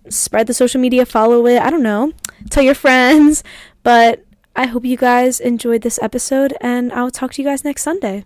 spread 0.07 0.47
the 0.47 0.53
social 0.53 0.79
media, 0.79 1.05
follow 1.05 1.45
it. 1.47 1.61
I 1.61 1.69
don't 1.69 1.83
know. 1.83 2.13
Tell 2.49 2.63
your 2.63 2.75
friends. 2.75 3.43
But 3.83 4.25
I 4.55 4.65
hope 4.67 4.85
you 4.85 4.97
guys 4.97 5.39
enjoyed 5.39 5.81
this 5.81 5.99
episode, 6.01 6.53
and 6.61 6.91
I'll 6.91 7.11
talk 7.11 7.33
to 7.33 7.41
you 7.41 7.47
guys 7.47 7.63
next 7.63 7.83
Sunday. 7.83 8.25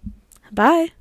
Bye. 0.51 0.91